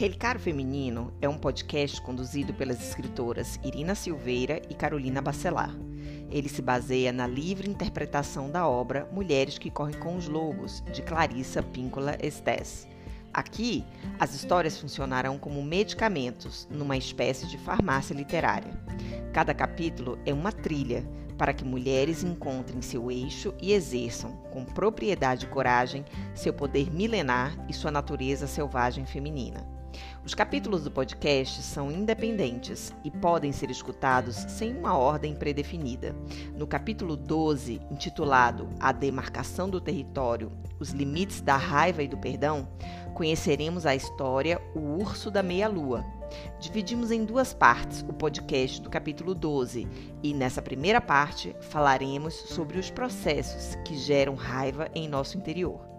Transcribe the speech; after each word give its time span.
Relicário 0.00 0.40
Feminino 0.40 1.12
é 1.20 1.28
um 1.28 1.36
podcast 1.36 2.00
conduzido 2.00 2.54
pelas 2.54 2.80
escritoras 2.80 3.60
Irina 3.62 3.94
Silveira 3.94 4.62
e 4.70 4.74
Carolina 4.74 5.20
Bacelar. 5.20 5.76
Ele 6.30 6.48
se 6.48 6.62
baseia 6.62 7.12
na 7.12 7.26
livre 7.26 7.68
interpretação 7.68 8.50
da 8.50 8.66
obra 8.66 9.06
Mulheres 9.12 9.58
que 9.58 9.70
Correm 9.70 9.98
com 9.98 10.16
os 10.16 10.26
Lobos, 10.26 10.82
de 10.90 11.02
Clarissa 11.02 11.62
Píncola 11.62 12.16
Estés. 12.22 12.88
Aqui, 13.30 13.84
as 14.18 14.34
histórias 14.34 14.78
funcionarão 14.78 15.36
como 15.36 15.62
medicamentos, 15.62 16.66
numa 16.70 16.96
espécie 16.96 17.46
de 17.46 17.58
farmácia 17.58 18.14
literária. 18.14 18.72
Cada 19.34 19.52
capítulo 19.52 20.18
é 20.24 20.32
uma 20.32 20.50
trilha 20.50 21.04
para 21.36 21.52
que 21.52 21.62
mulheres 21.62 22.22
encontrem 22.22 22.80
seu 22.80 23.10
eixo 23.10 23.52
e 23.60 23.74
exerçam, 23.74 24.32
com 24.50 24.64
propriedade 24.64 25.44
e 25.44 25.48
coragem, 25.50 26.06
seu 26.34 26.54
poder 26.54 26.90
milenar 26.90 27.54
e 27.68 27.74
sua 27.74 27.90
natureza 27.90 28.46
selvagem 28.46 29.04
feminina. 29.04 29.78
Os 30.24 30.34
capítulos 30.34 30.84
do 30.84 30.90
podcast 30.90 31.62
são 31.62 31.90
independentes 31.90 32.94
e 33.02 33.10
podem 33.10 33.52
ser 33.52 33.70
escutados 33.70 34.36
sem 34.36 34.76
uma 34.76 34.96
ordem 34.96 35.34
predefinida. 35.34 36.14
No 36.54 36.66
capítulo 36.66 37.16
12, 37.16 37.80
intitulado 37.90 38.68
A 38.78 38.92
Demarcação 38.92 39.68
do 39.68 39.80
Território, 39.80 40.52
os 40.78 40.90
Limites 40.90 41.40
da 41.40 41.56
Raiva 41.56 42.02
e 42.02 42.08
do 42.08 42.18
Perdão, 42.18 42.68
conheceremos 43.14 43.86
a 43.86 43.94
história 43.94 44.60
O 44.74 45.00
Urso 45.00 45.30
da 45.30 45.42
Meia-Lua. 45.42 46.04
Dividimos 46.60 47.10
em 47.10 47.24
duas 47.24 47.52
partes 47.52 48.04
o 48.08 48.12
podcast 48.12 48.80
do 48.80 48.88
capítulo 48.88 49.34
12 49.34 49.88
e, 50.22 50.32
nessa 50.32 50.62
primeira 50.62 51.00
parte, 51.00 51.54
falaremos 51.60 52.34
sobre 52.34 52.78
os 52.78 52.90
processos 52.90 53.74
que 53.84 53.96
geram 53.96 54.34
raiva 54.34 54.88
em 54.94 55.08
nosso 55.08 55.36
interior. 55.36 55.89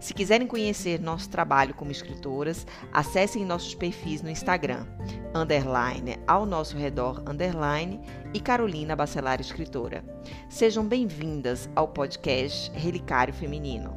Se 0.00 0.12
quiserem 0.12 0.46
conhecer 0.46 1.00
nosso 1.00 1.28
trabalho 1.30 1.74
como 1.74 1.90
escritoras, 1.90 2.66
acessem 2.92 3.44
nossos 3.44 3.74
perfis 3.74 4.22
no 4.22 4.30
Instagram, 4.30 4.86
underline 5.34 6.18
ao 6.26 6.44
nosso 6.44 6.76
redor, 6.76 7.22
underline 7.28 8.00
e 8.32 8.40
Carolina 8.40 8.94
Bacelar 8.94 9.40
Escritora. 9.40 10.04
Sejam 10.48 10.86
bem-vindas 10.86 11.68
ao 11.74 11.88
podcast 11.88 12.70
Relicário 12.72 13.34
Feminino. 13.34 13.96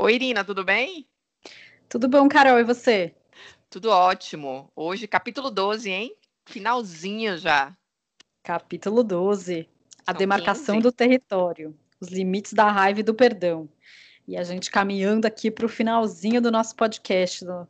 Oi, 0.00 0.14
Irina, 0.14 0.44
tudo 0.44 0.64
bem? 0.64 1.08
Tudo 1.88 2.08
bom, 2.08 2.28
Carol, 2.28 2.58
e 2.58 2.64
você? 2.64 3.14
Tudo 3.68 3.90
ótimo. 3.90 4.72
Hoje, 4.74 5.06
capítulo 5.06 5.50
12, 5.50 5.90
hein? 5.90 6.16
Finalzinho 6.46 7.36
já. 7.36 7.76
Capítulo 8.42 9.02
12. 9.02 9.68
A 10.06 10.12
São 10.12 10.18
demarcação 10.18 10.74
15. 10.76 10.82
do 10.82 10.92
território, 10.92 11.78
os 12.00 12.08
limites 12.08 12.52
da 12.52 12.70
raiva 12.70 13.00
e 13.00 13.02
do 13.02 13.14
perdão. 13.14 13.68
E 14.26 14.36
a 14.36 14.42
gente 14.42 14.70
caminhando 14.70 15.26
aqui 15.26 15.50
para 15.50 15.66
o 15.66 15.68
finalzinho 15.68 16.40
do 16.40 16.50
nosso 16.50 16.74
podcast, 16.76 17.44
do, 17.44 17.68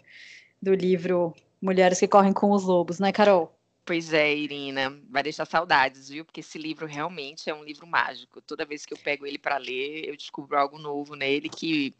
do 0.60 0.74
livro 0.74 1.34
Mulheres 1.60 1.98
que 1.98 2.08
Correm 2.08 2.32
com 2.32 2.50
os 2.50 2.64
Lobos, 2.64 2.98
né, 2.98 3.12
Carol? 3.12 3.58
Pois 3.88 4.12
é, 4.12 4.36
Irina, 4.36 5.00
vai 5.08 5.22
deixar 5.22 5.46
saudades, 5.46 6.10
viu? 6.10 6.22
Porque 6.22 6.40
esse 6.40 6.58
livro 6.58 6.84
realmente 6.84 7.48
é 7.48 7.54
um 7.54 7.64
livro 7.64 7.86
mágico. 7.86 8.40
Toda 8.42 8.66
vez 8.66 8.84
que 8.84 8.92
eu 8.92 8.98
pego 8.98 9.24
ele 9.24 9.38
para 9.38 9.56
ler, 9.56 10.06
eu 10.06 10.14
descubro 10.14 10.58
algo 10.58 10.78
novo 10.78 11.14
nele 11.14 11.48
que 11.48 11.94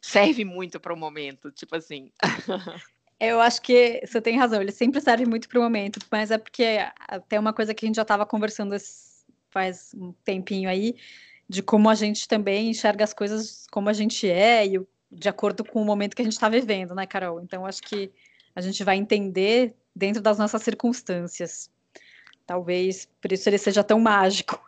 serve 0.00 0.44
muito 0.44 0.80
para 0.80 0.92
o 0.92 0.96
momento, 0.96 1.52
tipo 1.52 1.76
assim. 1.76 2.10
Eu 3.20 3.40
acho 3.40 3.60
que 3.62 4.00
você 4.06 4.20
tem 4.20 4.38
razão, 4.38 4.60
ele 4.62 4.70
sempre 4.70 5.00
serve 5.00 5.26
muito 5.26 5.48
para 5.48 5.58
o 5.58 5.62
momento, 5.62 5.98
mas 6.10 6.30
é 6.30 6.38
porque 6.38 6.78
até 7.08 7.38
uma 7.38 7.52
coisa 7.52 7.74
que 7.74 7.84
a 7.84 7.88
gente 7.88 7.96
já 7.96 8.02
estava 8.02 8.24
conversando 8.24 8.76
faz 9.50 9.92
um 9.94 10.12
tempinho 10.24 10.68
aí, 10.68 10.94
de 11.48 11.62
como 11.62 11.88
a 11.90 11.94
gente 11.94 12.28
também 12.28 12.70
enxerga 12.70 13.02
as 13.02 13.12
coisas 13.12 13.66
como 13.72 13.88
a 13.88 13.92
gente 13.92 14.30
é 14.30 14.66
e 14.66 14.80
de 15.10 15.28
acordo 15.28 15.64
com 15.64 15.80
o 15.80 15.84
momento 15.84 16.14
que 16.14 16.22
a 16.22 16.24
gente 16.24 16.34
está 16.34 16.48
vivendo, 16.48 16.94
né, 16.94 17.06
Carol? 17.06 17.40
Então, 17.40 17.64
acho 17.66 17.82
que 17.82 18.12
a 18.54 18.60
gente 18.60 18.84
vai 18.84 18.96
entender 18.96 19.74
dentro 19.96 20.22
das 20.22 20.38
nossas 20.38 20.62
circunstâncias. 20.62 21.70
Talvez 22.46 23.08
por 23.20 23.32
isso 23.32 23.48
ele 23.48 23.58
seja 23.58 23.82
tão 23.82 23.98
mágico. 23.98 24.60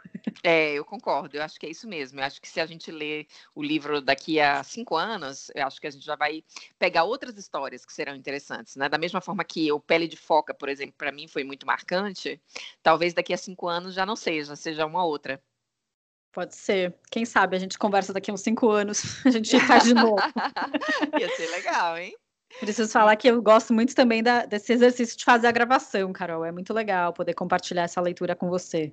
É, 0.43 0.73
eu 0.75 0.85
concordo, 0.85 1.37
eu 1.37 1.43
acho 1.43 1.59
que 1.59 1.67
é 1.67 1.71
isso 1.71 1.89
mesmo. 1.89 2.21
Eu 2.21 2.25
acho 2.25 2.41
que 2.41 2.49
se 2.49 2.61
a 2.61 2.67
gente 2.67 2.91
ler 2.91 3.27
o 3.55 3.63
livro 3.63 4.01
daqui 4.01 4.41
a 4.41 4.63
cinco 4.63 4.97
anos, 4.97 5.51
eu 5.55 5.67
acho 5.67 5.81
que 5.81 5.87
a 5.87 5.91
gente 5.91 6.05
já 6.05 6.17
vai 6.17 6.43
pegar 6.79 7.05
outras 7.05 7.37
histórias 7.37 7.85
que 7.85 7.93
serão 7.93 8.15
interessantes, 8.15 8.77
né? 8.77 8.89
Da 8.89 8.99
mesma 8.99 9.21
forma 9.21 9.45
que 9.45 9.71
o 9.73 9.81
Pele 9.81 10.09
de 10.09 10.17
Foca, 10.17 10.55
por 10.55 10.69
exemplo, 10.69 10.95
para 10.97 11.13
mim 11.13 11.29
foi 11.29 11.45
muito 11.45 11.67
marcante, 11.67 12.41
talvez 12.83 13.15
daqui 13.15 13.33
a 13.33 13.39
cinco 13.39 13.69
anos 13.69 13.95
já 13.95 14.07
não 14.07 14.17
seja, 14.17 14.57
seja 14.57 14.87
uma 14.87 15.05
outra. 15.05 15.43
Pode 16.33 16.55
ser. 16.55 16.95
Quem 17.11 17.25
sabe 17.25 17.57
a 17.57 17.59
gente 17.59 17.77
conversa 17.77 18.13
daqui 18.13 18.31
a 18.31 18.35
uns 18.35 18.43
cinco 18.43 18.71
anos, 18.71 19.03
a 19.27 19.31
gente 19.31 19.59
faz 19.61 19.85
de 19.85 19.95
novo. 19.95 20.17
Ia 21.19 21.29
ser 21.37 21.47
legal, 21.51 21.99
hein? 21.99 22.15
Preciso 22.59 22.91
falar 22.91 23.17
que 23.17 23.29
eu 23.29 23.41
gosto 23.41 23.73
muito 23.73 23.95
também 23.95 24.23
da, 24.23 24.45
desse 24.45 24.73
exercício 24.73 25.17
de 25.17 25.25
fazer 25.25 25.47
a 25.47 25.53
gravação, 25.53 26.13
Carol. 26.13 26.45
É 26.45 26.53
muito 26.53 26.73
legal 26.73 27.13
poder 27.13 27.35
compartilhar 27.35 27.85
essa 27.85 28.01
leitura 28.01 28.35
com 28.35 28.49
você. 28.49 28.93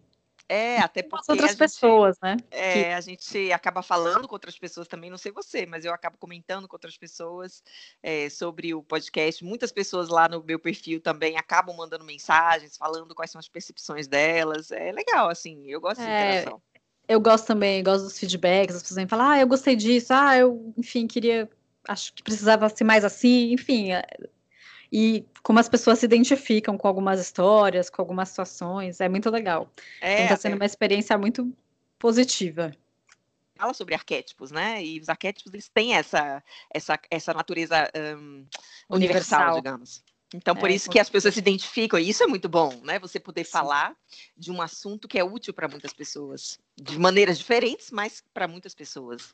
É, 0.50 0.80
até 0.80 1.04
porque. 1.04 1.26
Com 1.26 1.34
outras 1.34 1.52
gente, 1.52 1.60
pessoas, 1.60 2.18
né? 2.22 2.38
É, 2.50 2.74
que... 2.74 2.86
a 2.90 3.02
gente 3.02 3.52
acaba 3.52 3.82
falando 3.82 4.28
com 4.28 4.36
outras 4.36 4.58
pessoas 4.58 4.88
também, 4.88 5.10
não 5.10 5.18
sei 5.18 5.32
você, 5.32 5.66
mas 5.66 5.84
eu 5.84 5.94
acabo 5.94 6.18
comentando 6.18 6.68
com 6.68 6.76
outras 6.76 6.98
pessoas 6.98 7.62
é, 8.02 8.30
sobre 8.30 8.74
o 8.74 8.82
podcast. 8.82 9.44
Muitas 9.44 9.72
pessoas 9.72 10.08
lá 10.08 10.30
no 10.30 10.44
meu 10.44 10.60
perfil 10.60 11.02
também 11.02 11.38
acabam 11.38 11.76
mandando 11.76 12.06
mensagens, 12.06 12.78
falando 12.78 13.14
quais 13.14 13.32
são 13.32 13.40
as 13.40 13.50
percepções 13.50 14.08
delas. 14.08 14.72
É 14.72 14.92
legal, 14.92 15.30
assim, 15.30 15.66
eu 15.68 15.82
gosto 15.82 16.02
é, 16.02 16.06
de 16.06 16.38
interação. 16.38 16.62
Eu 17.08 17.20
gosto 17.20 17.48
também, 17.48 17.84
gosto 17.84 18.04
dos 18.04 18.20
feedbacks, 18.20 18.76
as 18.76 18.84
pessoas 18.84 19.10
falam, 19.10 19.30
ah, 19.32 19.40
eu 19.40 19.48
gostei 19.48 19.76
disso, 19.76 20.14
ah, 20.14 20.38
eu, 20.38 20.74
enfim, 20.78 21.08
queria 21.08 21.50
acho 21.88 22.14
que 22.14 22.22
precisava 22.22 22.68
ser 22.70 22.84
mais 22.84 23.06
assim, 23.06 23.54
enfim. 23.54 23.90
É, 24.92 24.96
e 24.96 25.26
como 25.44 25.60
as 25.60 25.70
pessoas 25.70 26.00
se 26.00 26.06
identificam 26.06 26.78
com 26.78 26.88
algumas 26.88 27.20
histórias, 27.20 27.90
com 27.90 28.02
algumas 28.02 28.30
situações, 28.30 29.00
é 29.00 29.10
muito 29.10 29.30
legal. 29.30 29.72
Está 29.96 30.08
é, 30.08 30.26
então, 30.26 30.38
sendo 30.38 30.56
uma 30.56 30.66
experiência 30.66 31.18
muito 31.18 31.54
positiva. 31.98 32.72
Fala 33.56 33.74
sobre 33.74 33.96
arquétipos, 33.96 34.52
né? 34.52 34.84
E 34.84 35.00
os 35.00 35.10
arquétipos 35.10 35.54
eles 35.54 35.68
têm 35.68 35.96
essa, 35.96 36.44
essa, 36.72 37.00
essa 37.10 37.34
natureza 37.34 37.90
um, 37.96 38.46
universal, 38.90 39.40
universal, 39.40 39.56
digamos. 39.56 40.04
Então, 40.34 40.56
por 40.56 40.70
é, 40.70 40.74
isso 40.74 40.90
que 40.90 41.00
as 41.00 41.10
pessoas 41.10 41.34
se 41.34 41.40
identificam, 41.40 41.98
e 41.98 42.10
isso 42.10 42.22
é 42.22 42.28
muito 42.28 42.50
bom, 42.50 42.82
né? 42.84 43.00
Você 43.00 43.20
poder 43.20 43.46
Sim. 43.46 43.52
falar 43.52 43.96
de 44.36 44.52
um 44.52 44.62
assunto 44.62 45.08
que 45.08 45.18
é 45.18 45.24
útil 45.24 45.54
para 45.54 45.68
muitas 45.70 45.94
pessoas, 45.94 46.60
de 46.76 47.00
maneiras 47.00 47.38
diferentes, 47.38 47.92
mas 47.92 48.24
para 48.34 48.48
muitas 48.48 48.76
pessoas. 48.76 49.34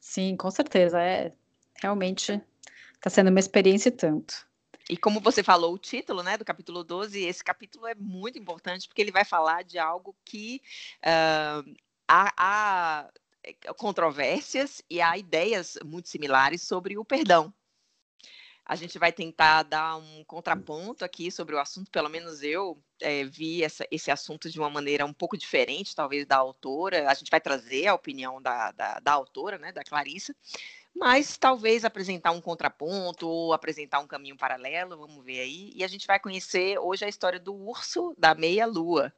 Sim, 0.00 0.36
com 0.36 0.50
certeza. 0.50 1.00
É, 1.00 1.32
realmente 1.80 2.40
está 2.94 3.08
sendo 3.08 3.30
uma 3.30 3.40
experiência 3.40 3.90
tanto. 3.90 4.46
E 4.88 4.96
como 4.96 5.20
você 5.20 5.42
falou, 5.42 5.74
o 5.74 5.78
título 5.78 6.22
né, 6.22 6.36
do 6.36 6.44
capítulo 6.44 6.84
12, 6.84 7.20
esse 7.24 7.42
capítulo 7.42 7.86
é 7.86 7.94
muito 7.94 8.38
importante 8.38 8.86
porque 8.86 9.02
ele 9.02 9.10
vai 9.10 9.24
falar 9.24 9.64
de 9.64 9.78
algo 9.78 10.16
que 10.24 10.62
uh, 10.98 11.74
há, 12.06 12.32
há 12.36 13.10
controvérsias 13.76 14.82
e 14.88 15.00
há 15.00 15.18
ideias 15.18 15.76
muito 15.84 16.08
similares 16.08 16.62
sobre 16.62 16.96
o 16.96 17.04
perdão. 17.04 17.52
A 18.64 18.74
gente 18.74 18.98
vai 18.98 19.12
tentar 19.12 19.62
dar 19.62 19.96
um 19.96 20.24
contraponto 20.24 21.04
aqui 21.04 21.30
sobre 21.30 21.54
o 21.54 21.58
assunto, 21.60 21.88
pelo 21.88 22.08
menos 22.08 22.42
eu 22.42 22.82
é, 23.00 23.24
vi 23.24 23.62
essa, 23.62 23.86
esse 23.92 24.10
assunto 24.10 24.50
de 24.50 24.58
uma 24.58 24.68
maneira 24.68 25.06
um 25.06 25.12
pouco 25.12 25.36
diferente, 25.36 25.94
talvez, 25.94 26.26
da 26.26 26.36
autora. 26.36 27.08
A 27.08 27.14
gente 27.14 27.30
vai 27.30 27.40
trazer 27.40 27.86
a 27.86 27.94
opinião 27.94 28.42
da, 28.42 28.72
da, 28.72 28.98
da 28.98 29.12
autora, 29.12 29.56
né, 29.56 29.70
da 29.70 29.84
Clarissa, 29.84 30.34
mas 30.98 31.36
talvez 31.36 31.84
apresentar 31.84 32.30
um 32.30 32.40
contraponto 32.40 33.28
ou 33.28 33.52
apresentar 33.52 34.00
um 34.00 34.06
caminho 34.06 34.36
paralelo, 34.36 34.96
vamos 34.96 35.24
ver 35.24 35.40
aí. 35.40 35.72
E 35.74 35.84
a 35.84 35.88
gente 35.88 36.06
vai 36.06 36.18
conhecer 36.18 36.78
hoje 36.78 37.04
a 37.04 37.08
história 37.08 37.38
do 37.38 37.54
urso 37.54 38.14
da 38.16 38.34
meia-lua. 38.34 39.12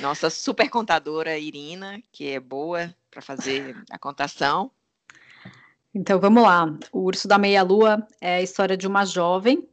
Nossa 0.00 0.30
super 0.30 0.70
contadora 0.70 1.38
Irina, 1.38 2.02
que 2.10 2.30
é 2.30 2.40
boa 2.40 2.94
para 3.10 3.20
fazer 3.20 3.76
a 3.90 3.98
contação. 3.98 4.70
Então 5.94 6.18
vamos 6.18 6.42
lá. 6.42 6.66
O 6.92 7.00
urso 7.00 7.28
da 7.28 7.36
meia-lua 7.36 8.06
é 8.20 8.36
a 8.36 8.42
história 8.42 8.76
de 8.76 8.86
uma 8.86 9.04
jovem 9.04 9.68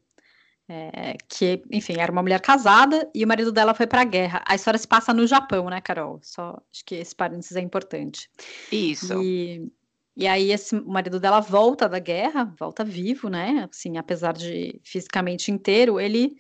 é, 0.70 1.16
que, 1.30 1.64
enfim, 1.72 1.98
era 1.98 2.12
uma 2.12 2.22
mulher 2.22 2.42
casada 2.42 3.10
e 3.16 3.24
o 3.24 3.28
marido 3.28 3.52
dela 3.52 3.74
foi 3.74 3.88
para 3.88 4.02
a 4.02 4.06
guerra. 4.06 4.44
A 4.46 4.56
história 4.56 4.78
se 4.78 4.88
passa 4.88 5.14
no 5.14 5.26
Japão, 5.26 5.70
né, 5.70 5.80
Carol? 5.80 6.20
Só 6.22 6.62
acho 6.72 6.84
que 6.84 6.96
esse 6.96 7.16
parênteses 7.16 7.56
é 7.56 7.62
importante. 7.62 8.30
Isso. 8.70 9.22
E 9.24 9.72
e 10.18 10.26
aí 10.26 10.52
esse 10.52 10.76
marido 10.82 11.20
dela 11.20 11.40
volta 11.40 11.88
da 11.88 12.00
guerra, 12.00 12.52
volta 12.60 12.84
vivo, 12.84 13.30
né? 13.30 13.70
Assim, 13.72 13.98
apesar 13.98 14.34
de 14.34 14.82
fisicamente 14.84 15.52
inteiro, 15.52 16.00
ele 16.00 16.36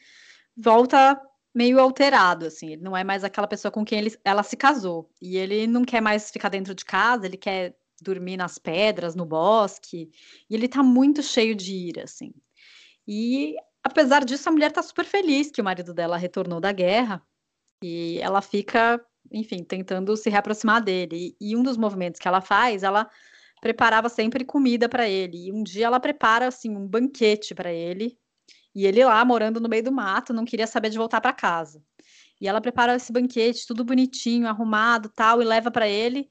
volta 0.57 1.21
meio 1.53 1.79
alterado, 1.79 2.47
assim. 2.47 2.73
Ele 2.73 2.81
não 2.81 2.97
é 2.97 3.03
mais 3.03 3.23
aquela 3.23 3.47
pessoa 3.47 3.71
com 3.71 3.85
quem 3.85 3.99
ele, 3.99 4.17
ela 4.25 4.41
se 4.41 4.57
casou. 4.57 5.11
E 5.21 5.37
ele 5.37 5.67
não 5.67 5.85
quer 5.85 6.01
mais 6.01 6.31
ficar 6.31 6.49
dentro 6.49 6.73
de 6.73 6.83
casa, 6.83 7.27
ele 7.27 7.37
quer 7.37 7.77
dormir 8.01 8.35
nas 8.35 8.57
pedras, 8.57 9.13
no 9.15 9.25
bosque. 9.25 10.09
E 10.49 10.55
ele 10.55 10.67
tá 10.67 10.81
muito 10.81 11.21
cheio 11.21 11.55
de 11.55 11.75
ira, 11.75 12.05
assim. 12.05 12.33
E 13.07 13.55
apesar 13.83 14.25
disso, 14.25 14.49
a 14.49 14.51
mulher 14.51 14.71
tá 14.71 14.81
super 14.81 15.05
feliz 15.05 15.51
que 15.51 15.61
o 15.61 15.63
marido 15.63 15.93
dela 15.93 16.17
retornou 16.17 16.59
da 16.59 16.71
guerra. 16.71 17.21
E 17.83 18.17
ela 18.21 18.41
fica 18.41 18.99
enfim, 19.31 19.63
tentando 19.63 20.15
se 20.15 20.29
reaproximar 20.29 20.83
dele. 20.83 21.35
E, 21.39 21.51
e 21.51 21.55
um 21.55 21.63
dos 21.63 21.77
movimentos 21.77 22.19
que 22.19 22.27
ela 22.27 22.41
faz, 22.41 22.83
ela 22.83 23.09
preparava 23.61 24.09
sempre 24.09 24.45
comida 24.45 24.87
para 24.87 25.07
ele. 25.07 25.47
E 25.47 25.51
um 25.51 25.63
dia 25.63 25.87
ela 25.87 25.99
prepara 25.99 26.47
assim 26.47 26.75
um 26.75 26.87
banquete 26.87 27.55
para 27.55 27.71
ele. 27.71 28.17
E 28.73 28.85
ele 28.85 29.03
lá 29.03 29.23
morando 29.25 29.59
no 29.59 29.69
meio 29.69 29.83
do 29.83 29.91
mato, 29.91 30.33
não 30.33 30.45
queria 30.45 30.67
saber 30.67 30.89
de 30.89 30.97
voltar 30.97 31.19
para 31.19 31.33
casa. 31.33 31.81
E 32.39 32.47
ela 32.47 32.61
prepara 32.61 32.95
esse 32.95 33.11
banquete, 33.11 33.65
tudo 33.65 33.83
bonitinho, 33.83 34.47
arrumado, 34.47 35.09
tal, 35.09 35.41
e 35.41 35.45
leva 35.45 35.71
para 35.71 35.87
ele. 35.87 36.29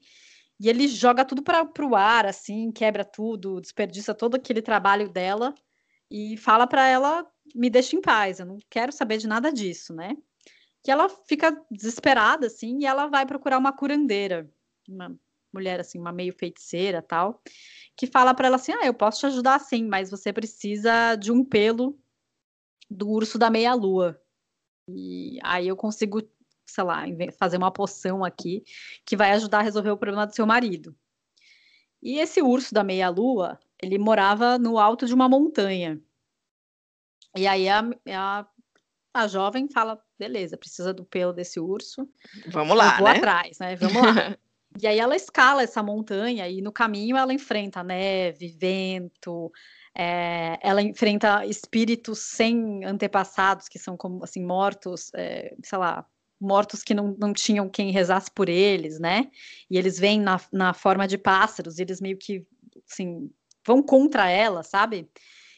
E 0.59 0.69
ele 0.69 0.87
joga 0.87 1.25
tudo 1.25 1.43
para 1.43 1.85
o 1.85 1.95
ar, 1.95 2.25
assim, 2.25 2.71
quebra 2.71 3.03
tudo, 3.03 3.61
desperdiça 3.61 4.13
todo 4.13 4.35
aquele 4.35 4.61
trabalho 4.61 5.09
dela 5.09 5.53
e 6.09 6.37
fala 6.37 6.65
para 6.65 6.87
ela: 6.87 7.25
me 7.53 7.69
deixa 7.69 7.95
em 7.95 8.01
paz, 8.01 8.39
eu 8.39 8.45
não 8.45 8.57
quero 8.69 8.91
saber 8.91 9.17
de 9.17 9.27
nada 9.27 9.51
disso, 9.51 9.93
né? 9.93 10.15
Que 10.83 10.89
ela 10.89 11.09
fica 11.27 11.51
desesperada, 11.69 12.47
assim, 12.47 12.79
e 12.79 12.85
ela 12.85 13.07
vai 13.07 13.25
procurar 13.25 13.57
uma 13.57 13.73
curandeira, 13.73 14.49
uma 14.87 15.15
mulher, 15.53 15.79
assim, 15.79 15.99
uma 15.99 16.11
meio 16.11 16.33
feiticeira 16.33 17.01
tal, 17.01 17.41
que 17.95 18.07
fala 18.07 18.33
para 18.33 18.47
ela 18.47 18.55
assim: 18.57 18.73
ah, 18.73 18.85
eu 18.85 18.93
posso 18.93 19.19
te 19.19 19.25
ajudar 19.25 19.59
sim, 19.59 19.85
mas 19.85 20.09
você 20.09 20.31
precisa 20.31 21.15
de 21.15 21.31
um 21.31 21.43
pelo 21.43 21.99
do 22.89 23.09
urso 23.09 23.37
da 23.37 23.49
meia-lua. 23.49 24.21
E 24.89 25.39
aí 25.43 25.67
eu 25.67 25.75
consigo, 25.75 26.21
sei 26.65 26.83
lá, 26.83 27.03
fazer 27.37 27.57
uma 27.57 27.71
poção 27.71 28.23
aqui 28.23 28.63
que 29.05 29.17
vai 29.17 29.31
ajudar 29.31 29.59
a 29.59 29.63
resolver 29.63 29.91
o 29.91 29.97
problema 29.97 30.25
do 30.25 30.33
seu 30.33 30.45
marido. 30.45 30.95
E 32.01 32.19
esse 32.19 32.41
urso 32.41 32.73
da 32.73 32.83
meia-lua, 32.83 33.59
ele 33.81 33.97
morava 33.97 34.57
no 34.57 34.77
alto 34.77 35.05
de 35.05 35.13
uma 35.13 35.27
montanha. 35.27 36.01
E 37.35 37.45
aí 37.45 37.67
a, 37.67 37.81
a, 38.09 38.47
a 39.13 39.27
jovem 39.27 39.67
fala: 39.67 40.01
beleza, 40.17 40.57
precisa 40.57 40.93
do 40.93 41.03
pelo 41.03 41.33
desse 41.33 41.59
urso. 41.59 42.07
Vamos 42.47 42.77
lá. 42.77 42.93
Eu 42.93 42.97
vou 42.99 43.07
né? 43.07 43.17
atrás, 43.17 43.59
né? 43.59 43.75
Vamos 43.75 44.01
lá. 44.01 44.37
e 44.81 44.87
aí 44.87 44.99
ela 44.99 45.15
escala 45.15 45.63
essa 45.63 45.81
montanha 45.81 46.47
e 46.47 46.61
no 46.61 46.71
caminho 46.71 47.17
ela 47.17 47.33
enfrenta 47.33 47.83
neve, 47.83 48.49
vento, 48.49 49.51
é, 49.95 50.59
ela 50.61 50.81
enfrenta 50.81 51.45
espíritos 51.45 52.19
sem 52.19 52.85
antepassados, 52.85 53.67
que 53.67 53.79
são 53.79 53.97
como 53.97 54.23
assim, 54.23 54.45
mortos, 54.45 55.11
é, 55.15 55.55
sei 55.63 55.77
lá, 55.77 56.05
mortos 56.39 56.83
que 56.83 56.93
não, 56.93 57.15
não 57.17 57.33
tinham 57.33 57.67
quem 57.67 57.91
rezasse 57.91 58.29
por 58.29 58.47
eles, 58.47 58.99
né? 58.99 59.31
E 59.69 59.77
eles 59.77 59.99
vêm 59.99 60.21
na, 60.21 60.39
na 60.51 60.73
forma 60.73 61.07
de 61.07 61.17
pássaros, 61.17 61.79
e 61.79 61.81
eles 61.81 61.99
meio 61.99 62.17
que 62.17 62.45
assim, 62.89 63.31
vão 63.65 63.81
contra 63.81 64.29
ela, 64.29 64.61
sabe? 64.61 65.09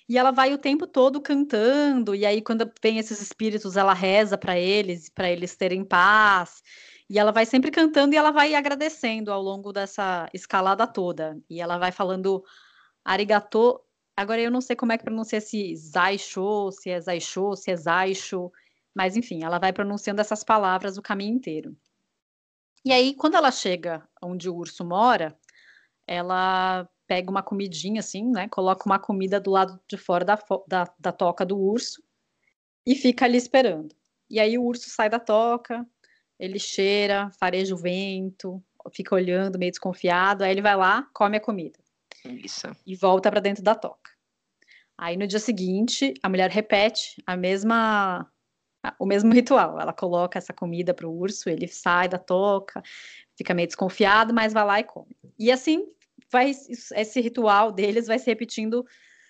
E 0.08 0.18
ela 0.18 0.32
vai 0.32 0.54
o 0.54 0.58
tempo 0.58 0.88
todo 0.88 1.22
cantando, 1.22 2.16
e 2.16 2.26
aí 2.26 2.42
quando 2.42 2.72
vem 2.82 2.98
esses 2.98 3.22
espíritos, 3.22 3.76
ela 3.76 3.94
reza 3.94 4.38
para 4.38 4.58
eles, 4.58 5.10
para 5.10 5.30
eles 5.30 5.56
terem 5.56 5.84
paz. 5.84 6.64
E 7.10 7.18
ela 7.18 7.32
vai 7.32 7.46
sempre 7.46 7.72
cantando 7.72 8.14
e 8.14 8.18
ela 8.18 8.32
vai 8.32 8.54
agradecendo 8.54 9.32
ao 9.32 9.42
longo 9.42 9.74
dessa 9.74 10.30
escalada 10.34 10.86
toda. 10.86 11.40
E 11.50 11.60
ela 11.60 11.78
vai 11.78 11.92
falando 11.92 12.44
arigato 13.04 13.82
Agora 14.20 14.42
eu 14.42 14.52
não 14.52 14.60
sei 14.60 14.76
como 14.76 14.92
é 14.92 14.98
que 14.98 15.06
pronuncia 15.06 15.40
se 15.40 15.74
Zaisho, 15.78 16.74
se 16.74 16.90
é 16.90 17.00
Zaisho, 17.00 17.56
se 17.56 17.72
é 17.72 17.76
Zaisho, 17.78 18.52
mas 18.94 19.16
enfim, 19.16 19.46
ela 19.46 19.58
vai 19.58 19.72
pronunciando 19.72 20.20
essas 20.20 20.44
palavras 20.44 20.98
o 20.98 21.02
caminho 21.02 21.34
inteiro. 21.34 21.74
E 22.84 22.92
aí, 22.92 23.16
quando 23.16 23.36
ela 23.36 23.50
chega 23.50 24.06
onde 24.22 24.50
o 24.50 24.56
urso 24.58 24.84
mora, 24.84 25.40
ela 26.06 26.86
pega 27.08 27.32
uma 27.32 27.42
comidinha 27.42 28.02
assim, 28.02 28.30
né? 28.30 28.50
Coloca 28.50 28.86
uma 28.86 29.00
comida 29.00 29.40
do 29.40 29.52
lado 29.52 29.80
de 29.88 29.96
fora 29.96 30.26
da, 30.26 30.38
da, 30.68 30.94
da 31.00 31.12
toca 31.14 31.46
do 31.46 31.58
urso 31.58 32.04
e 32.86 32.96
fica 32.96 33.24
ali 33.24 33.38
esperando. 33.38 33.96
E 34.30 34.38
aí 34.38 34.58
o 34.58 34.66
urso 34.66 34.90
sai 34.90 35.10
da 35.10 35.20
toca, 35.22 35.88
ele 36.40 36.58
cheira, 36.58 37.30
fareja 37.40 37.76
o 37.76 37.78
vento, 37.78 38.64
fica 38.94 39.14
olhando 39.14 39.60
meio 39.60 39.72
desconfiado, 39.72 40.44
aí 40.44 40.52
ele 40.52 40.62
vai 40.62 40.76
lá, 40.76 41.08
come 41.14 41.38
a 41.38 41.42
comida. 41.42 41.78
Isso. 42.26 42.68
E 42.86 42.96
volta 42.96 43.30
para 43.30 43.40
dentro 43.42 43.64
da 43.64 43.76
toca. 43.76 44.12
Aí 44.98 45.16
no 45.18 45.28
dia 45.28 45.40
seguinte, 45.40 46.14
a 46.24 46.30
mulher 46.30 46.50
repete 46.50 47.22
a 47.26 47.36
mesma 47.36 48.30
o 48.98 49.06
mesmo 49.06 49.34
ritual. 49.34 49.80
Ela 49.80 49.94
coloca 49.94 50.38
essa 50.38 50.54
comida 50.54 50.94
para 50.94 51.08
o 51.08 51.18
urso, 51.18 51.50
ele 51.50 51.68
sai 51.68 52.08
da 52.08 52.18
toca, 52.18 52.82
fica 53.36 53.54
meio 53.54 53.68
desconfiado, 53.68 54.34
mas 54.34 54.54
vai 54.54 54.66
lá 54.66 54.80
e 54.80 54.84
come. 54.84 55.16
E 55.38 55.52
assim 55.52 55.86
vai 56.32 56.52
esse 56.52 57.22
ritual 57.22 57.72
deles 57.72 58.08
vai 58.08 58.20
se 58.20 58.28
repetindo 58.28 58.86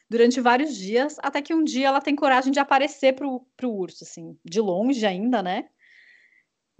durante 0.09 0.41
vários 0.41 0.75
dias, 0.75 1.17
até 1.19 1.41
que 1.41 1.53
um 1.53 1.63
dia 1.63 1.87
ela 1.87 2.01
tem 2.01 2.15
coragem 2.15 2.51
de 2.51 2.59
aparecer 2.59 3.13
para 3.13 3.27
o 3.27 3.45
urso, 3.63 4.03
assim, 4.03 4.35
de 4.43 4.59
longe 4.59 5.05
ainda, 5.05 5.43
né? 5.43 5.69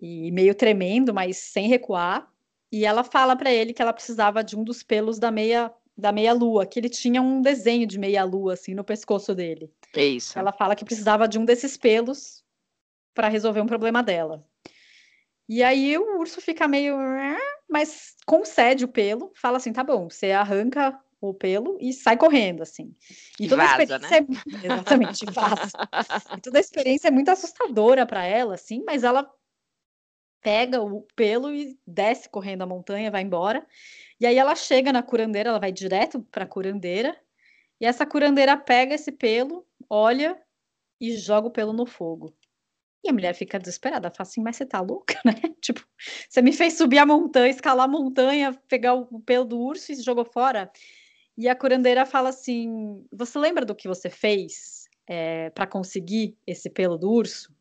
E 0.01 0.31
meio 0.31 0.56
tremendo, 0.56 1.13
mas 1.13 1.38
sem 1.38 1.68
recuar. 1.68 2.28
E 2.72 2.86
ela 2.86 3.04
fala 3.04 3.36
para 3.36 3.51
ele 3.51 3.74
que 3.74 3.81
ela 3.81 3.94
precisava 3.94 4.44
de 4.44 4.56
um 4.57 4.63
dos 4.63 4.81
pelos 4.84 5.19
da 5.19 5.31
meia 5.31 5.72
da 5.98 6.13
meia-lua, 6.13 6.66
que 6.66 6.80
ele 6.80 6.88
tinha 6.88 7.22
um 7.22 7.42
desenho 7.42 7.86
de 7.86 8.00
meia-lua, 8.00 8.54
assim, 8.54 8.74
no 8.74 8.86
pescoço 8.86 9.36
dele. 9.36 9.69
É 9.94 10.06
isso. 10.06 10.40
Ela 10.40 10.54
fala 10.54 10.74
que 10.74 10.86
precisava 10.86 11.28
de 11.28 11.38
um 11.38 11.44
desses 11.44 11.75
pelos 11.75 12.42
para 13.13 13.28
resolver 13.28 13.60
um 13.60 13.66
problema 13.66 14.01
dela. 14.01 14.46
E 15.48 15.62
aí 15.62 15.98
o 15.98 16.19
urso 16.19 16.40
fica 16.40 16.68
meio. 16.68 16.96
Mas 17.68 18.16
concede 18.25 18.86
o 18.86 18.88
pelo, 18.88 19.31
fala 19.36 19.57
assim: 19.57 19.74
tá 19.74 19.84
bom, 19.84 20.10
você 20.10 20.31
arranca 20.31 20.98
o 21.19 21.34
pelo 21.34 21.78
e 21.81 21.92
sai 21.92 22.16
correndo, 22.16 22.62
assim. 22.62 22.96
E, 23.40 23.48
toda 23.50 23.63
vaza, 23.63 23.75
a 23.75 23.84
experiência 23.84 24.22
né? 24.22 24.28
é... 24.63 24.66
Exatamente, 24.66 25.25
vaza. 25.25 25.72
e 26.38 26.42
toda 26.42 26.57
a 26.57 26.62
experiência 26.62 27.07
é 27.10 27.12
muito 27.12 27.30
assustadora 27.30 28.06
para 28.06 28.24
ela, 28.24 28.54
assim, 28.54 28.81
mas 28.86 29.04
ela 29.04 29.30
pega 30.41 30.81
o 30.81 31.01
pelo 31.15 31.53
e 31.53 31.77
desce 31.86 32.30
correndo 32.30 32.62
a 32.62 32.68
montanha, 32.68 33.12
vai 33.12 33.21
embora. 33.21 33.65
E 34.19 34.25
aí 34.25 34.38
ela 34.38 34.56
chega 34.56 34.91
na 34.91 35.03
curandeira, 35.03 35.50
ela 35.50 35.59
vai 35.59 35.71
direto 35.71 36.21
para 36.31 36.44
a 36.44 36.47
curandeira, 36.47 37.15
e 37.80 37.86
essa 37.86 38.06
curandeira 38.06 38.57
pega 38.57 38.95
esse 38.95 39.12
pelo, 39.12 39.65
olha 39.89 40.39
e 41.00 41.15
joga 41.15 41.47
o 41.47 41.51
pelo 41.51 41.74
no 41.74 41.86
fogo. 41.86 42.36
E 43.03 43.09
a 43.09 43.13
mulher 43.13 43.33
fica 43.33 43.57
desesperada, 43.57 44.12
fala 44.12 44.27
assim, 44.27 44.41
mas 44.41 44.57
você 44.57 44.65
tá 44.65 44.81
louca, 44.81 45.15
né? 45.24 45.33
Tipo, 45.62 45.86
você 46.30 46.41
me 46.41 46.51
fez 46.51 46.74
subir 46.74 46.97
a 46.97 47.06
montanha, 47.06 47.50
escalar 47.50 47.86
a 47.86 47.88
montanha, 47.88 48.53
pegar 48.68 48.94
o 48.95 49.21
pelo 49.21 49.45
do 49.45 49.59
urso 49.59 49.91
e 49.91 49.95
jogou 49.95 50.25
fora. 50.25 50.69
E 51.38 51.47
a 51.47 51.56
curandeira 51.56 52.06
fala 52.06 52.30
assim, 52.30 53.06
você 53.12 53.39
lembra 53.39 53.65
do 53.65 53.74
que 53.74 53.88
você 53.88 54.09
fez 54.09 54.89
é, 55.07 55.45
eh, 55.45 55.50
para 55.51 55.65
conseguir 55.65 56.38
esse 56.45 56.69
pelo 56.69 56.97
do 56.97 57.09
urso? 57.09 57.53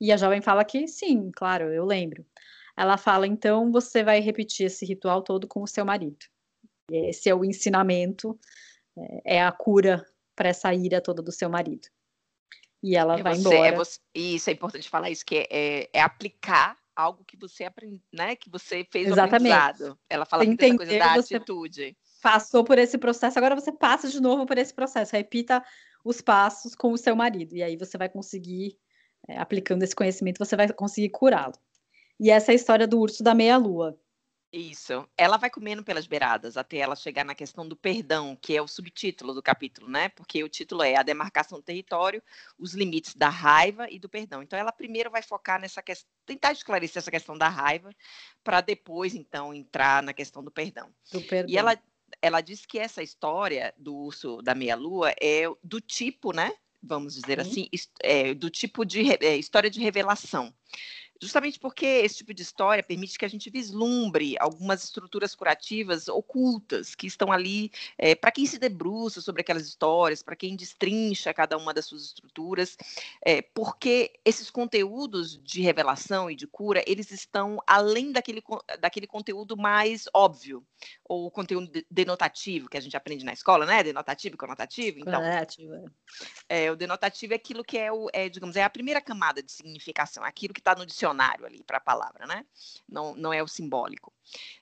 E 0.00 0.12
a 0.12 0.16
jovem 0.16 0.40
fala 0.40 0.64
que 0.64 0.86
sim, 0.86 1.30
claro, 1.32 1.72
eu 1.72 1.84
lembro. 1.84 2.24
Ela 2.76 2.96
fala, 2.96 3.26
então 3.26 3.72
você 3.72 4.04
vai 4.04 4.20
repetir 4.20 4.66
esse 4.66 4.84
ritual 4.86 5.22
todo 5.22 5.48
com 5.48 5.62
o 5.62 5.66
seu 5.66 5.84
marido. 5.84 6.24
Esse 6.90 7.28
é 7.28 7.34
o 7.34 7.44
ensinamento, 7.44 8.38
é, 9.24 9.36
é 9.36 9.44
a 9.44 9.52
cura 9.52 10.06
para 10.34 10.48
essa 10.48 10.72
ira 10.72 11.00
toda 11.00 11.20
do 11.20 11.32
seu 11.32 11.50
marido. 11.50 11.88
E 12.82 12.96
ela 12.96 13.18
é 13.18 13.22
vai 13.22 13.34
você, 13.34 13.40
embora. 13.40 13.68
É 13.68 13.72
você, 13.72 13.98
isso 14.14 14.50
é 14.50 14.52
importante 14.52 14.88
falar 14.88 15.10
isso, 15.10 15.26
que 15.26 15.36
é, 15.38 15.46
é, 15.50 15.90
é 15.92 16.00
aplicar 16.00 16.78
algo 16.94 17.24
que 17.24 17.36
você 17.36 17.64
aprende, 17.64 18.02
né? 18.12 18.34
Que 18.36 18.50
você 18.50 18.86
fez 18.90 19.08
Exatamente. 19.08 19.52
aprendizado. 19.52 19.98
Ela 20.08 20.24
fala 20.24 20.44
muito 20.44 20.62
essa 20.62 20.76
coisa 20.76 20.98
da 20.98 21.14
atitude. 21.14 21.96
Passou 22.20 22.64
por 22.64 22.78
esse 22.78 22.98
processo, 22.98 23.38
agora 23.38 23.54
você 23.54 23.70
passa 23.70 24.08
de 24.08 24.20
novo 24.20 24.46
por 24.46 24.58
esse 24.58 24.74
processo. 24.74 25.14
Repita 25.14 25.64
os 26.04 26.20
passos 26.20 26.74
com 26.74 26.92
o 26.92 26.98
seu 26.98 27.14
marido. 27.14 27.54
E 27.54 27.62
aí 27.62 27.76
você 27.76 27.96
vai 27.96 28.08
conseguir, 28.08 28.76
é, 29.28 29.38
aplicando 29.38 29.82
esse 29.82 29.94
conhecimento, 29.94 30.38
você 30.38 30.56
vai 30.56 30.72
conseguir 30.72 31.10
curá-lo. 31.10 31.54
E 32.18 32.30
essa 32.30 32.50
é 32.50 32.54
a 32.54 32.56
história 32.56 32.86
do 32.86 32.98
urso 32.98 33.22
da 33.22 33.34
meia-lua. 33.34 33.98
Isso. 34.50 35.06
Ela 35.16 35.36
vai 35.36 35.50
comendo 35.50 35.84
pelas 35.84 36.06
beiradas 36.06 36.56
até 36.56 36.78
ela 36.78 36.96
chegar 36.96 37.22
na 37.22 37.34
questão 37.34 37.68
do 37.68 37.76
perdão, 37.76 38.34
que 38.34 38.56
é 38.56 38.62
o 38.62 38.66
subtítulo 38.66 39.34
do 39.34 39.42
capítulo, 39.42 39.90
né? 39.90 40.08
Porque 40.08 40.42
o 40.42 40.48
título 40.48 40.82
é 40.82 40.96
a 40.96 41.02
demarcação 41.02 41.58
do 41.58 41.64
território, 41.64 42.22
os 42.58 42.72
limites 42.72 43.14
da 43.14 43.28
raiva 43.28 43.86
e 43.90 43.98
do 43.98 44.08
perdão. 44.08 44.42
Então 44.42 44.58
ela 44.58 44.72
primeiro 44.72 45.10
vai 45.10 45.20
focar 45.20 45.60
nessa 45.60 45.82
questão, 45.82 46.10
tentar 46.24 46.52
esclarecer 46.52 46.98
essa 46.98 47.10
questão 47.10 47.36
da 47.36 47.48
raiva, 47.48 47.90
para 48.42 48.62
depois 48.62 49.14
então 49.14 49.52
entrar 49.52 50.02
na 50.02 50.14
questão 50.14 50.42
do 50.42 50.50
perdão. 50.50 50.88
do 51.12 51.20
perdão. 51.20 51.52
E 51.52 51.58
ela 51.58 51.78
ela 52.22 52.40
diz 52.40 52.64
que 52.64 52.78
essa 52.78 53.02
história 53.02 53.74
do 53.76 53.94
urso 53.94 54.40
da 54.40 54.54
meia-lua 54.54 55.12
é 55.20 55.42
do 55.62 55.78
tipo, 55.78 56.32
né? 56.32 56.54
Vamos 56.82 57.14
dizer 57.14 57.44
Sim. 57.44 57.50
assim, 57.50 57.68
é, 58.02 58.34
do 58.34 58.48
tipo 58.48 58.84
de 58.84 59.12
é, 59.24 59.36
história 59.36 59.70
de 59.70 59.80
revelação 59.80 60.52
justamente 61.20 61.58
porque 61.58 61.84
esse 61.84 62.18
tipo 62.18 62.32
de 62.32 62.42
história 62.42 62.82
permite 62.82 63.18
que 63.18 63.24
a 63.24 63.28
gente 63.28 63.50
vislumbre 63.50 64.36
algumas 64.38 64.84
estruturas 64.84 65.34
curativas 65.34 66.08
ocultas 66.08 66.94
que 66.94 67.06
estão 67.06 67.32
ali 67.32 67.72
é, 67.96 68.14
para 68.14 68.30
quem 68.30 68.46
se 68.46 68.58
debruça 68.58 69.20
sobre 69.20 69.40
aquelas 69.40 69.66
histórias, 69.66 70.22
para 70.22 70.36
quem 70.36 70.54
destrincha 70.54 71.34
cada 71.34 71.56
uma 71.58 71.74
das 71.74 71.86
suas 71.86 72.04
estruturas, 72.04 72.76
é, 73.24 73.42
porque 73.42 74.12
esses 74.24 74.50
conteúdos 74.50 75.38
de 75.42 75.60
revelação 75.60 76.30
e 76.30 76.36
de 76.36 76.46
cura 76.46 76.84
eles 76.86 77.10
estão 77.10 77.58
além 77.66 78.12
daquele, 78.12 78.42
daquele 78.80 79.06
conteúdo 79.06 79.56
mais 79.56 80.04
óbvio 80.14 80.64
ou 81.04 81.30
conteúdo 81.30 81.70
denotativo 81.90 82.68
que 82.68 82.76
a 82.76 82.80
gente 82.80 82.96
aprende 82.96 83.24
na 83.24 83.32
escola, 83.32 83.66
né? 83.66 83.82
Denotativo 83.82 84.36
e 84.36 84.38
conotativo. 84.38 84.98
Então, 85.00 85.20
conotativo. 85.20 85.74
É. 86.48 86.64
é, 86.64 86.72
o 86.72 86.76
denotativo 86.76 87.32
é 87.32 87.36
aquilo 87.36 87.64
que 87.64 87.76
é, 87.76 87.90
o, 87.90 88.08
é, 88.12 88.28
digamos, 88.28 88.54
é 88.54 88.62
a 88.62 88.70
primeira 88.70 89.00
camada 89.00 89.42
de 89.42 89.50
significação, 89.50 90.22
aquilo 90.22 90.54
que 90.54 90.60
está 90.60 90.74
no 90.76 90.86
dicionário 90.86 91.07
dicionário 91.08 91.46
ali 91.46 91.62
para 91.64 91.78
a 91.78 91.80
palavra, 91.80 92.26
né? 92.26 92.44
Não, 92.88 93.14
não 93.14 93.32
é 93.32 93.42
o 93.42 93.48
simbólico. 93.48 94.12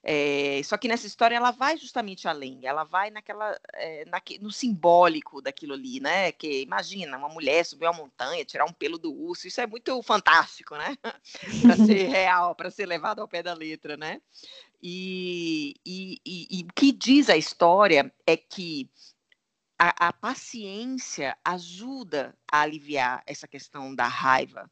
É, 0.02 0.60
só 0.64 0.76
que 0.76 0.88
nessa 0.88 1.06
história 1.06 1.34
ela 1.34 1.50
vai 1.50 1.76
justamente 1.76 2.28
além, 2.28 2.60
ela 2.62 2.84
vai 2.84 3.10
naquela, 3.10 3.58
é, 3.74 4.04
naque, 4.06 4.38
no 4.38 4.50
simbólico 4.50 5.42
daquilo 5.42 5.74
ali, 5.74 6.00
né? 6.00 6.32
Que 6.32 6.62
imagina 6.62 7.18
uma 7.18 7.28
mulher 7.28 7.64
subir 7.64 7.86
uma 7.86 7.92
montanha, 7.92 8.44
tirar 8.44 8.64
um 8.64 8.72
pelo 8.72 8.98
do 8.98 9.12
urso, 9.12 9.48
isso 9.48 9.60
é 9.60 9.66
muito 9.66 10.00
fantástico, 10.02 10.76
né? 10.76 10.96
para 11.62 11.76
ser 11.76 12.06
real, 12.08 12.54
para 12.54 12.70
ser 12.70 12.86
levado 12.86 13.20
ao 13.20 13.28
pé 13.28 13.42
da 13.42 13.54
letra, 13.54 13.96
né? 13.96 14.20
E, 14.82 15.74
e, 15.84 16.20
e, 16.24 16.60
e 16.60 16.62
o 16.62 16.72
que 16.74 16.92
diz 16.92 17.28
a 17.28 17.36
história 17.36 18.12
é 18.26 18.36
que 18.36 18.88
a, 19.78 20.08
a 20.08 20.12
paciência 20.12 21.36
ajuda 21.44 22.36
a 22.50 22.60
aliviar 22.60 23.22
essa 23.26 23.48
questão 23.48 23.94
da 23.94 24.06
raiva. 24.06 24.70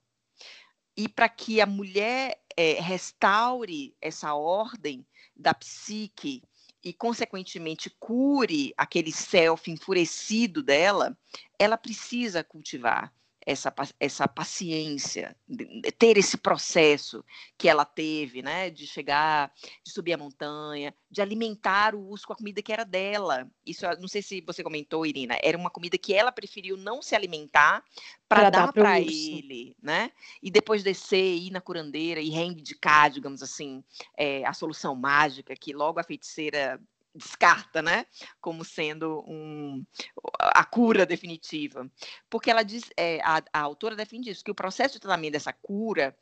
E 0.96 1.08
para 1.08 1.28
que 1.28 1.60
a 1.60 1.66
mulher 1.66 2.40
é, 2.56 2.80
restaure 2.80 3.96
essa 4.00 4.34
ordem 4.34 5.04
da 5.34 5.52
psique 5.52 6.42
e, 6.82 6.92
consequentemente, 6.92 7.90
cure 7.98 8.72
aquele 8.76 9.10
self 9.10 9.70
enfurecido 9.70 10.62
dela, 10.62 11.16
ela 11.58 11.76
precisa 11.76 12.44
cultivar 12.44 13.12
essa, 13.46 13.72
essa 14.00 14.26
paciência, 14.26 15.36
ter 15.98 16.16
esse 16.16 16.36
processo 16.36 17.24
que 17.58 17.68
ela 17.68 17.84
teve, 17.84 18.42
né, 18.42 18.70
de 18.70 18.86
chegar, 18.86 19.52
de 19.84 19.92
subir 19.92 20.14
a 20.14 20.18
montanha, 20.18 20.94
de 21.10 21.20
alimentar 21.20 21.94
o 21.94 22.08
urso 22.08 22.26
com 22.26 22.32
a 22.32 22.36
comida 22.36 22.62
que 22.62 22.72
era 22.72 22.84
dela. 22.84 23.48
Isso, 23.64 23.84
não 24.00 24.08
sei 24.08 24.22
se 24.22 24.40
você 24.40 24.62
comentou, 24.62 25.04
Irina, 25.04 25.36
era 25.42 25.56
uma 25.56 25.70
comida 25.70 25.98
que 25.98 26.14
ela 26.14 26.32
preferiu 26.32 26.76
não 26.76 27.02
se 27.02 27.14
alimentar 27.14 27.84
para 28.28 28.50
dar 28.50 28.72
para 28.72 28.98
ele, 29.00 29.76
né? 29.80 30.10
E 30.42 30.50
depois 30.50 30.82
descer, 30.82 31.36
ir 31.36 31.50
na 31.50 31.60
curandeira 31.60 32.20
e 32.20 32.30
reivindicar, 32.30 33.10
digamos 33.10 33.42
assim, 33.42 33.84
é, 34.16 34.44
a 34.44 34.52
solução 34.52 34.94
mágica 34.96 35.54
que 35.54 35.72
logo 35.72 36.00
a 36.00 36.04
feiticeira 36.04 36.80
descarta, 37.14 37.80
né, 37.80 38.06
como 38.40 38.64
sendo 38.64 39.24
um, 39.26 39.84
a 40.38 40.64
cura 40.64 41.06
definitiva, 41.06 41.88
porque 42.28 42.50
ela 42.50 42.62
diz, 42.62 42.84
é, 42.96 43.20
a, 43.22 43.42
a, 43.52 43.60
autora 43.60 43.94
defende 43.94 44.30
isso, 44.30 44.44
que 44.44 44.50
o 44.50 44.54
processo 44.54 44.94
de 44.94 45.00
tratamento 45.00 45.32
dessa 45.32 45.52
cura 45.52 46.16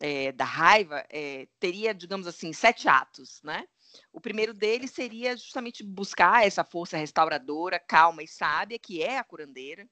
é, 0.00 0.32
da 0.32 0.44
raiva 0.44 1.04
é, 1.10 1.48
teria, 1.58 1.92
digamos 1.92 2.26
assim, 2.26 2.52
sete 2.52 2.88
atos, 2.88 3.40
né? 3.42 3.66
O 4.12 4.20
primeiro 4.20 4.52
deles 4.52 4.90
seria 4.90 5.36
justamente 5.36 5.82
buscar 5.82 6.46
essa 6.46 6.62
força 6.62 6.96
restauradora, 6.96 7.78
calma 7.78 8.22
e 8.22 8.28
sábia, 8.28 8.78
que 8.78 9.02
é 9.02 9.18
a 9.18 9.24
curandeira. 9.24 9.88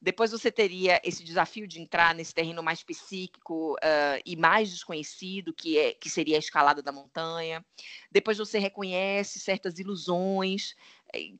Depois 0.00 0.32
você 0.32 0.50
teria 0.50 1.00
esse 1.04 1.22
desafio 1.22 1.66
de 1.66 1.80
entrar 1.80 2.14
nesse 2.14 2.34
terreno 2.34 2.62
mais 2.62 2.82
psíquico 2.82 3.74
uh, 3.74 4.20
e 4.26 4.36
mais 4.36 4.70
desconhecido, 4.70 5.52
que, 5.52 5.78
é, 5.78 5.94
que 5.94 6.10
seria 6.10 6.36
a 6.36 6.40
escalada 6.40 6.82
da 6.82 6.90
montanha. 6.90 7.64
Depois 8.10 8.38
você 8.38 8.58
reconhece 8.58 9.38
certas 9.38 9.78
ilusões, 9.78 10.74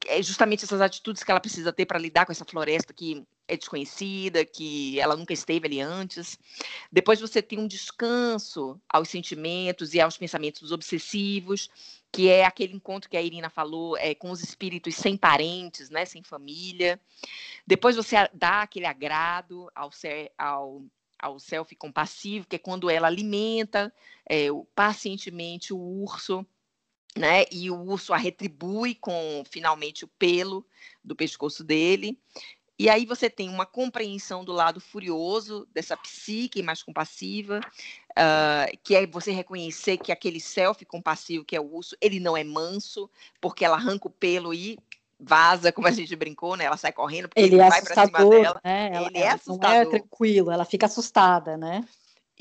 é 0.06 0.22
justamente 0.22 0.64
essas 0.64 0.80
atitudes 0.80 1.24
que 1.24 1.30
ela 1.30 1.40
precisa 1.40 1.72
ter 1.72 1.86
para 1.86 1.98
lidar 1.98 2.26
com 2.26 2.32
essa 2.32 2.44
floresta 2.44 2.92
que 2.92 3.26
é 3.48 3.56
desconhecida, 3.56 4.44
que 4.44 5.00
ela 5.00 5.16
nunca 5.16 5.32
esteve 5.32 5.66
ali 5.66 5.80
antes. 5.80 6.38
Depois 6.90 7.20
você 7.20 7.42
tem 7.42 7.58
um 7.58 7.66
descanso 7.66 8.80
aos 8.88 9.08
sentimentos 9.08 9.94
e 9.94 10.00
aos 10.00 10.16
pensamentos 10.16 10.72
obsessivos, 10.72 11.70
que 12.12 12.28
é 12.28 12.44
aquele 12.44 12.74
encontro 12.74 13.08
que 13.08 13.16
a 13.16 13.22
Irina 13.22 13.48
falou 13.48 13.96
é, 13.96 14.14
com 14.14 14.30
os 14.30 14.42
espíritos 14.42 14.94
sem 14.94 15.16
parentes, 15.16 15.88
né, 15.88 16.04
sem 16.04 16.22
família. 16.22 17.00
Depois 17.66 17.96
você 17.96 18.16
dá 18.34 18.60
aquele 18.62 18.84
agrado 18.84 19.70
ao, 19.74 19.90
ser, 19.90 20.30
ao, 20.36 20.84
ao 21.18 21.38
self 21.38 21.74
compassivo, 21.74 22.46
que 22.46 22.56
é 22.56 22.58
quando 22.58 22.90
ela 22.90 23.06
alimenta 23.06 23.92
é, 24.28 24.48
pacientemente 24.74 25.72
o 25.72 25.78
urso, 25.78 26.46
né? 27.16 27.44
E 27.50 27.70
o 27.70 27.80
urso 27.80 28.12
a 28.12 28.16
retribui 28.16 28.94
com 28.94 29.42
finalmente 29.50 30.04
o 30.04 30.08
pelo 30.08 30.66
do 31.02 31.16
pescoço 31.16 31.64
dele. 31.64 32.18
E 32.78 32.88
aí 32.88 33.04
você 33.04 33.28
tem 33.28 33.48
uma 33.48 33.66
compreensão 33.66 34.44
do 34.44 34.52
lado 34.52 34.80
furioso 34.80 35.66
dessa 35.72 35.96
psique 35.96 36.62
mais 36.62 36.82
compassiva, 36.82 37.60
uh, 38.10 38.78
que 38.82 38.94
é 38.94 39.06
você 39.06 39.30
reconhecer 39.30 39.98
que 39.98 40.10
aquele 40.10 40.40
self 40.40 40.84
compassivo 40.84 41.44
que 41.44 41.54
é 41.54 41.60
o 41.60 41.74
urso, 41.74 41.96
ele 42.00 42.18
não 42.18 42.36
é 42.36 42.42
manso, 42.42 43.10
porque 43.40 43.64
ela 43.64 43.76
arranca 43.76 44.08
o 44.08 44.10
pelo 44.10 44.52
e 44.54 44.78
vaza, 45.20 45.70
como 45.72 45.86
a 45.86 45.92
gente 45.92 46.16
brincou, 46.16 46.56
né? 46.56 46.64
Ela 46.64 46.76
sai 46.76 46.92
correndo 46.92 47.28
porque 47.28 47.40
ele, 47.40 47.54
ele 47.56 47.62
é 47.62 47.68
vai 47.68 47.80
cima 47.82 48.24
dela. 48.24 48.60
Né? 48.64 48.90
Ela, 48.92 49.06
ele 49.08 49.18
é 49.18 49.28
assustador. 49.28 49.70
Não 49.70 49.70
é 49.70 49.84
tranquilo, 49.86 50.50
ela 50.50 50.64
fica 50.64 50.86
assustada, 50.86 51.56
né? 51.56 51.84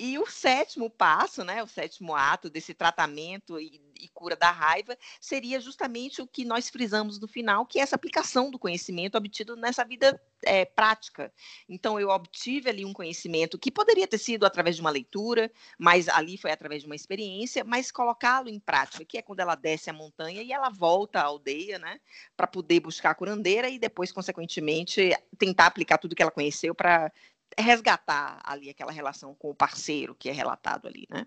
E 0.03 0.17
o 0.17 0.25
sétimo 0.25 0.89
passo, 0.89 1.43
né, 1.43 1.61
o 1.61 1.67
sétimo 1.67 2.15
ato 2.15 2.49
desse 2.49 2.73
tratamento 2.73 3.59
e, 3.59 3.79
e, 3.99 4.09
cura 4.09 4.35
da 4.35 4.49
raiva, 4.49 4.97
seria 5.19 5.59
justamente 5.61 6.23
o 6.23 6.27
que 6.27 6.43
nós 6.43 6.71
frisamos 6.71 7.19
no 7.19 7.27
final, 7.27 7.67
que 7.67 7.77
é 7.77 7.83
essa 7.83 7.97
aplicação 7.97 8.49
do 8.49 8.57
conhecimento 8.57 9.15
obtido 9.15 9.55
nessa 9.55 9.85
vida 9.85 10.19
é, 10.43 10.65
prática. 10.65 11.31
Então, 11.69 11.99
eu 11.99 12.09
obtive 12.09 12.67
ali 12.67 12.83
um 12.83 12.93
conhecimento 12.93 13.59
que 13.59 13.69
poderia 13.69 14.07
ter 14.07 14.17
sido 14.17 14.43
através 14.43 14.75
de 14.75 14.81
uma 14.81 14.89
leitura, 14.89 15.51
mas 15.77 16.09
ali 16.09 16.35
foi 16.35 16.51
através 16.51 16.81
de 16.81 16.87
uma 16.87 16.95
experiência, 16.95 17.63
mas 17.63 17.91
colocá-lo 17.91 18.49
em 18.49 18.59
prática, 18.59 19.05
que 19.05 19.19
é 19.19 19.21
quando 19.21 19.41
ela 19.41 19.53
desce 19.53 19.91
a 19.91 19.93
montanha 19.93 20.41
e 20.41 20.51
ela 20.51 20.71
volta 20.71 21.19
à 21.19 21.25
aldeia, 21.25 21.77
né, 21.77 21.99
para 22.35 22.47
poder 22.47 22.79
buscar 22.79 23.11
a 23.11 23.15
curandeira 23.15 23.69
e 23.69 23.77
depois, 23.77 24.11
consequentemente, 24.11 25.11
tentar 25.37 25.67
aplicar 25.67 25.99
tudo 25.99 26.15
que 26.15 26.23
ela 26.23 26.31
conheceu 26.31 26.73
para 26.73 27.11
resgatar 27.57 28.39
ali 28.43 28.69
aquela 28.69 28.91
relação 28.91 29.35
com 29.35 29.49
o 29.49 29.55
parceiro 29.55 30.15
que 30.15 30.29
é 30.29 30.31
relatado 30.31 30.87
ali, 30.87 31.05
né? 31.09 31.25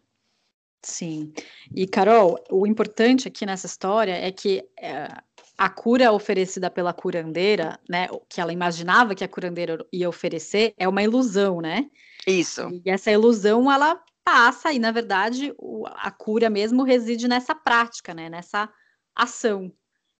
Sim. 0.83 1.33
E, 1.75 1.87
Carol, 1.87 2.39
o 2.51 2.67
importante 2.67 3.27
aqui 3.27 3.47
nessa 3.47 3.67
história 3.67 4.13
é 4.13 4.31
que 4.31 4.63
é, 4.79 5.09
a 5.57 5.69
cura 5.71 6.13
oferecida 6.13 6.71
pela 6.71 6.93
curandeira, 6.93 7.81
né, 7.89 8.09
que 8.29 8.41
ela 8.41 8.53
imaginava 8.53 9.15
que 9.15 9.25
a 9.25 9.29
curandeira 9.29 9.85
ia 9.91 10.09
oferecer, 10.09 10.75
é 10.77 10.87
uma 10.87 11.03
ilusão, 11.03 11.61
né? 11.61 11.89
Isso. 12.27 12.69
E 12.85 12.91
essa 12.91 13.11
ilusão, 13.11 13.71
ela 13.73 13.99
passa, 14.23 14.73
e 14.73 14.79
na 14.79 14.91
verdade, 14.91 15.55
o, 15.59 15.87
a 15.87 16.11
cura 16.11 16.51
mesmo 16.51 16.83
reside 16.83 17.29
nessa 17.29 17.55
prática, 17.55 18.13
né, 18.13 18.29
nessa 18.29 18.69
ação. 19.15 19.73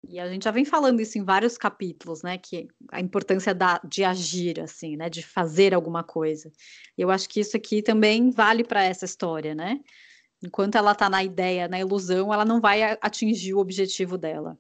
E 0.09 0.19
a 0.19 0.29
gente 0.29 0.45
já 0.45 0.51
vem 0.51 0.65
falando 0.65 1.01
isso 1.01 1.19
em 1.19 1.25
vários 1.25 1.57
capítulos, 1.57 2.23
né? 2.23 2.39
Que 2.39 2.69
a 2.91 3.01
importância 3.01 3.55
da, 3.55 3.81
de 3.85 4.05
agir, 4.05 4.61
assim, 4.61 4.97
né? 4.97 5.09
De 5.09 5.23
fazer 5.23 5.75
alguma 5.75 6.03
coisa. 6.03 6.51
Eu 6.97 7.11
acho 7.11 7.29
que 7.29 7.41
isso 7.41 7.57
aqui 7.57 7.83
também 7.83 8.31
vale 8.31 8.65
para 8.65 8.83
essa 8.83 9.05
história, 9.05 9.55
né? 9.55 9.81
Enquanto 10.43 10.77
ela 10.77 10.93
está 10.93 11.09
na 11.09 11.25
ideia, 11.25 11.69
na 11.69 11.79
ilusão, 11.81 12.33
ela 12.33 12.45
não 12.45 12.61
vai 12.61 12.83
atingir 13.01 13.55
o 13.55 13.59
objetivo 13.59 14.19
dela. 14.19 14.59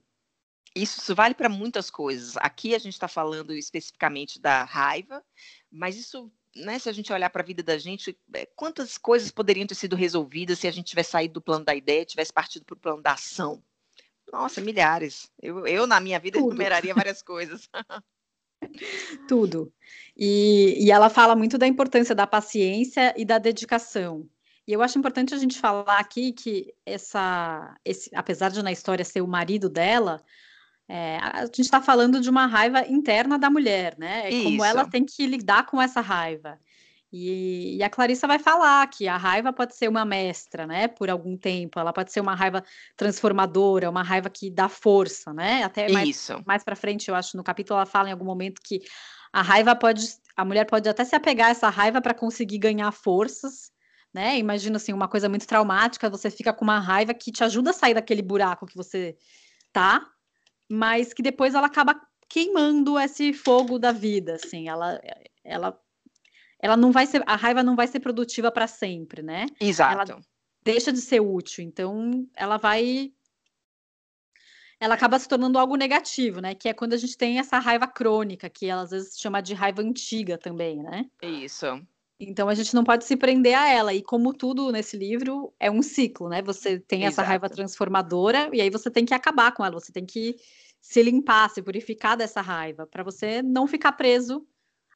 Isso, 0.75 1.01
isso 1.01 1.15
vale 1.15 1.35
para 1.35 1.49
muitas 1.49 1.91
coisas. 1.91 2.37
Aqui 2.39 2.75
a 2.75 2.79
gente 2.79 2.95
está 2.95 3.07
falando 3.07 3.53
especificamente 3.53 4.41
da 4.41 4.65
raiva, 4.65 5.23
mas 5.71 5.97
isso 5.97 6.33
né, 6.57 6.79
se 6.79 6.89
a 6.89 6.93
gente 6.93 7.13
olhar 7.13 7.31
para 7.31 7.43
a 7.43 7.45
vida 7.45 7.63
da 7.63 7.77
gente, 7.79 8.17
é, 8.33 8.47
quantas 8.47 8.97
coisas 8.97 9.31
poderiam 9.31 9.67
ter 9.67 9.75
sido 9.75 9.97
resolvidas 9.97 10.59
se 10.59 10.69
a 10.69 10.71
gente 10.71 10.87
tivesse 10.87 11.11
saído 11.11 11.35
do 11.35 11.43
plano 11.43 11.65
da 11.65 11.75
ideia, 11.75 12.05
tivesse 12.05 12.33
partido 12.33 12.65
para 12.65 12.75
o 12.75 12.79
plano 12.79 13.03
da 13.03 13.13
ação, 13.13 13.63
nossa, 14.35 14.61
milhares. 14.61 15.31
Eu, 15.41 15.67
eu 15.67 15.87
na 15.87 16.01
minha 16.01 16.19
vida, 16.19 16.39
Tudo. 16.39 16.51
enumeraria 16.51 16.93
várias 16.93 17.23
coisas. 17.23 17.69
Tudo. 19.29 19.73
E, 20.17 20.77
e 20.85 20.91
ela 20.91 21.09
fala 21.09 21.37
muito 21.37 21.57
da 21.57 21.67
importância 21.67 22.15
da 22.15 22.27
paciência 22.27 23.15
e 23.17 23.25
da 23.25 23.39
dedicação. 23.39 24.29
E 24.67 24.73
eu 24.73 24.83
acho 24.83 24.99
importante 24.99 25.35
a 25.35 25.39
gente 25.39 25.59
falar 25.59 25.99
aqui 25.99 26.33
que 26.33 26.75
essa, 26.85 27.77
esse, 27.85 28.11
apesar 28.15 28.51
de 28.51 28.63
na 28.63 28.73
história 28.73 29.05
ser 29.05 29.21
o 29.21 29.29
marido 29.29 29.69
dela, 29.69 30.21
é, 30.89 31.19
a 31.19 31.45
gente 31.45 31.61
está 31.61 31.81
falando 31.81 32.21
de 32.21 32.29
uma 32.29 32.47
raiva 32.47 32.87
interna 32.89 33.39
da 33.39 33.51
mulher, 33.51 33.95
né? 33.99 34.29
É 34.29 34.43
como 34.43 34.65
ela 34.65 34.89
tem 34.89 35.05
que 35.05 35.27
lidar 35.27 35.67
com 35.67 35.81
essa 35.81 36.01
raiva. 36.01 36.59
E, 37.17 37.77
e, 37.77 37.83
a 37.85 37.89
Clarissa 37.89 38.27
vai 38.27 38.41
falar 38.41 38.85
que 38.89 39.07
a 39.07 39.17
raiva 39.17 39.53
pode 39.53 39.77
ser 39.77 39.87
uma 39.87 40.05
mestra, 40.05 40.67
né? 40.67 40.89
Por 40.89 41.09
algum 41.09 41.37
tempo, 41.37 41.79
ela 41.79 41.93
pode 41.93 42.11
ser 42.11 42.19
uma 42.19 42.35
raiva 42.35 42.65
transformadora, 42.97 43.89
uma 43.89 44.03
raiva 44.03 44.29
que 44.29 44.51
dá 44.51 44.69
força, 44.69 45.33
né? 45.33 45.63
Até 45.63 45.89
mais, 45.93 46.09
Isso. 46.09 46.43
mais 46.45 46.65
para 46.65 46.75
frente, 46.75 47.09
eu 47.09 47.15
acho, 47.15 47.37
no 47.37 47.45
capítulo 47.45 47.79
ela 47.79 47.87
fala 47.87 48.09
em 48.09 48.13
algum 48.13 48.25
momento 48.25 48.61
que 48.61 48.83
a 49.33 49.43
raiva 49.43 49.77
pode, 49.77 50.05
a 50.37 50.45
mulher 50.45 50.65
pode 50.65 50.89
até 50.89 51.05
se 51.05 51.15
apegar 51.15 51.47
a 51.47 51.51
essa 51.51 51.69
raiva 51.69 52.03
para 52.03 52.15
conseguir 52.15 52.59
ganhar 52.59 52.91
forças, 52.91 53.71
né? 54.13 54.37
Imagina 54.37 54.77
assim, 54.77 54.93
uma 54.93 55.07
coisa 55.07 55.29
muito 55.29 55.47
traumática, 55.47 56.11
você 56.11 56.29
fica 56.33 56.53
com 56.53 56.65
uma 56.65 56.81
raiva 56.81 57.15
que 57.15 57.31
te 57.31 57.45
ajuda 57.45 57.71
a 57.71 57.75
sair 57.75 57.95
daquele 57.95 58.23
buraco 58.23 58.67
que 58.67 58.77
você 58.77 59.17
tá, 59.73 60.05
mas 60.69 61.15
que 61.15 61.23
depois 61.23 61.55
ela 61.55 61.69
acaba 61.69 61.95
queimando 62.29 62.99
esse 62.99 63.33
fogo 63.33 63.79
da 63.79 63.93
vida, 63.93 64.35
assim, 64.35 64.69
ela 64.69 65.01
ela 65.45 65.79
ela 66.65 66.79
não 66.79 66.91
vai 66.91 67.05
ser, 67.07 67.23
a 67.27 67.37
raiva 67.37 67.63
não 67.63 67.77
vai 67.77 67.87
ser 67.87 68.01
produtiva 68.01 68.51
para 68.51 68.67
sempre, 68.67 69.23
né? 69.23 69.45
Exato. 69.61 70.13
Ela 70.13 70.21
deixa 70.65 70.91
de 70.91 70.99
ser 70.99 71.21
útil, 71.21 71.63
então 71.63 72.27
ela 72.35 72.57
vai 72.57 73.13
ela 74.81 74.95
acaba 74.95 75.19
se 75.19 75.29
tornando 75.29 75.59
algo 75.59 75.77
negativo, 75.77 76.41
né? 76.41 76.55
Que 76.55 76.71
é 76.71 76.73
quando 76.73 76.95
a 76.95 76.97
gente 76.97 77.19
tem 77.19 77.39
essa 77.39 77.59
raiva 77.59 77.87
crônica, 77.87 78.49
que 78.49 78.65
ela 78.65 78.81
às 78.81 78.93
vezes 78.93 79.21
chama 79.21 79.43
de 79.43 79.53
raiva 79.53 79.83
antiga 79.83 80.39
também, 80.39 80.83
né? 80.83 81.05
Isso. 81.21 81.67
Então 82.19 82.49
a 82.49 82.55
gente 82.55 82.75
não 82.75 82.83
pode 82.83 83.05
se 83.05 83.15
prender 83.15 83.59
a 83.59 83.69
ela. 83.69 83.93
E 83.93 84.03
como 84.03 84.33
tudo 84.33 84.73
nesse 84.73 84.97
livro 84.97 85.53
é 85.61 85.71
um 85.71 85.83
ciclo, 85.83 86.31
né? 86.31 86.41
Você 86.41 86.81
tem 86.81 87.01
Exato. 87.01 87.13
essa 87.13 87.23
raiva 87.29 87.51
transformadora 87.51 88.49
e 88.55 88.63
aí 88.63 88.71
você 88.71 88.91
tem 88.91 89.05
que 89.05 89.13
acabar 89.13 89.53
com 89.53 89.63
ela, 89.63 89.79
você 89.79 89.93
tem 89.93 90.07
que 90.07 90.35
se 90.81 91.03
limpar, 91.03 91.51
se 91.51 91.61
purificar 91.61 92.17
dessa 92.17 92.41
raiva, 92.41 92.87
para 92.87 93.05
você 93.05 93.43
não 93.43 93.67
ficar 93.67 93.93
preso 93.93 94.47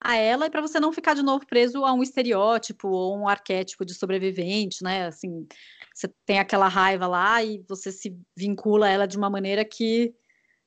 a 0.00 0.16
ela 0.16 0.46
e 0.46 0.50
para 0.50 0.60
você 0.60 0.78
não 0.78 0.92
ficar 0.92 1.14
de 1.14 1.22
novo 1.22 1.46
preso 1.46 1.84
a 1.84 1.92
um 1.92 2.02
estereótipo 2.02 2.88
ou 2.88 3.18
um 3.18 3.28
arquétipo 3.28 3.84
de 3.84 3.94
sobrevivente, 3.94 4.82
né? 4.82 5.06
Assim, 5.06 5.46
você 5.94 6.08
tem 6.24 6.38
aquela 6.38 6.68
raiva 6.68 7.06
lá 7.06 7.42
e 7.42 7.64
você 7.68 7.90
se 7.90 8.16
vincula 8.36 8.86
a 8.86 8.90
ela 8.90 9.06
de 9.06 9.16
uma 9.16 9.28
maneira 9.28 9.64
que 9.64 10.14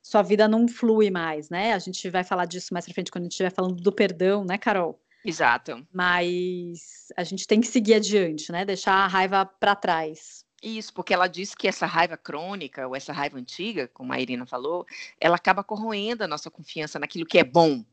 sua 0.02 0.22
vida 0.22 0.48
não 0.48 0.68
flui 0.68 1.10
mais, 1.10 1.50
né? 1.50 1.74
A 1.74 1.80
gente 1.80 2.10
vai 2.10 2.24
falar 2.24 2.46
disso 2.46 2.74
mais 2.74 2.86
pra 2.86 2.94
frente 2.94 3.12
quando 3.12 3.24
a 3.24 3.26
gente 3.26 3.34
estiver 3.34 3.52
falando 3.52 3.76
do 3.76 3.92
perdão, 3.92 4.44
né, 4.44 4.58
Carol? 4.58 5.00
Exato. 5.24 5.86
Mas 5.94 7.08
a 7.16 7.24
gente 7.24 7.46
tem 7.46 7.62
que 7.62 7.68
seguir 7.68 7.94
adiante, 7.96 8.52
né? 8.52 8.66
Deixar 8.66 8.94
a 8.94 9.08
raiva 9.08 9.46
para 9.46 9.76
trás. 9.76 10.44
Isso, 10.62 10.94
porque 10.94 11.14
ela 11.14 11.28
disse 11.28 11.56
que 11.56 11.68
essa 11.68 11.86
raiva 11.86 12.16
crônica, 12.16 12.88
ou 12.88 12.96
essa 12.96 13.12
raiva 13.12 13.38
antiga, 13.38 13.88
como 13.88 14.14
a 14.14 14.20
Irina 14.20 14.46
falou, 14.46 14.86
ela 15.20 15.36
acaba 15.36 15.64
corroendo 15.64 16.24
a 16.24 16.28
nossa 16.28 16.52
confiança 16.52 17.00
naquilo 17.00 17.26
que 17.26 17.40
é 17.40 17.44
bom, 17.44 17.84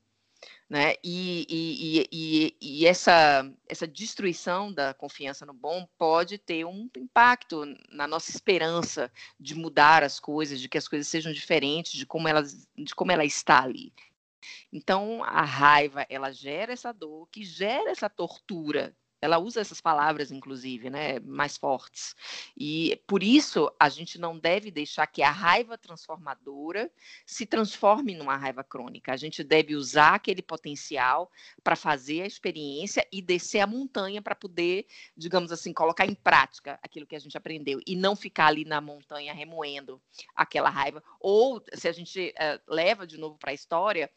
né? 0.68 0.95
E, 1.02 1.47
e, 1.49 2.09
e, 2.12 2.57
e, 2.61 2.87
essa, 2.87 3.50
essa 3.66 3.87
destruição 3.87 4.73
da 4.73 4.92
confiança 4.92 5.47
no 5.47 5.54
bom 5.54 5.88
pode 5.97 6.37
ter 6.37 6.64
um 6.64 6.88
impacto 6.97 7.64
na 7.90 8.07
nossa 8.07 8.30
esperança 8.30 9.11
de 9.40 9.54
mudar 9.54 10.02
as 10.02 10.21
coisas, 10.21 10.61
de 10.61 10.68
que 10.68 10.78
as 10.78 10.87
coisas 10.87 11.09
sejam 11.09 11.33
diferentes 11.33 11.92
de 11.92 12.04
como 12.04 12.28
ela, 12.28 12.42
de 12.42 12.95
como 12.95 13.12
ela 13.12 13.25
está 13.25 13.62
ali. 13.62 13.92
Então, 14.73 15.23
a 15.25 15.42
raiva, 15.42 16.07
ela 16.09 16.30
gera 16.30 16.73
essa 16.73 16.92
dor, 16.92 17.28
que 17.30 17.42
gera 17.45 17.90
essa 17.90 18.09
tortura 18.09 18.95
ela 19.20 19.38
usa 19.38 19.60
essas 19.60 19.80
palavras, 19.80 20.30
inclusive, 20.30 20.90
né, 20.90 21.18
mais 21.20 21.56
fortes. 21.56 22.14
E 22.56 23.00
por 23.06 23.22
isso 23.22 23.70
a 23.78 23.88
gente 23.88 24.18
não 24.18 24.38
deve 24.38 24.70
deixar 24.70 25.06
que 25.06 25.22
a 25.22 25.30
raiva 25.30 25.76
transformadora 25.76 26.90
se 27.26 27.44
transforme 27.44 28.14
numa 28.14 28.37
raiva 28.37 28.62
crônica. 28.62 29.12
A 29.12 29.16
gente 29.16 29.42
deve 29.42 29.75
usar 29.75 30.14
aquele 30.14 30.42
potencial 30.42 31.30
para 31.62 31.75
fazer 31.75 32.22
a 32.22 32.26
experiência 32.26 33.06
e 33.12 33.20
descer 33.20 33.60
a 33.60 33.66
montanha 33.66 34.22
para 34.22 34.34
poder, 34.34 34.87
digamos 35.16 35.50
assim, 35.50 35.72
colocar 35.72 36.06
em 36.06 36.14
prática 36.14 36.78
aquilo 36.82 37.06
que 37.06 37.16
a 37.16 37.20
gente 37.20 37.37
aprendeu 37.37 37.80
e 37.87 37.96
não 37.96 38.14
ficar 38.14 38.46
ali 38.46 38.64
na 38.64 38.80
montanha 38.80 39.34
remoendo 39.34 40.00
aquela 40.34 40.70
raiva. 40.70 41.02
Ou 41.20 41.62
se 41.75 41.88
a 41.88 41.92
gente 41.92 42.34
uh, 42.37 42.72
leva 42.72 43.06
de 43.06 43.18
novo 43.18 43.37
para 43.37 43.50
a 43.50 43.54
história, 43.54 44.10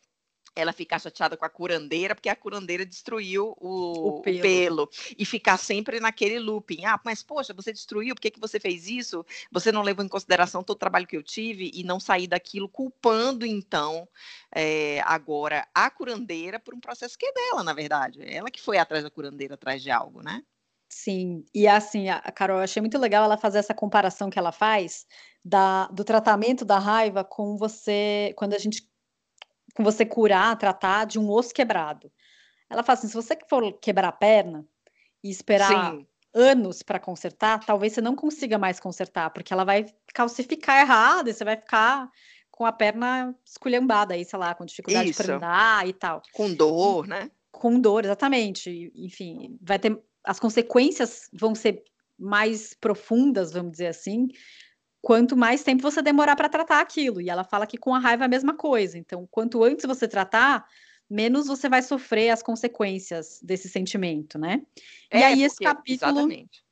ela 0.55 0.73
ficar 0.73 0.99
chateada 0.99 1.37
com 1.37 1.45
a 1.45 1.49
curandeira, 1.49 2.13
porque 2.13 2.29
a 2.29 2.35
curandeira 2.35 2.85
destruiu 2.85 3.55
o, 3.57 4.17
o, 4.17 4.21
pelo. 4.21 4.37
o, 4.37 4.41
pelo. 4.41 4.89
E 5.17 5.25
ficar 5.25 5.57
sempre 5.57 5.99
naquele 5.99 6.39
looping. 6.39 6.85
Ah, 6.85 6.99
mas 7.05 7.23
poxa, 7.23 7.53
você 7.53 7.71
destruiu, 7.71 8.13
por 8.15 8.21
que, 8.21 8.31
que 8.31 8.39
você 8.39 8.59
fez 8.59 8.87
isso? 8.87 9.25
Você 9.51 9.71
não 9.71 9.81
levou 9.81 10.03
em 10.03 10.09
consideração 10.09 10.63
todo 10.63 10.75
o 10.75 10.79
trabalho 10.79 11.07
que 11.07 11.15
eu 11.15 11.23
tive 11.23 11.71
e 11.73 11.83
não 11.83 11.99
sair 11.99 12.27
daquilo, 12.27 12.67
culpando, 12.67 13.45
então, 13.45 14.07
é, 14.53 15.01
agora 15.05 15.67
a 15.73 15.89
curandeira 15.89 16.59
por 16.59 16.73
um 16.73 16.79
processo 16.79 17.17
que 17.17 17.25
é 17.25 17.33
dela, 17.33 17.63
na 17.63 17.73
verdade. 17.73 18.19
Ela 18.21 18.51
que 18.51 18.61
foi 18.61 18.77
atrás 18.77 19.03
da 19.03 19.09
curandeira, 19.09 19.55
atrás 19.55 19.81
de 19.81 19.89
algo, 19.89 20.21
né? 20.21 20.43
Sim, 20.93 21.45
e 21.55 21.69
assim, 21.69 22.09
a 22.09 22.19
Carol, 22.33 22.57
eu 22.57 22.63
achei 22.63 22.81
muito 22.81 22.97
legal 22.97 23.23
ela 23.23 23.37
fazer 23.37 23.59
essa 23.59 23.73
comparação 23.73 24.29
que 24.29 24.37
ela 24.37 24.51
faz 24.51 25.05
da, 25.43 25.87
do 25.87 26.03
tratamento 26.03 26.65
da 26.65 26.77
raiva 26.79 27.23
com 27.23 27.55
você, 27.55 28.33
quando 28.35 28.53
a 28.53 28.57
gente 28.57 28.90
com 29.73 29.83
você 29.83 30.05
curar, 30.05 30.57
tratar 30.57 31.05
de 31.05 31.19
um 31.19 31.29
osso 31.29 31.53
quebrado. 31.53 32.11
Ela 32.69 32.83
fala 32.83 32.97
assim: 32.97 33.07
se 33.07 33.13
você 33.13 33.37
for 33.49 33.73
quebrar 33.79 34.09
a 34.09 34.11
perna 34.11 34.65
e 35.23 35.29
esperar 35.29 35.91
Sim. 35.91 36.07
anos 36.33 36.81
para 36.81 36.99
consertar, 36.99 37.65
talvez 37.65 37.93
você 37.93 38.01
não 38.01 38.15
consiga 38.15 38.57
mais 38.57 38.79
consertar, 38.79 39.29
porque 39.31 39.53
ela 39.53 39.63
vai 39.63 39.85
calcificar 40.13 40.81
errado 40.81 41.29
e 41.29 41.33
você 41.33 41.43
vai 41.43 41.57
ficar 41.57 42.09
com 42.49 42.65
a 42.65 42.71
perna 42.71 43.35
esculhambada 43.45 44.13
aí, 44.13 44.23
sei 44.23 44.37
lá, 44.37 44.53
com 44.53 44.65
dificuldade 44.65 45.13
para 45.13 45.35
andar 45.35 45.87
e 45.87 45.93
tal. 45.93 46.21
Com 46.33 46.53
dor, 46.53 47.07
né? 47.07 47.31
Com 47.51 47.79
dor, 47.79 48.05
exatamente. 48.05 48.91
Enfim, 48.95 49.57
vai 49.61 49.79
ter 49.79 49.99
as 50.23 50.39
consequências 50.39 51.29
vão 51.33 51.55
ser 51.55 51.83
mais 52.17 52.75
profundas, 52.75 53.51
vamos 53.51 53.71
dizer 53.71 53.87
assim, 53.87 54.27
quanto 55.01 55.35
mais 55.35 55.63
tempo 55.63 55.81
você 55.81 56.01
demorar 56.01 56.35
para 56.35 56.49
tratar 56.49 56.79
aquilo. 56.79 57.19
E 57.19 57.29
ela 57.29 57.43
fala 57.43 57.65
que 57.65 57.77
com 57.77 57.93
a 57.93 57.99
raiva 57.99 58.23
é 58.23 58.27
a 58.27 58.29
mesma 58.29 58.53
coisa. 58.53 58.97
Então, 58.97 59.27
quanto 59.31 59.63
antes 59.63 59.85
você 59.85 60.07
tratar, 60.07 60.65
menos 61.09 61.47
você 61.47 61.67
vai 61.67 61.81
sofrer 61.81 62.29
as 62.29 62.43
consequências 62.43 63.39
desse 63.41 63.67
sentimento, 63.67 64.37
né? 64.37 64.61
É, 65.09 65.19
e 65.19 65.23
aí 65.23 65.43
esse 65.43 65.57
capítulo, 65.57 66.11
exatamente. 66.11 66.63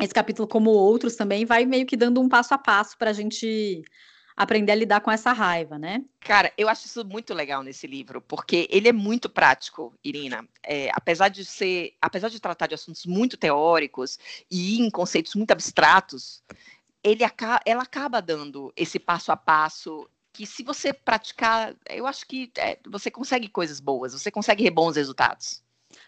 esse 0.00 0.14
capítulo, 0.14 0.48
como 0.48 0.70
outros 0.70 1.16
também, 1.16 1.44
vai 1.44 1.66
meio 1.66 1.86
que 1.86 1.96
dando 1.96 2.20
um 2.20 2.28
passo 2.28 2.54
a 2.54 2.58
passo 2.58 2.96
para 2.96 3.10
a 3.10 3.14
gente 3.14 3.82
aprender 4.36 4.72
a 4.72 4.76
lidar 4.76 5.00
com 5.02 5.10
essa 5.10 5.32
raiva, 5.32 5.78
né? 5.78 6.02
Cara, 6.20 6.50
eu 6.56 6.66
acho 6.66 6.86
isso 6.86 7.04
muito 7.04 7.34
legal 7.34 7.62
nesse 7.62 7.86
livro, 7.86 8.22
porque 8.22 8.66
ele 8.70 8.88
é 8.88 8.92
muito 8.92 9.28
prático, 9.28 9.92
Irina. 10.02 10.48
É, 10.62 10.88
apesar 10.94 11.28
de 11.28 11.44
ser, 11.44 11.94
apesar 12.00 12.30
de 12.30 12.40
tratar 12.40 12.66
de 12.66 12.74
assuntos 12.74 13.04
muito 13.04 13.36
teóricos 13.36 14.18
e 14.50 14.80
em 14.80 14.88
conceitos 14.88 15.34
muito 15.34 15.50
abstratos, 15.50 16.42
ele 17.02 17.22
ela 17.64 17.82
acaba 17.82 18.20
dando 18.20 18.72
esse 18.76 18.98
passo 18.98 19.32
a 19.32 19.36
passo 19.36 20.08
que 20.32 20.46
se 20.46 20.62
você 20.62 20.92
praticar, 20.92 21.74
eu 21.88 22.06
acho 22.06 22.26
que 22.26 22.50
é, 22.56 22.78
você 22.88 23.10
consegue 23.10 23.48
coisas 23.48 23.80
boas, 23.80 24.12
você 24.12 24.30
consegue 24.30 24.70
bons 24.70 24.96
resultados. 24.96 25.62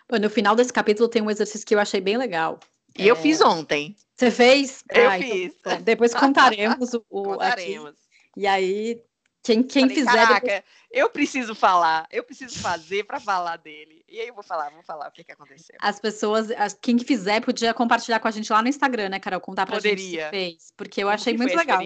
Bom, 0.08 0.18
no 0.18 0.30
final 0.30 0.54
desse 0.54 0.72
capítulo 0.72 1.08
tem 1.08 1.22
um 1.22 1.30
exercício 1.30 1.66
que 1.66 1.74
eu 1.74 1.80
achei 1.80 2.00
bem 2.00 2.16
legal. 2.16 2.60
E 2.96 3.02
é... 3.02 3.10
eu 3.10 3.16
fiz 3.16 3.40
ontem. 3.40 3.96
Você 4.14 4.30
fez? 4.30 4.84
Eu 4.90 5.10
ah, 5.10 5.18
então 5.18 5.30
fiz. 5.30 5.54
Então, 5.58 5.82
depois 5.82 6.14
contaremos 6.14 6.94
o, 6.94 7.04
o 7.10 7.22
contaremos. 7.24 7.90
Aqui. 7.90 7.98
E 8.36 8.46
aí 8.46 9.02
quem, 9.42 9.62
quem 9.62 9.82
Falei, 9.82 9.96
fizer. 9.96 10.12
Caraca, 10.12 10.46
depois... 10.46 10.64
eu 10.92 11.10
preciso 11.10 11.54
falar, 11.54 12.06
eu 12.12 12.22
preciso 12.22 12.60
fazer 12.60 13.04
para 13.04 13.18
falar 13.18 13.56
dele. 13.56 14.04
E 14.08 14.20
aí 14.20 14.28
eu 14.28 14.34
vou 14.34 14.44
falar, 14.44 14.70
vou 14.70 14.84
falar 14.84 15.08
o 15.08 15.10
que, 15.10 15.24
que 15.24 15.32
aconteceu. 15.32 15.76
As 15.80 15.98
pessoas, 15.98 16.50
as, 16.52 16.74
quem 16.74 16.96
fizer, 16.98 17.40
podia 17.40 17.74
compartilhar 17.74 18.20
com 18.20 18.28
a 18.28 18.30
gente 18.30 18.52
lá 18.52 18.62
no 18.62 18.68
Instagram, 18.68 19.08
né, 19.08 19.18
Carol? 19.18 19.40
Contar 19.40 19.66
pra 19.66 19.76
Poderia. 19.76 20.22
gente 20.22 20.30
fez. 20.30 20.72
Porque 20.76 21.02
eu 21.02 21.06
Como 21.06 21.14
achei 21.14 21.36
muito 21.36 21.56
legal. 21.56 21.82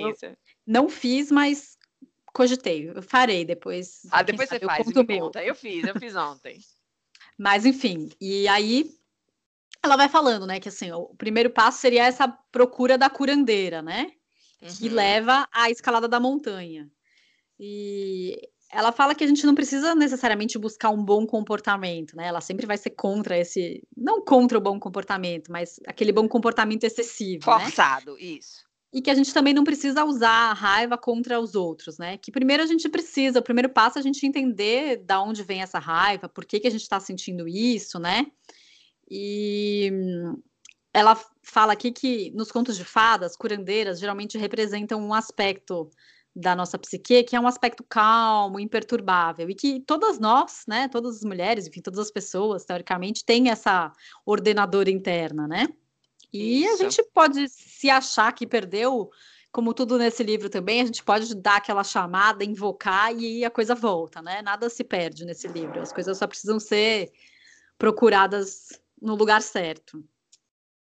Não 0.66 0.88
fiz, 0.90 1.30
mas 1.30 1.78
cogitei. 2.26 2.90
Eu 2.90 3.02
farei 3.02 3.42
depois. 3.44 4.02
Ah, 4.10 4.22
depois 4.22 4.48
sabe, 4.50 4.60
você 4.60 4.66
faz. 4.66 4.94
Eu, 4.94 5.04
meu. 5.04 5.20
Conta. 5.20 5.42
eu 5.42 5.54
fiz, 5.54 5.86
eu 5.86 5.98
fiz 5.98 6.14
ontem. 6.14 6.58
mas 7.38 7.64
enfim, 7.64 8.10
e 8.20 8.46
aí 8.48 8.90
ela 9.82 9.96
vai 9.96 10.10
falando, 10.10 10.46
né, 10.46 10.60
que 10.60 10.68
assim, 10.68 10.90
o 10.92 11.14
primeiro 11.14 11.48
passo 11.48 11.78
seria 11.78 12.04
essa 12.04 12.28
procura 12.28 12.98
da 12.98 13.08
curandeira, 13.08 13.80
né? 13.80 14.12
Uhum. 14.60 14.68
Que 14.68 14.88
leva 14.88 15.48
à 15.52 15.70
escalada 15.70 16.08
da 16.08 16.20
montanha. 16.20 16.90
E 17.58 18.38
ela 18.70 18.92
fala 18.92 19.14
que 19.14 19.24
a 19.24 19.26
gente 19.26 19.46
não 19.46 19.54
precisa 19.54 19.94
necessariamente 19.94 20.58
buscar 20.58 20.90
um 20.90 21.02
bom 21.02 21.26
comportamento, 21.26 22.16
né? 22.16 22.26
Ela 22.26 22.40
sempre 22.40 22.66
vai 22.66 22.76
ser 22.76 22.90
contra 22.90 23.38
esse, 23.38 23.82
não 23.96 24.24
contra 24.24 24.58
o 24.58 24.60
bom 24.60 24.78
comportamento, 24.78 25.50
mas 25.50 25.80
aquele 25.86 26.12
bom 26.12 26.28
comportamento 26.28 26.84
excessivo, 26.84 27.50
né? 27.50 27.60
forçado, 27.60 28.14
né? 28.14 28.20
isso. 28.20 28.66
E 28.92 29.00
que 29.00 29.10
a 29.10 29.14
gente 29.14 29.32
também 29.32 29.52
não 29.52 29.64
precisa 29.64 30.04
usar 30.04 30.50
a 30.50 30.52
raiva 30.52 30.96
contra 30.96 31.40
os 31.40 31.54
outros, 31.54 31.98
né? 31.98 32.16
Que 32.18 32.30
primeiro 32.30 32.62
a 32.62 32.66
gente 32.66 32.88
precisa, 32.88 33.40
o 33.40 33.42
primeiro 33.42 33.68
passo 33.68 33.98
é 33.98 34.00
a 34.00 34.02
gente 34.02 34.26
entender 34.26 34.98
da 35.04 35.20
onde 35.20 35.42
vem 35.42 35.62
essa 35.62 35.78
raiva, 35.78 36.28
por 36.28 36.44
que, 36.44 36.60
que 36.60 36.66
a 36.66 36.70
gente 36.70 36.82
está 36.82 36.98
sentindo 36.98 37.46
isso, 37.46 37.98
né? 37.98 38.26
E 39.08 39.90
ela 40.92 41.18
fala 41.42 41.74
aqui 41.74 41.92
que 41.92 42.30
nos 42.32 42.50
contos 42.50 42.76
de 42.76 42.84
fadas, 42.84 43.36
curandeiras 43.36 44.00
geralmente 44.00 44.38
representam 44.38 45.00
um 45.00 45.12
aspecto 45.12 45.90
da 46.36 46.54
nossa 46.54 46.78
psique, 46.78 47.24
que 47.24 47.34
é 47.34 47.40
um 47.40 47.46
aspecto 47.46 47.82
calmo, 47.82 48.60
imperturbável, 48.60 49.48
e 49.48 49.54
que 49.54 49.80
todas 49.80 50.18
nós, 50.18 50.64
né, 50.68 50.86
todas 50.86 51.16
as 51.16 51.24
mulheres, 51.24 51.66
enfim, 51.66 51.80
todas 51.80 51.98
as 51.98 52.10
pessoas, 52.10 52.66
teoricamente, 52.66 53.24
têm 53.24 53.48
essa 53.48 53.90
ordenadora 54.24 54.90
interna, 54.90 55.48
né? 55.48 55.66
E 56.30 56.64
Isso. 56.64 56.74
a 56.74 56.76
gente 56.76 57.02
pode 57.14 57.48
se 57.48 57.88
achar 57.88 58.30
que 58.32 58.46
perdeu, 58.46 59.10
como 59.50 59.72
tudo 59.72 59.96
nesse 59.96 60.22
livro 60.22 60.50
também, 60.50 60.82
a 60.82 60.84
gente 60.84 61.02
pode 61.02 61.34
dar 61.34 61.56
aquela 61.56 61.82
chamada, 61.82 62.44
invocar 62.44 63.14
e 63.14 63.42
a 63.42 63.50
coisa 63.50 63.74
volta, 63.74 64.20
né? 64.20 64.42
Nada 64.42 64.68
se 64.68 64.84
perde 64.84 65.24
nesse 65.24 65.48
livro, 65.48 65.80
as 65.80 65.90
coisas 65.90 66.18
só 66.18 66.26
precisam 66.26 66.60
ser 66.60 67.10
procuradas 67.78 68.78
no 69.00 69.14
lugar 69.14 69.40
certo. 69.40 70.04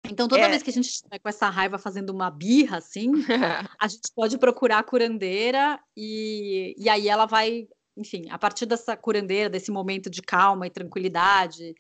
Então, 0.09 0.27
toda 0.27 0.41
é. 0.41 0.49
vez 0.49 0.61
que 0.61 0.69
a 0.69 0.73
gente 0.73 0.89
estiver 0.89 1.19
com 1.19 1.29
essa 1.29 1.49
raiva 1.49 1.77
fazendo 1.77 2.09
uma 2.09 2.29
birra, 2.29 2.77
assim, 2.77 3.11
a 3.79 3.87
gente 3.87 4.11
pode 4.13 4.37
procurar 4.37 4.79
a 4.79 4.83
curandeira 4.83 5.79
e, 5.95 6.75
e 6.77 6.89
aí 6.89 7.07
ela 7.07 7.25
vai, 7.25 7.67
enfim, 7.95 8.29
a 8.29 8.37
partir 8.37 8.65
dessa 8.65 8.97
curandeira, 8.97 9.49
desse 9.49 9.71
momento 9.71 10.09
de 10.09 10.21
calma 10.21 10.67
e 10.67 10.69
tranquilidade, 10.69 11.73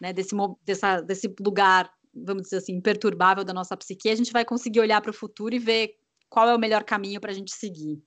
né, 0.00 0.12
desse, 0.12 0.34
dessa, 0.64 1.00
desse 1.00 1.34
lugar, 1.40 1.90
vamos 2.14 2.42
dizer 2.44 2.58
assim, 2.58 2.74
imperturbável 2.74 3.44
da 3.44 3.54
nossa 3.54 3.76
psique, 3.76 4.10
a 4.10 4.14
gente 4.14 4.32
vai 4.32 4.44
conseguir 4.44 4.80
olhar 4.80 5.00
para 5.00 5.10
o 5.10 5.14
futuro 5.14 5.54
e 5.54 5.58
ver 5.58 5.96
qual 6.28 6.48
é 6.48 6.54
o 6.54 6.58
melhor 6.58 6.84
caminho 6.84 7.20
para 7.20 7.30
a 7.30 7.34
gente 7.34 7.52
seguir. 7.52 8.02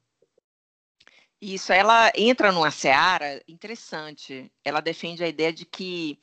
Isso, 1.42 1.72
ela 1.72 2.12
entra 2.16 2.52
numa 2.52 2.72
seara 2.72 3.42
interessante. 3.48 4.52
Ela 4.66 4.82
defende 4.82 5.24
a 5.24 5.28
ideia 5.28 5.54
de 5.54 5.66
que 5.66 6.20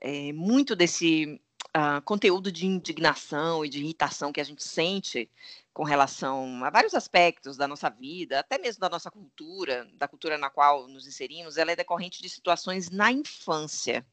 é, 0.00 0.32
muito 0.32 0.74
desse 0.74 1.38
uh, 1.76 2.00
conteúdo 2.02 2.50
de 2.50 2.66
indignação 2.66 3.64
e 3.64 3.68
de 3.68 3.80
irritação 3.80 4.32
que 4.32 4.40
a 4.40 4.44
gente 4.44 4.62
sente 4.62 5.30
com 5.72 5.82
relação 5.82 6.64
a 6.64 6.70
vários 6.70 6.94
aspectos 6.94 7.56
da 7.56 7.66
nossa 7.66 7.90
vida, 7.90 8.38
até 8.38 8.58
mesmo 8.58 8.80
da 8.80 8.88
nossa 8.88 9.10
cultura, 9.10 9.88
da 9.94 10.06
cultura 10.06 10.38
na 10.38 10.48
qual 10.48 10.86
nos 10.86 11.06
inserimos, 11.06 11.56
ela 11.56 11.72
é 11.72 11.76
decorrente 11.76 12.22
de 12.22 12.28
situações 12.28 12.90
na 12.90 13.10
infância 13.10 14.06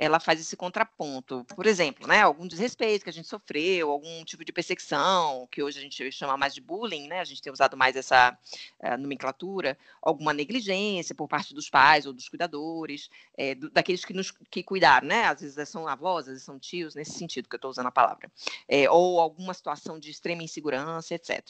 ela 0.00 0.18
faz 0.18 0.40
esse 0.40 0.56
contraponto. 0.56 1.44
Por 1.54 1.66
exemplo, 1.66 2.08
né, 2.08 2.22
algum 2.22 2.48
desrespeito 2.48 3.04
que 3.04 3.10
a 3.10 3.12
gente 3.12 3.28
sofreu, 3.28 3.90
algum 3.90 4.24
tipo 4.24 4.42
de 4.42 4.50
perseguição, 4.50 5.46
que 5.52 5.62
hoje 5.62 5.78
a 5.78 5.82
gente 5.82 6.10
chama 6.10 6.38
mais 6.38 6.54
de 6.54 6.60
bullying, 6.62 7.06
né, 7.06 7.20
a 7.20 7.24
gente 7.24 7.42
tem 7.42 7.52
usado 7.52 7.76
mais 7.76 7.94
essa 7.94 8.34
uh, 8.82 8.96
nomenclatura, 8.96 9.76
alguma 10.00 10.32
negligência 10.32 11.14
por 11.14 11.28
parte 11.28 11.52
dos 11.52 11.68
pais 11.68 12.06
ou 12.06 12.14
dos 12.14 12.30
cuidadores, 12.30 13.10
é, 13.36 13.54
do, 13.54 13.68
daqueles 13.68 14.02
que 14.02 14.14
nos 14.14 14.30
que 14.30 14.62
cuidaram, 14.62 15.06
né, 15.06 15.24
às 15.24 15.42
vezes 15.42 15.68
são 15.68 15.86
avós, 15.86 16.20
às 16.20 16.28
vezes 16.28 16.44
são 16.44 16.58
tios, 16.58 16.94
nesse 16.94 17.12
sentido 17.12 17.46
que 17.46 17.56
eu 17.56 17.58
estou 17.58 17.70
usando 17.70 17.88
a 17.88 17.92
palavra, 17.92 18.32
é, 18.66 18.90
ou 18.90 19.20
alguma 19.20 19.52
situação 19.52 19.98
de 19.98 20.10
extrema 20.10 20.42
insegurança, 20.42 21.14
etc. 21.14 21.46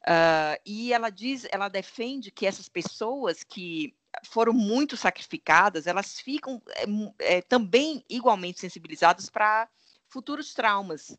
Uh, 0.00 0.60
e 0.66 0.92
ela 0.92 1.08
diz, 1.08 1.46
ela 1.50 1.68
defende 1.68 2.30
que 2.30 2.46
essas 2.46 2.68
pessoas 2.68 3.42
que 3.42 3.94
foram 4.24 4.52
muito 4.52 4.96
sacrificadas, 4.96 5.86
elas 5.86 6.20
ficam 6.20 6.62
é, 6.68 7.36
é, 7.36 7.42
também 7.42 8.04
igualmente 8.08 8.60
sensibilizadas 8.60 9.28
para 9.28 9.68
futuros 10.08 10.52
traumas. 10.52 11.16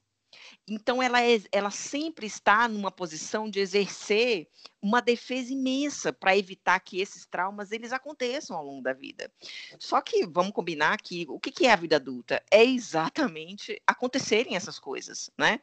Então, 0.67 1.01
ela, 1.03 1.21
é, 1.21 1.41
ela 1.51 1.71
sempre 1.71 2.25
está 2.25 2.67
numa 2.67 2.91
posição 2.91 3.49
de 3.49 3.59
exercer 3.59 4.47
uma 4.81 5.01
defesa 5.01 5.51
imensa 5.51 6.13
para 6.13 6.37
evitar 6.37 6.79
que 6.79 7.01
esses 7.01 7.25
traumas 7.25 7.71
eles 7.71 7.91
aconteçam 7.91 8.55
ao 8.55 8.65
longo 8.65 8.81
da 8.81 8.93
vida. 8.93 9.31
Só 9.79 10.01
que 10.01 10.25
vamos 10.25 10.53
combinar 10.53 10.97
que 11.01 11.25
o 11.29 11.39
que, 11.39 11.51
que 11.51 11.67
é 11.67 11.73
a 11.73 11.75
vida 11.75 11.97
adulta? 11.97 12.41
É 12.49 12.63
exatamente 12.63 13.81
acontecerem 13.85 14.55
essas 14.55 14.79
coisas, 14.79 15.29
né? 15.37 15.59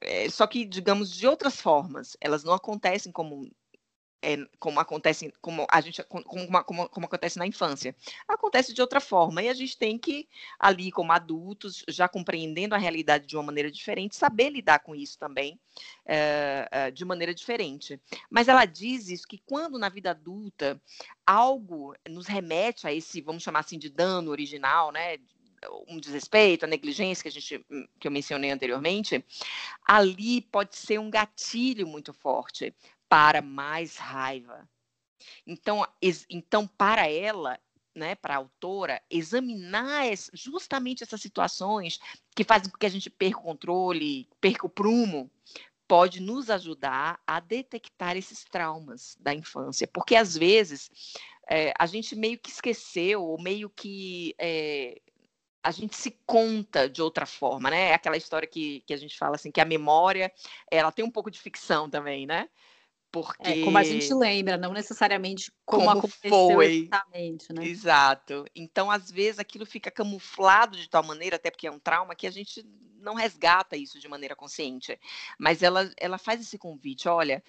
É, 0.00 0.28
só 0.28 0.46
que, 0.46 0.64
digamos, 0.64 1.12
de 1.12 1.26
outras 1.26 1.60
formas. 1.60 2.16
Elas 2.20 2.44
não 2.44 2.52
acontecem 2.52 3.12
como 3.12 3.48
é, 4.22 4.46
como 4.58 4.78
acontece, 4.78 5.32
como 5.40 5.66
a 5.70 5.80
gente, 5.80 6.02
como, 6.04 6.24
como, 6.24 6.88
como, 6.88 7.06
acontece 7.06 7.38
na 7.38 7.46
infância. 7.46 7.94
Acontece 8.28 8.72
de 8.72 8.80
outra 8.80 9.00
forma, 9.00 9.42
e 9.42 9.48
a 9.48 9.54
gente 9.54 9.76
tem 9.76 9.98
que, 9.98 10.28
ali, 10.58 10.92
como 10.92 11.12
adultos, 11.12 11.84
já 11.88 12.08
compreendendo 12.08 12.74
a 12.74 12.78
realidade 12.78 13.26
de 13.26 13.36
uma 13.36 13.42
maneira 13.42 13.70
diferente, 13.70 14.16
saber 14.16 14.50
lidar 14.50 14.78
com 14.78 14.94
isso 14.94 15.18
também 15.18 15.58
é, 16.06 16.90
de 16.92 17.04
maneira 17.04 17.34
diferente. 17.34 18.00
Mas 18.30 18.48
ela 18.48 18.64
diz 18.64 19.08
isso 19.08 19.26
que 19.26 19.42
quando 19.44 19.78
na 19.78 19.88
vida 19.88 20.10
adulta 20.10 20.80
algo 21.26 21.94
nos 22.08 22.26
remete 22.26 22.86
a 22.86 22.92
esse, 22.92 23.20
vamos 23.20 23.42
chamar 23.42 23.60
assim, 23.60 23.78
de 23.78 23.90
dano 23.90 24.30
original, 24.30 24.92
né? 24.92 25.18
um 25.88 25.98
desrespeito, 25.98 26.64
a 26.64 26.68
negligência 26.68 27.22
que 27.22 27.28
a 27.28 27.32
gente 27.32 27.64
que 27.98 28.08
eu 28.08 28.10
mencionei 28.10 28.50
anteriormente, 28.50 29.24
ali 29.86 30.40
pode 30.40 30.76
ser 30.76 30.98
um 30.98 31.10
gatilho 31.10 31.86
muito 31.86 32.12
forte 32.12 32.74
para 33.12 33.42
mais 33.42 33.98
raiva. 33.98 34.66
Então, 35.46 35.86
então 36.30 36.66
para 36.66 37.06
ela, 37.06 37.60
né, 37.94 38.14
para 38.14 38.32
a 38.32 38.38
autora, 38.38 39.02
examinar 39.10 40.06
justamente 40.32 41.02
essas 41.02 41.20
situações 41.20 42.00
que 42.34 42.42
fazem 42.42 42.70
com 42.70 42.78
que 42.78 42.86
a 42.86 42.88
gente 42.88 43.10
perca 43.10 43.38
o 43.38 43.42
controle, 43.42 44.26
perca 44.40 44.64
o 44.64 44.70
prumo, 44.70 45.30
pode 45.86 46.22
nos 46.22 46.48
ajudar 46.48 47.20
a 47.26 47.38
detectar 47.38 48.16
esses 48.16 48.44
traumas 48.44 49.14
da 49.20 49.34
infância, 49.34 49.86
porque 49.86 50.16
às 50.16 50.34
vezes 50.34 50.90
é, 51.50 51.74
a 51.78 51.84
gente 51.84 52.16
meio 52.16 52.38
que 52.38 52.48
esqueceu, 52.48 53.22
ou 53.22 53.38
meio 53.38 53.68
que 53.68 54.34
é, 54.38 54.98
a 55.62 55.70
gente 55.70 55.94
se 55.96 56.12
conta 56.24 56.88
de 56.88 57.02
outra 57.02 57.26
forma, 57.26 57.68
né? 57.68 57.90
É 57.90 57.94
aquela 57.94 58.16
história 58.16 58.48
que, 58.48 58.80
que 58.86 58.94
a 58.94 58.96
gente 58.96 59.18
fala 59.18 59.34
assim, 59.34 59.50
que 59.50 59.60
a 59.60 59.66
memória, 59.66 60.32
ela 60.70 60.90
tem 60.90 61.04
um 61.04 61.10
pouco 61.10 61.30
de 61.30 61.38
ficção 61.38 61.90
também, 61.90 62.24
né? 62.24 62.48
Porque... 63.12 63.48
É, 63.48 63.62
como 63.62 63.76
a 63.76 63.84
gente 63.84 64.12
lembra, 64.14 64.56
não 64.56 64.72
necessariamente 64.72 65.52
como, 65.66 65.84
como 65.84 65.98
aconteceu 65.98 66.30
foi. 66.30 66.74
exatamente, 66.84 67.52
né? 67.52 67.66
Exato. 67.66 68.46
Então, 68.56 68.90
às 68.90 69.10
vezes, 69.10 69.38
aquilo 69.38 69.66
fica 69.66 69.90
camuflado 69.90 70.78
de 70.78 70.88
tal 70.88 71.04
maneira, 71.04 71.36
até 71.36 71.50
porque 71.50 71.66
é 71.66 71.70
um 71.70 71.78
trauma, 71.78 72.14
que 72.14 72.26
a 72.26 72.30
gente 72.30 72.66
não 72.98 73.14
resgata 73.14 73.76
isso 73.76 74.00
de 74.00 74.08
maneira 74.08 74.34
consciente. 74.34 74.98
Mas 75.38 75.62
ela, 75.62 75.92
ela 75.98 76.16
faz 76.16 76.40
esse 76.40 76.56
convite, 76.56 77.06
olha, 77.06 77.44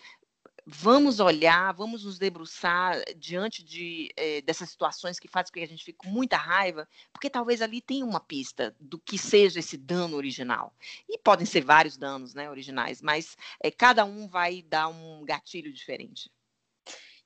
vamos 0.66 1.20
olhar, 1.20 1.74
vamos 1.74 2.06
nos 2.06 2.18
debruçar 2.18 3.02
diante 3.18 3.64
de, 3.64 4.10
eh, 4.16 4.42
dessas 4.42 4.70
situações 4.70 5.20
que 5.20 5.28
fazem 5.28 5.52
com 5.52 5.60
que 5.60 5.66
a 5.66 5.68
gente 5.68 5.84
fique 5.84 5.98
com 5.98 6.10
muita 6.10 6.38
raiva, 6.38 6.88
porque 7.12 7.30
talvez 7.30 7.62
ali 7.62 7.82
tenha 7.82 8.06
uma 8.06 8.20
pista 8.20 8.76
do 8.80 8.98
que 8.98 9.18
seja 9.18 9.60
esse 9.60 9.78
dano 9.78 10.16
original. 10.16 10.74
E 11.10 11.18
podem 11.18 11.46
ser 11.46 11.62
vários 11.62 11.98
danos 11.98 12.34
né, 12.34 12.50
originais, 12.50 13.02
mas 13.02 13.36
eh, 13.62 13.72
cada 13.72 14.06
um 14.06 14.28
vai 14.28 14.62
dar 14.62 14.88
um 14.88 15.24
gatilho 15.26 15.72
diferente. 15.72 16.32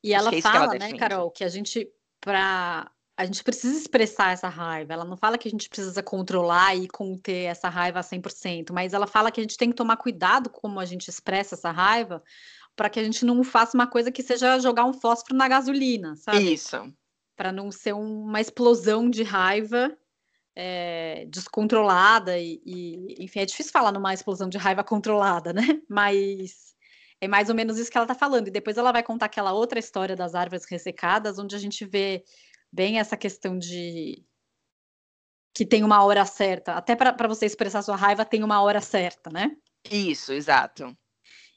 E 0.03 0.13
ela 0.13 0.33
é 0.33 0.41
fala, 0.41 0.75
ela 0.75 0.79
né, 0.79 0.97
Carol, 0.97 1.31
que 1.31 1.43
a 1.43 1.49
gente, 1.49 1.87
para 2.19 2.91
a 3.17 3.25
gente 3.25 3.43
precisa 3.43 3.75
expressar 3.75 4.31
essa 4.31 4.47
raiva. 4.47 4.93
Ela 4.93 5.03
não 5.03 5.17
fala 5.17 5.39
que 5.39 5.47
a 5.47 5.51
gente 5.51 5.67
precisa 5.67 6.03
controlar 6.03 6.75
e 6.75 6.87
conter 6.87 7.45
essa 7.45 7.67
raiva 7.67 7.99
a 7.99 8.03
100%, 8.03 8.71
mas 8.71 8.93
ela 8.93 9.07
fala 9.07 9.31
que 9.31 9.39
a 9.39 9.43
gente 9.43 9.57
tem 9.57 9.69
que 9.69 9.75
tomar 9.75 9.97
cuidado 9.97 10.51
como 10.51 10.79
a 10.79 10.85
gente 10.85 11.09
expressa 11.09 11.55
essa 11.55 11.71
raiva, 11.71 12.23
para 12.77 12.89
que 12.91 12.99
a 12.99 13.03
gente 13.03 13.25
não 13.25 13.43
faça 13.43 13.75
uma 13.75 13.87
coisa 13.87 14.11
que 14.11 14.21
seja 14.21 14.59
jogar 14.59 14.85
um 14.85 14.93
fósforo 14.93 15.35
na 15.35 15.47
gasolina, 15.47 16.15
sabe? 16.15 16.53
Isso. 16.53 16.93
Para 17.35 17.51
não 17.51 17.71
ser 17.71 17.93
uma 17.93 18.39
explosão 18.39 19.09
de 19.09 19.23
raiva 19.23 19.97
é, 20.55 21.25
descontrolada 21.27 22.37
e, 22.37 22.61
e, 22.63 23.15
enfim, 23.23 23.39
é 23.39 23.45
difícil 23.45 23.71
falar 23.71 23.91
numa 23.91 24.13
explosão 24.13 24.47
de 24.47 24.59
raiva 24.59 24.83
controlada, 24.83 25.51
né? 25.51 25.61
Mas 25.89 26.75
é 27.19 27.27
mais 27.27 27.49
ou 27.49 27.55
menos 27.55 27.79
isso 27.79 27.89
que 27.89 27.97
ela 27.97 28.05
está 28.05 28.15
falando. 28.15 28.47
E 28.47 28.51
depois 28.51 28.77
ela 28.77 28.91
vai 28.91 29.01
contar 29.01 29.25
aquela 29.25 29.53
outra 29.53 29.79
história 29.79 30.15
das 30.15 30.35
árvores 30.35 30.65
ressecadas, 30.65 31.39
onde 31.39 31.55
a 31.55 31.59
gente 31.59 31.83
vê 31.83 32.23
bem 32.71 32.99
essa 32.99 33.17
questão 33.17 33.57
de 33.57 34.23
que 35.51 35.65
tem 35.65 35.83
uma 35.83 36.03
hora 36.03 36.23
certa. 36.25 36.73
Até 36.73 36.95
para 36.95 37.27
você 37.27 37.47
expressar 37.47 37.81
sua 37.81 37.95
raiva, 37.95 38.23
tem 38.23 38.43
uma 38.43 38.61
hora 38.61 38.81
certa, 38.81 39.31
né? 39.31 39.57
Isso, 39.89 40.31
exato. 40.31 40.95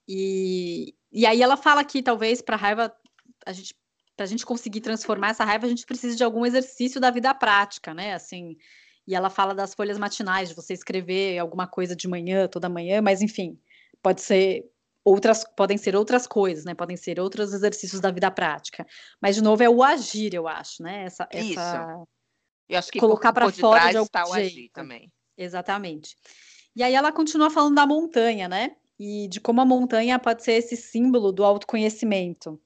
E, 0.09 0.95
e 1.13 1.27
aí 1.27 1.43
ela 1.43 1.57
fala 1.57 1.85
que 1.85 2.03
talvez 2.03 2.43
para 2.43 2.57
raiva 2.57 2.93
a 3.47 3.53
gente 3.53 3.75
para 4.17 4.25
a 4.25 4.29
gente 4.29 4.45
conseguir 4.45 4.83
transformar 4.83 5.31
essa 5.31 5.47
raiva, 5.47 5.65
a 5.65 5.69
gente 5.71 5.87
precisa 5.87 6.15
de 6.15 6.23
algum 6.23 6.45
exercício 6.45 7.01
da 7.01 7.11
vida 7.11 7.33
prática, 7.33 7.95
né? 7.95 8.13
Assim, 8.13 8.55
e 9.07 9.15
ela 9.15 9.31
fala 9.31 9.55
das 9.55 9.73
folhas 9.73 9.97
matinais, 9.97 10.51
de 10.51 10.55
você 10.55 10.75
escrever 10.75 11.39
alguma 11.39 11.67
coisa 11.67 11.97
de 11.97 12.07
manhã, 12.07 12.47
toda 12.47 12.69
manhã, 12.69 13.01
mas 13.01 13.23
enfim, 13.23 13.59
pode 14.03 14.21
ser 14.21 14.71
outras, 15.03 15.45
podem 15.57 15.79
ser 15.79 15.97
outras 15.97 16.27
coisas, 16.27 16.67
né? 16.67 16.75
Podem 16.75 16.99
ser 16.99 17.19
outros 17.19 17.55
exercícios 17.55 17.99
da 17.99 18.11
vida 18.11 18.31
prática. 18.31 18.87
Mas 19.23 19.37
de 19.37 19.43
novo 19.43 19.63
é 19.63 19.71
o 19.71 19.83
agir, 19.83 20.35
eu 20.35 20.47
acho, 20.47 20.83
né? 20.83 21.05
Essa, 21.05 21.27
Isso. 21.33 21.59
Essa... 21.59 22.05
Eu 22.69 22.79
acho 22.79 22.93
que 22.93 23.01
colocar 23.01 23.33
para 23.33 23.51
fora 23.51 23.87
de, 23.87 23.91
de 23.93 23.97
algum 23.97 24.11
tá 24.11 24.25
jeito. 24.43 24.73
também. 24.75 25.11
Exatamente. 25.35 26.15
E 26.77 26.83
aí 26.83 26.95
ela 26.95 27.11
continua 27.11 27.49
falando 27.49 27.75
da 27.75 27.87
montanha, 27.87 28.49
né? 28.49 28.77
E 29.03 29.27
de 29.29 29.41
como 29.41 29.63
a 29.63 29.65
montanha 29.65 30.19
pode 30.19 30.45
ser 30.45 30.53
esse 30.53 30.77
símbolo 30.77 31.33
do 31.33 31.43
autoconhecimento. 31.43 32.61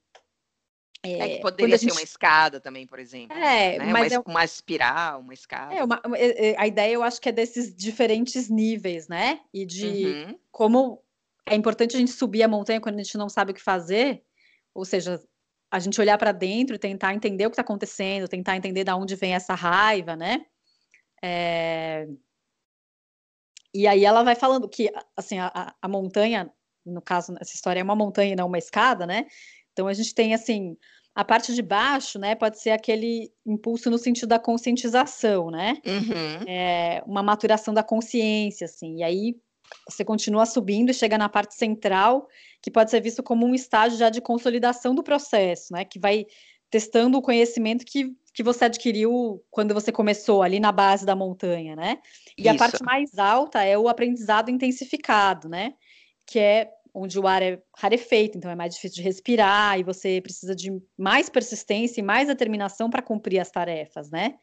É, 1.00 1.12
é 1.12 1.28
que 1.36 1.42
poderia 1.42 1.78
ser 1.78 1.84
gente... 1.84 1.92
uma 1.92 2.02
escada 2.02 2.58
também, 2.58 2.88
por 2.88 2.98
exemplo. 2.98 3.36
É, 3.36 3.78
né? 3.78 3.92
mas 3.92 4.12
uma, 4.12 4.18
é... 4.26 4.30
uma 4.32 4.44
espiral, 4.44 5.20
uma 5.20 5.32
escada. 5.32 5.72
É, 5.72 5.84
uma, 5.84 6.02
é, 6.16 6.50
é, 6.50 6.58
a 6.58 6.66
ideia 6.66 6.92
eu 6.92 7.04
acho 7.04 7.20
que 7.20 7.28
é 7.28 7.32
desses 7.32 7.72
diferentes 7.72 8.50
níveis, 8.50 9.06
né? 9.06 9.42
E 9.52 9.64
de 9.64 10.06
uhum. 10.06 10.38
como 10.50 11.02
é 11.46 11.54
importante 11.54 11.94
a 11.94 12.00
gente 12.00 12.10
subir 12.10 12.42
a 12.42 12.48
montanha 12.48 12.80
quando 12.80 12.98
a 12.98 13.02
gente 13.02 13.16
não 13.16 13.28
sabe 13.28 13.52
o 13.52 13.54
que 13.54 13.62
fazer, 13.62 14.24
ou 14.74 14.84
seja, 14.84 15.22
a 15.70 15.78
gente 15.78 16.00
olhar 16.00 16.18
para 16.18 16.32
dentro 16.32 16.74
e 16.74 16.80
tentar 16.80 17.14
entender 17.14 17.46
o 17.46 17.50
que 17.50 17.54
está 17.54 17.62
acontecendo, 17.62 18.26
tentar 18.26 18.56
entender 18.56 18.82
de 18.82 18.90
onde 18.90 19.14
vem 19.14 19.34
essa 19.34 19.54
raiva, 19.54 20.16
né? 20.16 20.44
É... 21.22 22.08
E 23.74 23.86
aí 23.86 24.04
ela 24.04 24.22
vai 24.22 24.36
falando 24.36 24.68
que, 24.68 24.90
assim, 25.16 25.38
a, 25.38 25.74
a 25.80 25.88
montanha, 25.88 26.50
no 26.86 27.02
caso, 27.02 27.34
essa 27.40 27.54
história 27.54 27.80
é 27.80 27.82
uma 27.82 27.96
montanha 27.96 28.32
e 28.32 28.36
não 28.36 28.46
uma 28.46 28.58
escada, 28.58 29.06
né? 29.06 29.26
Então 29.72 29.88
a 29.88 29.92
gente 29.92 30.14
tem, 30.14 30.32
assim, 30.32 30.76
a 31.14 31.24
parte 31.24 31.54
de 31.54 31.62
baixo, 31.62 32.18
né, 32.18 32.34
pode 32.34 32.60
ser 32.60 32.70
aquele 32.70 33.32
impulso 33.46 33.90
no 33.90 33.98
sentido 33.98 34.28
da 34.28 34.38
conscientização, 34.38 35.50
né? 35.50 35.76
Uhum. 35.86 36.48
É, 36.48 37.02
uma 37.06 37.22
maturação 37.22 37.72
da 37.72 37.82
consciência, 37.82 38.64
assim. 38.64 38.98
E 38.98 39.02
aí 39.02 39.36
você 39.88 40.04
continua 40.04 40.46
subindo 40.46 40.90
e 40.90 40.94
chega 40.94 41.16
na 41.16 41.28
parte 41.28 41.54
central, 41.54 42.28
que 42.62 42.70
pode 42.70 42.90
ser 42.90 43.00
visto 43.00 43.22
como 43.22 43.46
um 43.46 43.54
estágio 43.54 43.98
já 43.98 44.10
de 44.10 44.20
consolidação 44.20 44.94
do 44.94 45.02
processo, 45.02 45.72
né? 45.72 45.84
Que 45.84 45.98
vai 45.98 46.26
testando 46.70 47.18
o 47.18 47.22
conhecimento 47.22 47.84
que 47.84 48.12
que 48.34 48.42
você 48.42 48.64
adquiriu 48.64 49.42
quando 49.48 49.72
você 49.72 49.92
começou 49.92 50.42
ali 50.42 50.58
na 50.58 50.72
base 50.72 51.06
da 51.06 51.14
montanha, 51.14 51.76
né? 51.76 51.98
E 52.36 52.42
Isso. 52.42 52.50
a 52.50 52.54
parte 52.56 52.82
mais 52.82 53.16
alta 53.16 53.62
é 53.62 53.78
o 53.78 53.88
aprendizado 53.88 54.50
intensificado, 54.50 55.48
né? 55.48 55.74
Que 56.26 56.40
é 56.40 56.70
onde 56.92 57.18
o 57.18 57.26
ar 57.28 57.42
é 57.42 57.62
rarefeito, 57.76 58.36
então 58.36 58.50
é 58.50 58.56
mais 58.56 58.74
difícil 58.74 58.96
de 58.96 59.02
respirar 59.02 59.78
e 59.78 59.84
você 59.84 60.20
precisa 60.20 60.54
de 60.54 60.70
mais 60.98 61.28
persistência 61.28 62.00
e 62.00 62.04
mais 62.04 62.26
determinação 62.26 62.90
para 62.90 63.02
cumprir 63.02 63.38
as 63.38 63.50
tarefas, 63.50 64.10
né? 64.10 64.34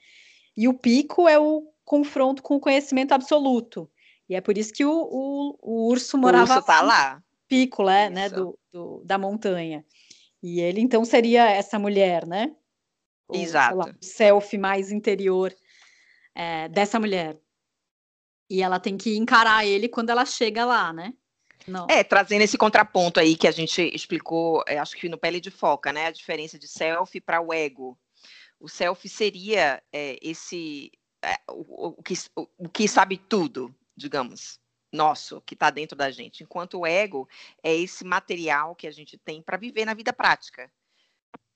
E 0.55 0.69
o 0.69 0.73
pico 0.73 1.27
é 1.27 1.37
o 1.37 1.67
confronto 1.83 2.41
com 2.41 2.55
o 2.55 2.59
conhecimento 2.59 3.11
absoluto. 3.11 3.89
E 4.29 4.35
é 4.35 4.41
por 4.41 4.57
isso 4.57 4.71
que 4.71 4.85
o, 4.85 4.91
o, 4.91 5.57
o 5.61 5.87
urso 5.89 6.17
morava. 6.17 6.53
O 6.53 6.55
urso 6.55 6.65
tá 6.65 6.81
lá. 6.81 7.21
Pico, 7.47 7.83
né, 7.83 8.09
né 8.09 8.29
do, 8.29 8.57
do, 8.71 9.01
da 9.03 9.17
montanha. 9.17 9.83
E 10.41 10.61
ele 10.61 10.79
então 10.79 11.03
seria 11.03 11.49
essa 11.49 11.77
mulher, 11.77 12.25
né? 12.25 12.55
Exato. 13.33 13.77
Lá, 13.77 13.85
o 13.85 14.05
self 14.05 14.57
mais 14.57 14.91
interior 14.91 15.55
é, 16.35 16.67
dessa 16.69 16.99
mulher. 16.99 17.37
E 18.49 18.61
ela 18.61 18.79
tem 18.79 18.97
que 18.97 19.15
encarar 19.15 19.65
ele 19.65 19.87
quando 19.87 20.09
ela 20.09 20.25
chega 20.25 20.65
lá, 20.65 20.91
né? 20.91 21.13
Não. 21.67 21.87
É, 21.89 22.03
trazendo 22.03 22.41
esse 22.41 22.57
contraponto 22.57 23.19
aí 23.19 23.35
que 23.35 23.47
a 23.47 23.51
gente 23.51 23.81
explicou, 23.93 24.63
é, 24.67 24.77
acho 24.77 24.95
que 24.95 25.07
no 25.07 25.17
Pele 25.17 25.39
de 25.39 25.51
Foca, 25.51 25.93
né? 25.93 26.07
A 26.07 26.11
diferença 26.11 26.57
de 26.57 26.67
self 26.67 27.19
para 27.21 27.39
o 27.39 27.53
ego. 27.53 27.97
O 28.59 28.67
self 28.67 29.07
seria 29.07 29.81
é, 29.91 30.17
esse 30.21 30.91
é, 31.23 31.37
o, 31.49 31.99
o, 31.99 32.03
que, 32.03 32.13
o, 32.35 32.47
o 32.57 32.69
que 32.69 32.87
sabe 32.87 33.17
tudo, 33.17 33.73
digamos, 33.95 34.59
nosso, 34.91 35.41
que 35.41 35.53
está 35.53 35.69
dentro 35.69 35.95
da 35.95 36.11
gente. 36.11 36.43
Enquanto 36.43 36.79
o 36.79 36.85
ego 36.85 37.27
é 37.63 37.73
esse 37.73 38.03
material 38.03 38.75
que 38.75 38.87
a 38.87 38.91
gente 38.91 39.17
tem 39.17 39.41
para 39.41 39.57
viver 39.57 39.85
na 39.85 39.93
vida 39.93 40.11
prática 40.11 40.69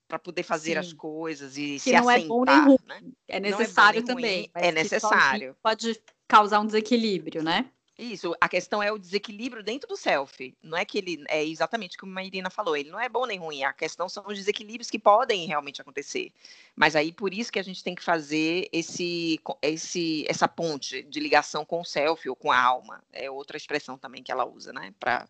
para 0.07 0.19
poder 0.19 0.43
fazer 0.43 0.73
Sim. 0.73 0.77
as 0.77 0.93
coisas 0.93 1.57
e 1.57 1.73
que 1.73 1.79
se 1.79 1.91
não 1.93 2.09
assentar, 2.09 2.25
é 2.25 2.27
bom 2.27 2.45
nem 2.45 2.59
ruim. 2.61 2.77
Né? 2.85 3.01
É 3.27 3.39
necessário 3.39 3.99
é 3.99 4.03
também. 4.03 4.49
É 4.53 4.71
necessário. 4.71 5.55
Pode 5.61 5.99
causar 6.27 6.59
um 6.59 6.65
desequilíbrio, 6.65 7.43
né? 7.43 7.69
Isso, 7.97 8.35
a 8.41 8.49
questão 8.49 8.83
é 8.83 8.91
o 8.91 8.97
desequilíbrio 8.97 9.63
dentro 9.63 9.87
do 9.87 9.95
self. 9.95 10.53
Não 10.61 10.77
é 10.77 10.83
que 10.83 10.97
ele 10.97 11.23
é 11.29 11.45
exatamente 11.45 11.97
como 11.97 12.17
a 12.19 12.23
Irina 12.23 12.49
falou, 12.49 12.75
ele 12.75 12.89
não 12.89 12.99
é 12.99 13.07
bom 13.07 13.25
nem 13.25 13.39
ruim. 13.39 13.63
A 13.63 13.71
questão 13.71 14.09
são 14.09 14.25
os 14.27 14.37
desequilíbrios 14.37 14.89
que 14.89 14.99
podem 14.99 15.47
realmente 15.47 15.81
acontecer. 15.81 16.33
Mas 16.75 16.93
aí 16.93 17.13
por 17.13 17.33
isso 17.33 17.51
que 17.51 17.59
a 17.59 17.63
gente 17.63 17.81
tem 17.81 17.95
que 17.95 18.03
fazer 18.03 18.67
esse, 18.73 19.39
esse 19.61 20.25
essa 20.27 20.47
ponte 20.47 21.03
de 21.03 21.21
ligação 21.21 21.63
com 21.63 21.79
o 21.79 21.85
self 21.85 22.27
ou 22.27 22.35
com 22.35 22.51
a 22.51 22.61
alma. 22.61 23.01
É 23.13 23.31
outra 23.31 23.55
expressão 23.55 23.97
também 23.97 24.21
que 24.21 24.31
ela 24.31 24.45
usa, 24.45 24.73
né, 24.73 24.93
para 24.99 25.25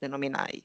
denominar 0.00 0.48
aí. 0.52 0.64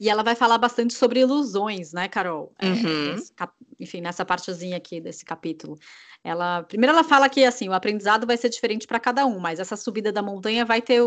E 0.00 0.08
ela 0.08 0.22
vai 0.22 0.34
falar 0.34 0.56
bastante 0.56 0.94
sobre 0.94 1.20
ilusões, 1.20 1.92
né, 1.92 2.08
Carol? 2.08 2.54
É, 2.58 2.66
uhum. 2.66 3.16
É, 3.16 3.48
enfim, 3.78 4.00
nessa 4.00 4.24
partezinha 4.24 4.78
aqui 4.78 4.98
desse 4.98 5.26
capítulo. 5.26 5.78
Ela, 6.24 6.62
primeiro 6.62 6.94
ela 6.94 7.04
fala 7.04 7.28
que 7.28 7.44
assim, 7.44 7.68
o 7.68 7.74
aprendizado 7.74 8.26
vai 8.26 8.38
ser 8.38 8.48
diferente 8.48 8.86
para 8.86 8.98
cada 8.98 9.26
um, 9.26 9.38
mas 9.38 9.60
essa 9.60 9.76
subida 9.76 10.10
da 10.10 10.22
montanha 10.22 10.64
vai 10.64 10.80
ter 10.80 11.02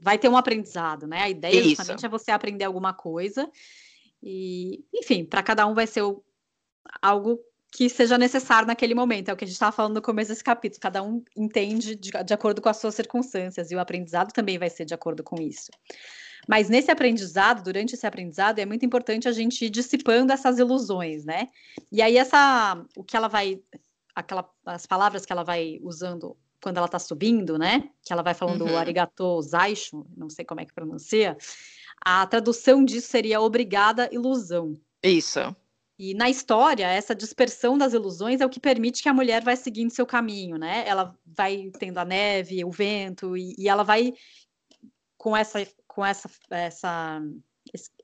vai 0.00 0.18
ter 0.18 0.28
um 0.28 0.36
aprendizado, 0.36 1.06
né? 1.06 1.22
A 1.22 1.28
ideia 1.28 1.60
Isso. 1.60 1.68
justamente 1.70 2.04
é 2.04 2.08
você 2.08 2.30
aprender 2.30 2.64
alguma 2.64 2.92
coisa 2.92 3.48
e, 4.22 4.84
enfim, 4.92 5.24
para 5.24 5.42
cada 5.42 5.66
um 5.66 5.74
vai 5.74 5.86
ser 5.86 6.02
o, 6.02 6.24
algo 7.00 7.38
que 7.70 7.88
seja 7.88 8.18
necessário 8.18 8.66
naquele 8.66 8.94
momento. 8.94 9.28
É 9.28 9.32
o 9.32 9.36
que 9.36 9.44
a 9.44 9.46
gente 9.46 9.54
estava 9.54 9.72
falando 9.72 9.94
no 9.94 10.02
começo 10.02 10.30
desse 10.30 10.42
capítulo. 10.42 10.80
Cada 10.80 11.02
um 11.02 11.22
entende 11.36 11.94
de, 11.94 12.10
de 12.10 12.34
acordo 12.34 12.60
com 12.60 12.68
as 12.68 12.78
suas 12.78 12.94
circunstâncias 12.94 13.70
e 13.70 13.74
o 13.74 13.80
aprendizado 13.80 14.32
também 14.32 14.58
vai 14.58 14.70
ser 14.70 14.84
de 14.84 14.94
acordo 14.94 15.22
com 15.22 15.40
isso. 15.40 15.70
Mas 16.48 16.68
nesse 16.68 16.90
aprendizado, 16.90 17.62
durante 17.62 17.94
esse 17.94 18.06
aprendizado, 18.06 18.58
é 18.58 18.66
muito 18.66 18.84
importante 18.84 19.28
a 19.28 19.32
gente 19.32 19.64
ir 19.64 19.70
dissipando 19.70 20.32
essas 20.32 20.58
ilusões, 20.58 21.24
né? 21.24 21.48
E 21.90 22.02
aí 22.02 22.16
essa, 22.16 22.84
o 22.96 23.04
que 23.04 23.16
ela 23.16 23.28
vai, 23.28 23.60
aquela, 24.14 24.48
as 24.66 24.86
palavras 24.86 25.24
que 25.24 25.32
ela 25.32 25.44
vai 25.44 25.78
usando 25.82 26.36
quando 26.62 26.76
ela 26.76 26.86
está 26.86 26.98
subindo, 26.98 27.58
né? 27.58 27.90
Que 28.04 28.12
ela 28.12 28.22
vai 28.22 28.34
falando 28.34 28.64
uhum. 28.64 28.78
arigato 28.78 29.42
zaisho, 29.42 30.06
não 30.16 30.30
sei 30.30 30.44
como 30.44 30.60
é 30.60 30.64
que 30.64 30.72
pronuncia. 30.72 31.36
A 32.00 32.26
tradução 32.26 32.84
disso 32.84 33.08
seria 33.08 33.40
obrigada 33.40 34.08
ilusão. 34.12 34.76
Isso. 35.02 35.54
E 35.98 36.14
na 36.14 36.30
história, 36.30 36.86
essa 36.86 37.14
dispersão 37.14 37.76
das 37.76 37.92
ilusões 37.92 38.40
é 38.40 38.46
o 38.46 38.48
que 38.48 38.58
permite 38.58 39.02
que 39.02 39.08
a 39.08 39.14
mulher 39.14 39.42
vai 39.42 39.56
seguindo 39.56 39.90
seu 39.90 40.06
caminho, 40.06 40.56
né? 40.56 40.84
Ela 40.86 41.16
vai 41.24 41.70
tendo 41.78 41.98
a 41.98 42.04
neve, 42.04 42.64
o 42.64 42.70
vento, 42.70 43.36
e, 43.36 43.54
e 43.58 43.68
ela 43.68 43.82
vai 43.82 44.12
com 45.16 45.36
essa 45.36 45.64
com 45.94 46.04
essa, 46.04 46.28
essa 46.50 47.20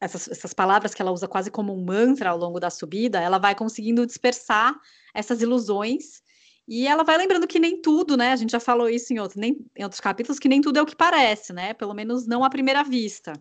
essas, 0.01 0.29
essas, 0.29 0.55
palavras 0.55 0.95
que 0.95 1.03
ela 1.03 1.11
usa 1.11 1.27
quase 1.27 1.51
como 1.51 1.75
um 1.75 1.85
mantra 1.85 2.31
ao 2.31 2.39
longo 2.39 2.61
da 2.61 2.71
subida, 2.71 3.21
ela 3.21 3.39
vai 3.39 3.55
conseguindo 3.55 4.07
dispersar 4.07 4.79
essas 5.13 5.43
ilusões 5.43 6.23
e 6.67 6.87
ela 6.87 7.03
vai 7.03 7.17
lembrando 7.17 7.47
que 7.47 7.59
nem 7.59 7.81
tudo, 7.81 8.17
né? 8.17 8.33
A 8.33 8.37
gente 8.37 8.51
já 8.51 8.61
falou 8.61 8.89
isso 8.89 9.13
em, 9.13 9.19
outro, 9.19 9.41
nem, 9.41 9.59
em 9.75 9.83
outros 9.83 10.01
capítulos, 10.01 10.39
que 10.39 10.49
nem 10.49 10.61
tudo 10.61 10.79
é 10.79 10.83
o 10.83 10.87
que 10.87 10.95
parece, 10.95 11.53
né? 11.53 11.75
Pelo 11.75 11.95
menos 11.95 12.27
não 12.27 12.45
à 12.45 12.51
primeira 12.51 12.85
vista. 12.85 13.33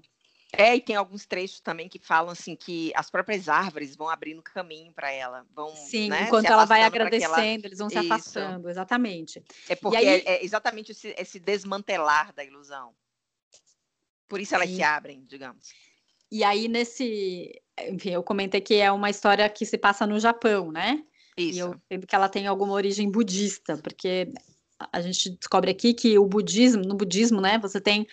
É, 0.54 0.76
e 0.76 0.82
tem 0.82 0.96
alguns 0.96 1.26
trechos 1.26 1.60
também 1.60 1.90
que 1.90 2.00
falam 2.00 2.32
assim 2.32 2.56
que 2.56 2.92
as 2.96 3.12
próprias 3.12 3.50
árvores 3.50 3.98
vão 3.98 4.10
abrindo 4.10 4.42
caminho 4.42 4.94
para 4.94 5.12
ela, 5.12 5.46
vão 5.54 5.76
Sim, 5.76 6.08
né, 6.10 6.24
enquanto 6.24 6.46
ela 6.46 6.64
vai 6.64 6.84
agradecendo, 6.84 7.36
ela... 7.36 7.66
eles 7.66 7.80
vão 7.80 7.90
se 7.90 8.00
Isso. 8.00 8.06
afastando, 8.06 8.70
exatamente. 8.70 9.44
É 9.68 9.76
porque 9.76 9.98
aí... 9.98 10.08
é, 10.08 10.24
é, 10.26 10.46
exatamente 10.46 10.94
esse, 10.94 11.14
esse 11.18 11.38
desmantelar 11.38 12.34
da 12.34 12.46
ilusão. 12.46 12.94
Por 14.28 14.40
isso 14.40 14.56
elas 14.56 14.70
Sim. 14.70 14.76
se 14.78 14.84
abrem, 14.84 15.24
digamos. 15.28 15.70
E 16.32 16.44
aí, 16.44 16.68
nesse. 16.68 17.62
Enfim, 17.90 18.10
eu 18.10 18.24
comentei 18.24 18.60
que 18.60 18.76
é 18.76 18.92
uma 18.92 19.10
história 19.10 19.48
que 19.50 19.66
se 19.66 19.78
passa 19.78 20.06
no 20.06 20.20
Japão, 20.20 20.72
né? 20.72 21.04
Isso. 21.38 21.58
E 21.58 21.60
eu 21.60 21.76
entendo 21.76 22.08
que 22.08 22.16
ela 22.16 22.28
tem 22.28 22.48
alguma 22.48 22.74
origem 22.74 23.10
budista, 23.10 23.78
porque 23.78 24.32
a 24.92 25.02
gente 25.02 25.30
descobre 25.30 25.72
aqui 25.72 25.94
que 25.94 26.18
o 26.18 26.26
budismo, 26.26 26.84
no 26.84 26.96
budismo, 26.96 27.40
né, 27.40 27.58
você 27.58 27.80
tem 27.80 28.08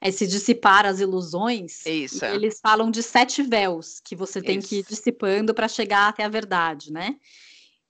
esse 0.00 0.26
dissipar 0.26 0.86
as 0.86 1.00
ilusões. 1.00 1.84
Isso. 1.84 2.24
eles 2.24 2.60
falam 2.60 2.90
de 2.90 3.02
sete 3.02 3.42
véus 3.42 4.00
que 4.00 4.14
você 4.14 4.40
tem 4.40 4.58
Isso. 4.58 4.68
que 4.68 4.76
ir 4.78 4.84
dissipando 4.84 5.52
para 5.52 5.66
chegar 5.66 6.08
até 6.08 6.24
a 6.24 6.28
verdade, 6.28 6.92
né? 6.92 7.16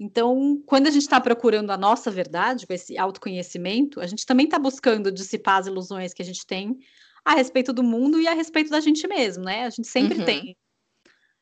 Então, 0.00 0.62
quando 0.64 0.86
a 0.86 0.90
gente 0.90 1.02
está 1.02 1.20
procurando 1.20 1.70
a 1.70 1.76
nossa 1.76 2.10
verdade, 2.10 2.66
com 2.66 2.72
esse 2.72 2.96
autoconhecimento, 2.96 4.00
a 4.00 4.06
gente 4.06 4.24
também 4.24 4.46
está 4.46 4.58
buscando 4.58 5.10
dissipar 5.10 5.58
as 5.58 5.66
ilusões 5.66 6.14
que 6.14 6.22
a 6.22 6.24
gente 6.24 6.46
tem 6.46 6.78
a 7.28 7.34
respeito 7.34 7.74
do 7.74 7.82
mundo 7.82 8.18
e 8.18 8.26
a 8.26 8.32
respeito 8.32 8.70
da 8.70 8.80
gente 8.80 9.06
mesmo, 9.06 9.44
né? 9.44 9.66
A 9.66 9.70
gente 9.70 9.86
sempre 9.86 10.18
uhum. 10.18 10.24
tem 10.24 10.56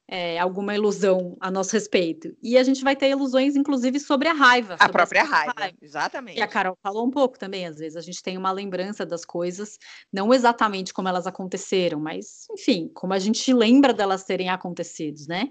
é, 0.09 0.37
alguma 0.37 0.75
ilusão 0.75 1.37
a 1.41 1.49
nosso 1.49 1.73
respeito. 1.75 2.37
E 2.43 2.59
a 2.59 2.65
gente 2.65 2.83
vai 2.83 2.97
ter 2.97 3.09
ilusões, 3.09 3.55
inclusive, 3.55 4.01
sobre 4.01 4.27
a 4.27 4.33
raiva. 4.33 4.75
A 4.81 4.89
própria 4.89 5.23
raiva, 5.23 5.55
raiva, 5.57 5.77
exatamente. 5.81 6.39
E 6.39 6.43
a 6.43 6.49
Carol 6.49 6.77
falou 6.83 7.07
um 7.07 7.11
pouco 7.11 7.39
também, 7.39 7.67
às 7.67 7.77
vezes 7.77 7.97
a 7.97 8.01
gente 8.01 8.21
tem 8.21 8.37
uma 8.37 8.51
lembrança 8.51 9.07
das 9.07 9.25
coisas, 9.25 9.79
não 10.13 10.35
exatamente 10.35 10.93
como 10.93 11.07
elas 11.07 11.25
aconteceram, 11.25 12.01
mas, 12.01 12.49
enfim, 12.51 12.91
como 12.93 13.13
a 13.13 13.19
gente 13.21 13.55
lembra 13.55 13.95
delas 13.95 14.25
terem 14.25 14.49
acontecido, 14.49 15.21
né? 15.29 15.51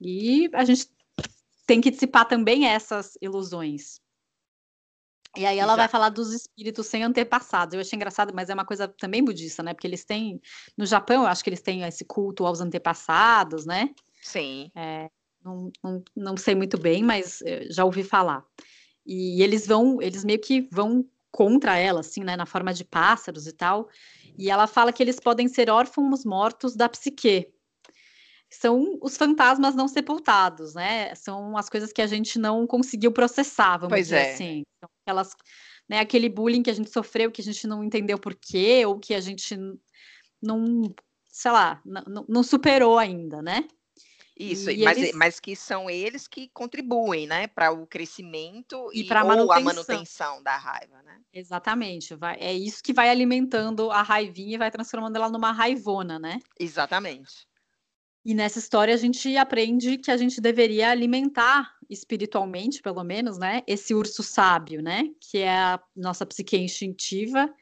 E 0.00 0.48
a 0.54 0.64
gente 0.64 0.86
tem 1.66 1.80
que 1.80 1.90
dissipar 1.90 2.28
também 2.28 2.66
essas 2.68 3.18
ilusões. 3.20 3.99
E 5.36 5.46
aí 5.46 5.58
ela 5.58 5.76
vai 5.76 5.86
falar 5.86 6.08
dos 6.08 6.32
espíritos 6.32 6.86
sem 6.86 7.04
antepassados. 7.04 7.74
Eu 7.74 7.80
achei 7.80 7.96
engraçado, 7.96 8.32
mas 8.34 8.50
é 8.50 8.54
uma 8.54 8.64
coisa 8.64 8.88
também 8.88 9.24
budista, 9.24 9.62
né? 9.62 9.72
Porque 9.72 9.86
eles 9.86 10.04
têm. 10.04 10.40
No 10.76 10.84
Japão, 10.84 11.22
eu 11.22 11.28
acho 11.28 11.44
que 11.44 11.50
eles 11.50 11.62
têm 11.62 11.82
esse 11.82 12.04
culto 12.04 12.44
aos 12.44 12.60
antepassados, 12.60 13.64
né? 13.64 13.90
Sim. 14.22 14.70
É, 14.74 15.08
não, 15.44 15.70
não, 15.82 16.04
não 16.16 16.36
sei 16.36 16.54
muito 16.54 16.78
bem, 16.78 17.02
mas 17.02 17.40
já 17.70 17.84
ouvi 17.84 18.02
falar. 18.02 18.44
E 19.06 19.42
eles 19.42 19.66
vão, 19.66 20.02
eles 20.02 20.24
meio 20.24 20.40
que 20.40 20.68
vão 20.70 21.04
contra 21.30 21.76
ela, 21.78 22.00
assim, 22.00 22.24
né? 22.24 22.36
Na 22.36 22.46
forma 22.46 22.74
de 22.74 22.84
pássaros 22.84 23.46
e 23.46 23.52
tal. 23.52 23.88
E 24.36 24.50
ela 24.50 24.66
fala 24.66 24.92
que 24.92 25.02
eles 25.02 25.20
podem 25.20 25.46
ser 25.46 25.70
órfãos 25.70 26.24
mortos 26.24 26.74
da 26.74 26.88
psique 26.88 27.52
são 28.50 28.98
os 29.00 29.16
fantasmas 29.16 29.76
não 29.76 29.86
sepultados, 29.86 30.74
né? 30.74 31.14
São 31.14 31.56
as 31.56 31.68
coisas 31.68 31.92
que 31.92 32.02
a 32.02 32.06
gente 32.06 32.38
não 32.38 32.66
conseguiu 32.66 33.12
processar, 33.12 33.76
vamos 33.78 33.94
pois 33.94 34.06
dizer 34.06 34.16
é. 34.16 34.32
assim. 34.32 34.62
Então, 34.76 34.90
aquelas, 35.10 35.36
né, 35.88 35.98
aquele 35.98 36.28
bullying 36.28 36.62
que 36.62 36.70
a 36.70 36.74
gente 36.74 36.90
sofreu, 36.90 37.30
que 37.30 37.40
a 37.40 37.44
gente 37.44 37.66
não 37.66 37.82
entendeu 37.82 38.18
por 38.18 38.34
quê, 38.34 38.84
ou 38.86 38.98
que 38.98 39.12
a 39.14 39.20
gente 39.20 39.56
não, 40.40 40.94
sei 41.28 41.50
lá, 41.50 41.80
não, 41.84 42.24
não 42.28 42.42
superou 42.42 42.98
ainda, 42.98 43.42
né? 43.42 43.66
Isso, 44.38 44.70
e 44.70 44.84
mas, 44.84 44.96
eles... 44.96 45.12
mas 45.14 45.38
que 45.38 45.54
são 45.54 45.90
eles 45.90 46.26
que 46.26 46.48
contribuem, 46.54 47.26
né, 47.26 47.46
para 47.46 47.72
o 47.72 47.86
crescimento 47.86 48.90
e, 48.94 49.02
e 49.02 49.04
para 49.06 49.20
a 49.20 49.60
manutenção 49.60 50.42
da 50.42 50.56
raiva, 50.56 51.02
né? 51.02 51.20
Exatamente, 51.30 52.14
vai, 52.14 52.38
é 52.40 52.52
isso 52.52 52.82
que 52.82 52.94
vai 52.94 53.10
alimentando 53.10 53.90
a 53.90 54.00
raivinha 54.00 54.54
e 54.54 54.58
vai 54.58 54.70
transformando 54.70 55.16
ela 55.16 55.28
numa 55.28 55.52
raivona, 55.52 56.18
né? 56.18 56.38
Exatamente. 56.58 57.49
E 58.24 58.34
nessa 58.34 58.58
história 58.58 58.94
a 58.94 58.98
gente 58.98 59.34
aprende 59.36 59.96
que 59.96 60.10
a 60.10 60.16
gente 60.16 60.40
deveria 60.40 60.90
alimentar 60.90 61.74
espiritualmente, 61.88 62.82
pelo 62.82 63.02
menos, 63.02 63.38
né, 63.38 63.62
esse 63.66 63.94
urso 63.94 64.22
sábio, 64.22 64.82
né, 64.82 65.08
que 65.20 65.38
é 65.38 65.50
a 65.50 65.80
nossa 65.96 66.26
psique 66.26 66.56
instintiva. 66.56 67.52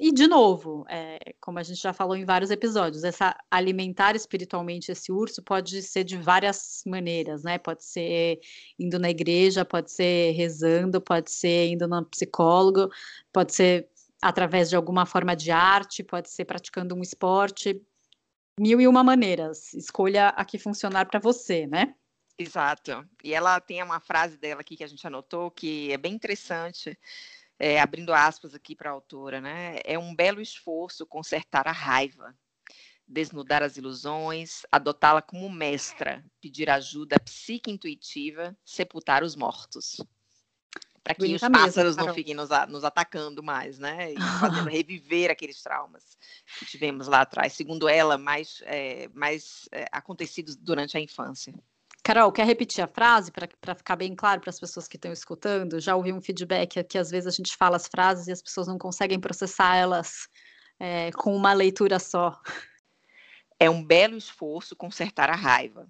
E 0.00 0.12
de 0.12 0.28
novo, 0.28 0.84
é, 0.88 1.18
como 1.40 1.58
a 1.58 1.62
gente 1.64 1.80
já 1.80 1.92
falou 1.92 2.14
em 2.14 2.24
vários 2.24 2.52
episódios, 2.52 3.02
essa 3.02 3.36
alimentar 3.50 4.14
espiritualmente 4.14 4.92
esse 4.92 5.10
urso 5.10 5.42
pode 5.42 5.82
ser 5.82 6.04
de 6.04 6.16
várias 6.16 6.82
maneiras, 6.86 7.42
né? 7.42 7.58
Pode 7.58 7.84
ser 7.84 8.38
indo 8.78 8.96
na 8.96 9.10
igreja, 9.10 9.64
pode 9.64 9.90
ser 9.90 10.32
rezando, 10.34 11.00
pode 11.00 11.32
ser 11.32 11.70
indo 11.70 11.88
no 11.88 12.04
psicólogo, 12.04 12.88
pode 13.32 13.52
ser 13.52 13.88
através 14.22 14.70
de 14.70 14.76
alguma 14.76 15.04
forma 15.04 15.34
de 15.34 15.50
arte, 15.50 16.04
pode 16.04 16.30
ser 16.30 16.44
praticando 16.44 16.94
um 16.94 17.02
esporte, 17.02 17.82
mil 18.58 18.80
e 18.80 18.88
uma 18.88 19.04
maneiras. 19.04 19.72
Escolha 19.74 20.28
a 20.28 20.44
que 20.44 20.58
funcionar 20.58 21.06
para 21.06 21.20
você, 21.20 21.66
né? 21.66 21.94
Exato. 22.38 23.08
E 23.22 23.34
ela 23.34 23.60
tem 23.60 23.82
uma 23.82 24.00
frase 24.00 24.36
dela 24.36 24.60
aqui 24.60 24.76
que 24.76 24.84
a 24.84 24.86
gente 24.86 25.06
anotou 25.06 25.50
que 25.50 25.92
é 25.92 25.96
bem 25.96 26.14
interessante, 26.14 26.98
é, 27.58 27.80
abrindo 27.80 28.12
aspas 28.12 28.54
aqui 28.54 28.76
para 28.76 28.90
a 28.90 28.92
autora, 28.92 29.40
né? 29.40 29.80
É 29.84 29.98
um 29.98 30.14
belo 30.14 30.40
esforço 30.40 31.06
consertar 31.06 31.66
a 31.66 31.72
raiva, 31.72 32.34
desnudar 33.06 33.62
as 33.62 33.76
ilusões, 33.76 34.62
adotá-la 34.70 35.20
como 35.22 35.50
mestra, 35.50 36.24
pedir 36.40 36.70
ajuda 36.70 37.18
psique 37.18 37.70
intuitiva, 37.70 38.56
sepultar 38.64 39.24
os 39.24 39.34
mortos 39.34 39.96
para 41.14 41.26
que 41.26 41.34
os 41.34 41.40
pássaros 41.40 41.96
mesmo, 41.96 42.06
não 42.06 42.14
fiquem 42.14 42.34
nos, 42.34 42.50
nos, 42.68 42.84
atacando 42.84 43.42
mais, 43.42 43.78
né? 43.78 44.12
E 44.12 44.16
fazendo 44.40 44.68
reviver 44.68 45.30
aqueles 45.30 45.62
traumas 45.62 46.18
que 46.58 46.66
tivemos 46.66 47.06
lá 47.08 47.22
atrás, 47.22 47.54
segundo 47.54 47.88
ela, 47.88 48.18
mais, 48.18 48.62
é, 48.66 49.08
mais 49.14 49.68
é, 49.72 49.86
acontecidos 49.90 50.54
durante 50.54 50.96
a 50.96 51.00
infância. 51.00 51.54
Carol, 52.02 52.32
quer 52.32 52.46
repetir 52.46 52.82
a 52.82 52.86
frase 52.86 53.30
para 53.30 53.74
ficar 53.74 53.96
bem 53.96 54.14
claro 54.14 54.40
para 54.40 54.50
as 54.50 54.60
pessoas 54.60 54.86
que 54.86 54.96
estão 54.96 55.12
escutando? 55.12 55.80
Já 55.80 55.96
ouvi 55.96 56.12
um 56.12 56.20
feedback 56.20 56.82
que 56.84 56.98
às 56.98 57.10
vezes 57.10 57.26
a 57.26 57.36
gente 57.36 57.56
fala 57.56 57.76
as 57.76 57.86
frases 57.86 58.26
e 58.28 58.32
as 58.32 58.42
pessoas 58.42 58.66
não 58.66 58.78
conseguem 58.78 59.20
processar 59.20 59.76
elas 59.76 60.28
é, 60.78 61.10
com 61.12 61.34
uma 61.34 61.52
leitura 61.52 61.98
só. 61.98 62.38
É 63.58 63.68
um 63.68 63.84
belo 63.84 64.16
esforço 64.16 64.76
consertar 64.76 65.28
a 65.28 65.34
raiva 65.34 65.86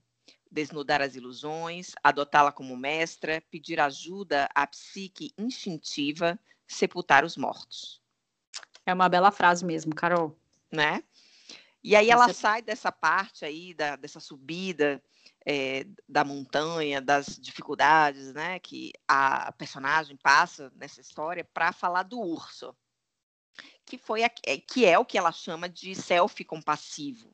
desnudar 0.50 1.00
as 1.00 1.14
ilusões, 1.14 1.92
adotá-la 2.02 2.52
como 2.52 2.76
mestra, 2.76 3.42
pedir 3.50 3.80
ajuda 3.80 4.48
à 4.54 4.66
psique 4.66 5.32
instintiva, 5.36 6.38
sepultar 6.66 7.24
os 7.24 7.36
mortos. 7.36 8.00
É 8.84 8.92
uma 8.92 9.08
bela 9.08 9.30
frase 9.30 9.64
mesmo, 9.64 9.94
Carol. 9.94 10.38
Né? 10.72 11.02
E 11.82 11.94
aí 11.94 12.10
ela 12.10 12.28
Você... 12.28 12.34
sai 12.34 12.62
dessa 12.62 12.90
parte 12.90 13.44
aí, 13.44 13.72
da, 13.74 13.96
dessa 13.96 14.20
subida 14.20 15.02
é, 15.46 15.86
da 16.06 16.24
montanha, 16.24 17.00
das 17.00 17.38
dificuldades, 17.38 18.34
né, 18.34 18.58
que 18.58 18.92
a 19.06 19.50
personagem 19.52 20.16
passa 20.16 20.70
nessa 20.76 21.00
história 21.00 21.42
para 21.42 21.72
falar 21.72 22.02
do 22.02 22.20
urso, 22.20 22.76
que 23.86 23.96
foi 23.96 24.24
a, 24.24 24.30
é, 24.44 24.58
que 24.58 24.84
é 24.84 24.98
o 24.98 25.06
que 25.06 25.16
ela 25.16 25.32
chama 25.32 25.66
de 25.66 25.94
self 25.94 26.44
compassivo, 26.44 27.32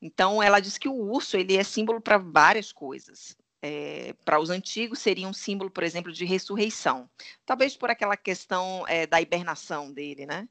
então, 0.00 0.42
ela 0.42 0.60
diz 0.60 0.78
que 0.78 0.88
o 0.88 0.94
urso 0.94 1.36
ele 1.36 1.56
é 1.56 1.64
símbolo 1.64 2.00
para 2.00 2.18
várias 2.18 2.72
coisas. 2.72 3.36
É, 3.62 4.14
para 4.24 4.38
os 4.38 4.50
antigos 4.50 4.98
seria 4.98 5.26
um 5.26 5.32
símbolo, 5.32 5.70
por 5.70 5.82
exemplo, 5.82 6.12
de 6.12 6.26
ressurreição, 6.26 7.08
talvez 7.46 7.74
por 7.74 7.88
aquela 7.88 8.14
questão 8.14 8.86
é, 8.86 9.06
da 9.06 9.22
hibernação 9.22 9.90
dele, 9.90 10.26
né? 10.26 10.46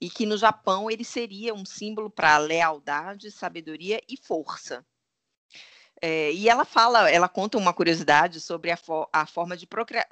E 0.00 0.08
que 0.08 0.24
no 0.24 0.36
Japão 0.36 0.88
ele 0.88 1.02
seria 1.02 1.52
um 1.52 1.64
símbolo 1.64 2.08
para 2.08 2.38
lealdade, 2.38 3.32
sabedoria 3.32 4.00
e 4.08 4.16
força. 4.16 4.86
É, 6.00 6.32
e 6.32 6.48
ela 6.48 6.64
fala, 6.64 7.10
ela 7.10 7.28
conta 7.28 7.58
uma 7.58 7.72
curiosidade 7.72 8.40
sobre 8.40 8.70
a, 8.70 8.78
a 9.12 9.26
forma 9.26 9.56
de 9.56 9.66
procria 9.66 10.06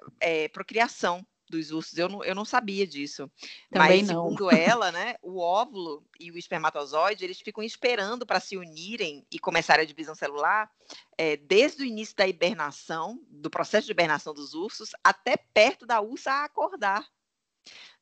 procriação 0.52 1.24
dos 1.50 1.70
ursos. 1.70 1.98
Eu 1.98 2.08
não, 2.08 2.24
eu 2.24 2.34
não 2.34 2.44
sabia 2.44 2.86
disso. 2.86 3.30
Também 3.70 3.98
Mas, 3.98 4.08
não. 4.08 4.24
segundo 4.24 4.50
ela, 4.50 4.90
né, 4.92 5.16
o 5.20 5.38
óvulo 5.38 6.04
e 6.18 6.30
o 6.30 6.38
espermatozoide, 6.38 7.24
eles 7.24 7.40
ficam 7.40 7.62
esperando 7.62 8.24
para 8.24 8.40
se 8.40 8.56
unirem 8.56 9.26
e 9.30 9.38
começar 9.38 9.78
a 9.78 9.84
divisão 9.84 10.14
celular 10.14 10.70
é, 11.18 11.36
desde 11.36 11.82
o 11.82 11.86
início 11.86 12.16
da 12.16 12.26
hibernação, 12.26 13.20
do 13.28 13.50
processo 13.50 13.86
de 13.86 13.92
hibernação 13.92 14.32
dos 14.32 14.54
ursos, 14.54 14.90
até 15.04 15.36
perto 15.36 15.84
da 15.84 16.00
ursa 16.00 16.44
acordar. 16.44 17.06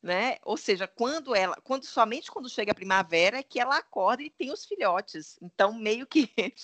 Né? 0.01 0.37
Ou 0.45 0.55
seja, 0.55 0.87
quando 0.87 1.35
ela, 1.35 1.57
quando 1.61 1.83
somente 1.83 2.31
quando 2.31 2.49
chega 2.49 2.71
a 2.71 2.75
primavera 2.75 3.39
é 3.39 3.43
que 3.43 3.59
ela 3.59 3.77
acorda 3.77 4.23
e 4.23 4.29
tem 4.29 4.49
os 4.49 4.65
filhotes. 4.65 5.37
Então, 5.41 5.73
meio 5.73 6.07
que 6.07 6.31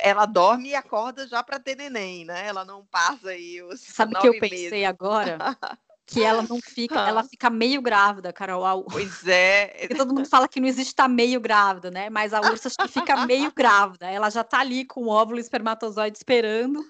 ela 0.00 0.26
dorme 0.26 0.70
e 0.70 0.74
acorda 0.74 1.28
já 1.28 1.40
para 1.44 1.60
ter 1.60 1.76
neném, 1.76 2.24
né? 2.24 2.48
Ela 2.48 2.64
não 2.64 2.84
passa 2.84 3.30
aí 3.30 3.62
os 3.62 3.80
Sabe 3.80 4.16
o 4.16 4.20
que 4.20 4.26
eu 4.26 4.40
pensei 4.40 4.70
meses. 4.70 4.88
agora? 4.88 5.38
que 6.06 6.22
ela 6.22 6.42
não 6.42 6.58
fica, 6.62 7.00
ela 7.00 7.24
fica 7.24 7.50
meio 7.50 7.80
grávida, 7.80 8.32
Carol. 8.32 8.84
Pois 8.84 9.26
é. 9.26 9.68
Porque 9.88 9.94
todo 9.94 10.14
mundo 10.14 10.28
fala 10.28 10.48
que 10.48 10.60
não 10.60 10.68
existe 10.68 10.90
estar 10.90 11.04
tá 11.04 11.08
meio 11.08 11.40
grávida, 11.40 11.90
né? 11.90 12.10
Mas 12.10 12.32
a 12.32 12.40
ursa 12.40 12.68
acho 12.68 12.76
que 12.76 12.88
fica 12.88 13.26
meio 13.26 13.52
grávida. 13.54 14.10
Ela 14.10 14.30
já 14.30 14.44
tá 14.44 14.60
ali 14.60 14.84
com 14.84 15.04
o 15.04 15.08
óvulo 15.08 15.38
e 15.38 15.40
espermatozoide 15.40 16.16
esperando 16.16 16.84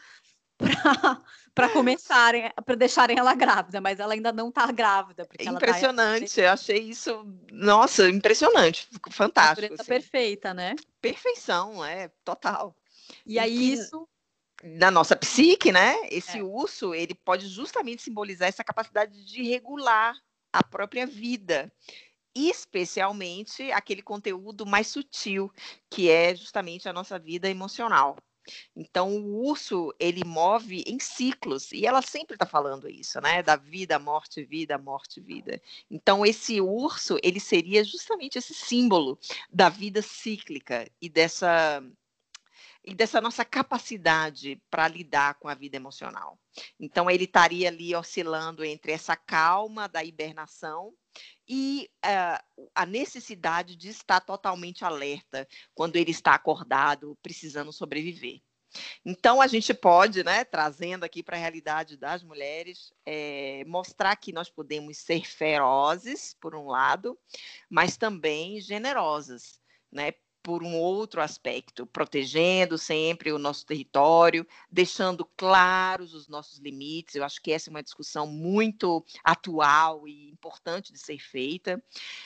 para 1.55 1.69
começarem, 1.69 2.51
para 2.65 2.75
deixarem 2.75 3.19
ela 3.19 3.35
grávida, 3.35 3.81
mas 3.81 4.01
ela 4.01 4.15
ainda 4.15 4.33
não 4.33 4.51
tá 4.51 4.71
grávida. 4.73 5.25
Porque 5.25 5.45
tá 5.45 5.53
impressionante, 5.53 6.35
tá... 6.35 6.43
eu 6.43 6.51
achei 6.51 6.79
isso, 6.79 7.27
nossa, 7.53 8.09
impressionante, 8.09 8.89
fantástico. 9.11 9.75
Assim. 9.75 9.85
perfeita, 9.85 10.53
né? 10.53 10.75
Perfeição, 11.01 11.85
é, 11.85 12.11
total. 12.25 12.77
E, 13.27 13.35
e 13.35 13.39
aí 13.39 13.57
que... 13.57 13.73
isso 13.75 14.09
na 14.63 14.91
nossa 14.91 15.17
psique, 15.17 15.73
né? 15.73 15.97
Esse 16.11 16.39
é. 16.39 16.43
urso, 16.43 16.95
ele 16.95 17.15
pode 17.15 17.49
justamente 17.49 18.03
simbolizar 18.03 18.49
essa 18.49 18.65
capacidade 18.65 19.25
de 19.25 19.43
regular 19.43 20.15
a 20.53 20.63
própria 20.63 21.07
vida, 21.07 21.73
especialmente 22.35 23.71
aquele 23.73 24.03
conteúdo 24.03 24.65
mais 24.65 24.87
sutil, 24.87 25.51
que 25.91 26.11
é 26.11 26.35
justamente 26.35 26.89
a 26.89 26.93
nossa 26.93 27.19
vida 27.19 27.49
emocional. 27.49 28.17
Então, 28.77 29.17
o 29.17 29.47
urso, 29.49 29.93
ele 29.99 30.23
move 30.25 30.85
em 30.87 30.99
ciclos, 30.99 31.73
e 31.73 31.87
ela 31.87 32.03
sempre 32.03 32.35
está 32.35 32.47
falando 32.47 32.89
isso, 32.89 33.21
né? 33.21 33.43
Da 33.43 33.57
vida, 33.57 33.99
morte, 33.99 34.45
vida, 34.45 34.77
morte, 34.77 35.21
vida. 35.21 35.61
Então, 35.91 36.25
esse 36.25 36.61
urso, 36.61 37.19
ele 37.23 37.41
seria 37.41 37.83
justamente 37.83 38.39
esse 38.39 38.55
símbolo 38.55 39.19
da 39.51 39.69
vida 39.69 40.03
cíclica 40.03 40.87
e 41.01 41.09
dessa 41.09 41.83
e 42.85 42.95
dessa 42.95 43.21
nossa 43.21 43.45
capacidade 43.45 44.61
para 44.71 44.87
lidar 44.89 45.35
com 45.37 45.49
a 45.49 45.55
vida 45.55 45.77
emocional. 45.77 46.39
Então, 46.79 47.11
ele 47.11 47.25
estaria 47.25 47.69
ali 47.69 47.95
oscilando 47.95 48.65
entre 48.65 48.93
essa 48.93 49.17
calma 49.17 49.89
da 49.89 50.05
hibernação 50.05 50.93
e 51.49 51.89
uh, 52.05 52.69
a 52.75 52.85
necessidade 52.85 53.77
de 53.77 53.89
estar 53.89 54.21
totalmente 54.21 54.85
alerta 54.85 55.49
quando 55.75 55.97
ele 55.97 56.11
está 56.11 56.35
acordado, 56.35 57.17
precisando 57.23 57.73
sobreviver. 57.73 58.41
Então, 59.05 59.41
a 59.41 59.47
gente 59.47 59.73
pode, 59.73 60.25
né, 60.25 60.45
trazendo 60.45 61.05
aqui 61.05 61.23
para 61.23 61.37
a 61.37 61.41
realidade 61.41 61.97
das 61.97 62.23
mulheres, 62.23 62.93
é, 63.07 63.65
mostrar 63.67 64.17
que 64.17 64.33
nós 64.33 64.51
podemos 64.51 64.99
ser 64.99 65.25
ferozes, 65.25 66.37
por 66.41 66.55
um 66.55 66.67
lado, 66.67 67.19
mas 67.71 67.97
também 67.97 68.61
generosas, 68.61 69.61
né? 69.93 70.13
Por 70.45 70.63
um 70.63 70.77
outro 70.79 71.23
aspecto, 71.23 71.87
protegendo 71.87 72.77
sempre 72.77 73.33
o 73.33 73.39
nosso 73.39 73.65
território, 73.65 74.47
deixando 74.71 75.25
claros 75.39 76.13
os 76.13 76.29
nossos 76.29 76.59
limites. 76.59 77.15
Eu 77.15 77.25
acho 77.25 77.41
que 77.41 77.51
essa 77.51 77.71
é 77.71 77.73
uma 77.73 77.83
discussão 77.83 78.27
muito 78.27 79.03
atual 79.25 80.07
e 80.07 80.29
importante 80.29 80.93
de 80.93 80.99
ser 80.99 81.19
feita, 81.19 81.83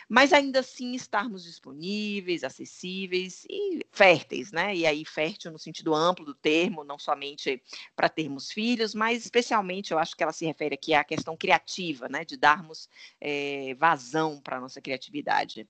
mas 0.09 0.33
ainda 0.33 0.59
assim 0.59 0.96
estarmos 0.96 1.44
disponíveis, 1.44 2.42
acessíveis 2.42 3.46
e 3.48 3.87
férteis, 3.92 4.50
né? 4.50 4.74
E 4.74 4.85
aí 4.85 5.04
fértil 5.04 5.52
no 5.52 5.59
sentido 5.59 5.94
amplo 5.94 6.26
do 6.26 6.35
termo, 6.35 6.83
não 6.83 6.98
somente 6.98 7.62
para 7.94 8.09
termos 8.09 8.50
filhos, 8.50 8.96
mas 8.96 9.24
especialmente 9.24 9.92
eu 9.92 9.98
acho 9.98 10.16
que 10.16 10.24
ela 10.24 10.33
se 10.33 10.44
refere 10.44 10.74
aqui 10.74 10.92
à 10.92 11.04
questão 11.04 11.37
criativa, 11.37 12.09
né? 12.09 12.24
De 12.24 12.37
darmos 12.37 12.88
é, 13.20 13.74
vazão 13.74 14.40
para 14.40 14.57
a 14.57 14.61
nossa 14.61 14.81
criatividade. 14.81 15.68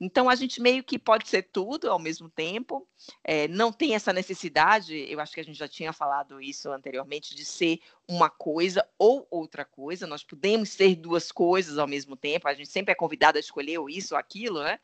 Então, 0.00 0.28
a 0.28 0.34
gente 0.34 0.60
meio 0.60 0.82
que 0.82 0.98
pode 0.98 1.28
ser 1.28 1.42
tudo 1.42 1.90
ao 1.90 1.98
mesmo 1.98 2.28
tempo, 2.28 2.86
é, 3.24 3.48
não 3.48 3.72
tem 3.72 3.94
essa 3.94 4.12
necessidade, 4.12 4.94
eu 5.10 5.20
acho 5.20 5.32
que 5.32 5.40
a 5.40 5.44
gente 5.44 5.58
já 5.58 5.68
tinha 5.68 5.92
falado 5.92 6.40
isso 6.40 6.70
anteriormente, 6.70 7.34
de 7.34 7.44
ser 7.44 7.80
uma 8.08 8.28
coisa 8.28 8.86
ou 8.98 9.26
outra 9.30 9.64
coisa, 9.64 10.06
nós 10.06 10.24
podemos 10.24 10.70
ser 10.70 10.96
duas 10.96 11.30
coisas 11.30 11.78
ao 11.78 11.86
mesmo 11.86 12.16
tempo, 12.16 12.48
a 12.48 12.54
gente 12.54 12.68
sempre 12.68 12.92
é 12.92 12.94
convidado 12.94 13.38
a 13.38 13.40
escolher 13.40 13.78
ou 13.78 13.88
isso 13.88 14.14
ou 14.14 14.18
aquilo, 14.20 14.62
né? 14.62 14.78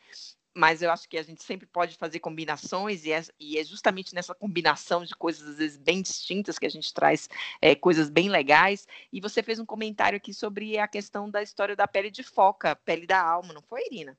Mas 0.57 0.81
eu 0.81 0.90
acho 0.90 1.07
que 1.07 1.18
a 1.18 1.22
gente 1.22 1.44
sempre 1.44 1.66
pode 1.66 1.96
fazer 1.96 2.18
combinações, 2.18 3.05
e 3.05 3.12
é, 3.12 3.22
e 3.38 3.59
é 3.59 3.64
justamente 3.64 4.14
nessa 4.14 4.35
combinação 4.35 5.05
de 5.05 5.14
coisas, 5.14 5.46
às 5.46 5.59
vezes, 5.59 5.77
bem 5.77 6.01
distintas, 6.01 6.59
que 6.59 6.64
a 6.64 6.70
gente 6.70 6.94
traz 6.94 7.29
é, 7.61 7.75
coisas 7.75 8.09
bem 8.09 8.31
legais. 8.31 8.88
E 9.12 9.20
você 9.20 9.42
fez 9.42 9.58
um 9.58 9.67
comentário 9.67 10.17
aqui 10.17 10.33
sobre 10.33 10.79
a 10.79 10.88
questão 10.88 11.29
da 11.29 11.42
história 11.42 11.77
da 11.77 11.87
pele 11.87 12.11
de 12.11 12.23
foca, 12.23 12.75
pele 12.75 13.06
da 13.06 13.21
alma, 13.21 13.52
não 13.52 13.61
foi, 13.61 13.83
Irina? 13.85 14.19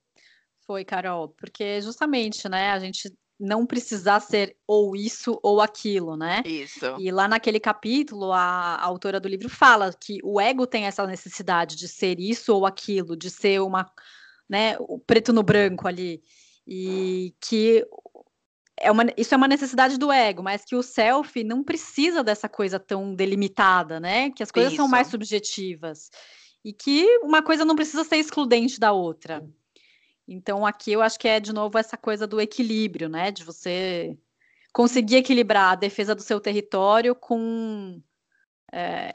Foi, 0.67 0.83
Carol, 0.83 1.29
porque 1.29 1.81
justamente, 1.81 2.49
né, 2.49 2.71
a 2.71 2.79
gente 2.79 3.09
não 3.39 3.65
precisar 3.65 4.19
ser 4.19 4.57
ou 4.67 4.95
isso 4.95 5.39
ou 5.41 5.61
aquilo, 5.61 6.17
né? 6.17 6.43
Isso. 6.45 6.85
E 6.99 7.09
lá 7.09 7.27
naquele 7.27 7.59
capítulo, 7.59 8.33
a, 8.33 8.75
a, 8.75 8.85
autora 8.85 9.19
do 9.19 9.29
livro 9.29 9.47
fala 9.47 9.93
que 9.93 10.19
o 10.23 10.41
ego 10.41 10.67
tem 10.67 10.85
essa 10.85 11.07
necessidade 11.07 11.77
de 11.77 11.87
ser 11.87 12.19
isso 12.19 12.53
ou 12.53 12.65
aquilo, 12.65 13.15
de 13.15 13.29
ser 13.29 13.61
uma, 13.61 13.89
né, 14.49 14.75
o 14.79 14.99
preto 14.99 15.31
no 15.31 15.41
branco 15.41 15.87
ali. 15.87 16.21
E 16.67 17.33
que 17.39 17.85
é 18.77 18.91
uma, 18.91 19.05
isso 19.15 19.33
é 19.33 19.37
uma 19.37 19.47
necessidade 19.47 19.97
do 19.97 20.11
ego, 20.11 20.43
mas 20.43 20.65
que 20.65 20.75
o 20.75 20.83
self 20.83 21.43
não 21.43 21.63
precisa 21.63 22.23
dessa 22.23 22.49
coisa 22.49 22.79
tão 22.79 23.15
delimitada, 23.15 23.99
né? 23.99 24.31
Que 24.31 24.43
as 24.43 24.51
coisas 24.51 24.73
isso. 24.73 24.81
são 24.81 24.87
mais 24.89 25.07
subjetivas. 25.07 26.09
e 26.65 26.73
que 26.73 27.05
uma 27.19 27.41
coisa 27.41 27.63
não 27.63 27.75
precisa 27.75 28.03
ser 28.03 28.17
excludente 28.17 28.79
da 28.79 28.91
outra. 28.91 29.47
Então, 30.27 30.65
aqui 30.65 30.91
eu 30.91 31.01
acho 31.01 31.17
que 31.17 31.27
é 31.27 31.39
de 31.39 31.53
novo 31.53 31.77
essa 31.77 31.97
coisa 31.97 32.27
do 32.27 32.41
equilíbrio, 32.41 33.07
né? 33.07 33.31
De 33.31 33.43
você 33.43 34.17
conseguir 34.73 35.17
equilibrar 35.17 35.71
a 35.71 35.75
defesa 35.75 36.13
do 36.13 36.21
seu 36.21 36.39
território 36.39 37.15
com 37.15 38.01
é, 38.73 39.13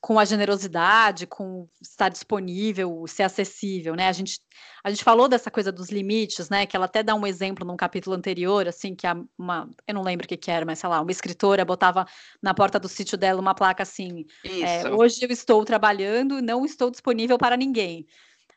com 0.00 0.18
a 0.18 0.24
generosidade, 0.24 1.26
com 1.26 1.68
estar 1.82 2.08
disponível, 2.08 3.04
ser 3.08 3.24
acessível, 3.24 3.96
né? 3.96 4.08
A 4.08 4.12
gente, 4.12 4.40
a 4.84 4.90
gente 4.90 5.02
falou 5.02 5.28
dessa 5.28 5.50
coisa 5.50 5.72
dos 5.72 5.88
limites, 5.88 6.48
né? 6.48 6.66
Que 6.66 6.76
ela 6.76 6.86
até 6.86 7.02
dá 7.02 7.14
um 7.14 7.26
exemplo 7.26 7.66
num 7.66 7.76
capítulo 7.76 8.14
anterior, 8.14 8.68
assim, 8.68 8.94
que 8.94 9.06
uma, 9.36 9.68
eu 9.86 9.94
não 9.94 10.02
lembro 10.02 10.24
o 10.24 10.28
que, 10.28 10.36
que 10.36 10.50
era, 10.50 10.64
mas 10.64 10.78
sei 10.78 10.88
lá, 10.88 11.00
uma 11.00 11.10
escritora 11.10 11.64
botava 11.64 12.06
na 12.40 12.54
porta 12.54 12.78
do 12.78 12.88
sítio 12.88 13.18
dela 13.18 13.40
uma 13.40 13.54
placa 13.54 13.82
assim: 13.82 14.24
é, 14.44 14.88
hoje 14.88 15.24
eu 15.24 15.30
estou 15.30 15.64
trabalhando, 15.64 16.40
não 16.40 16.64
estou 16.64 16.90
disponível 16.90 17.36
para 17.36 17.56
ninguém 17.56 18.06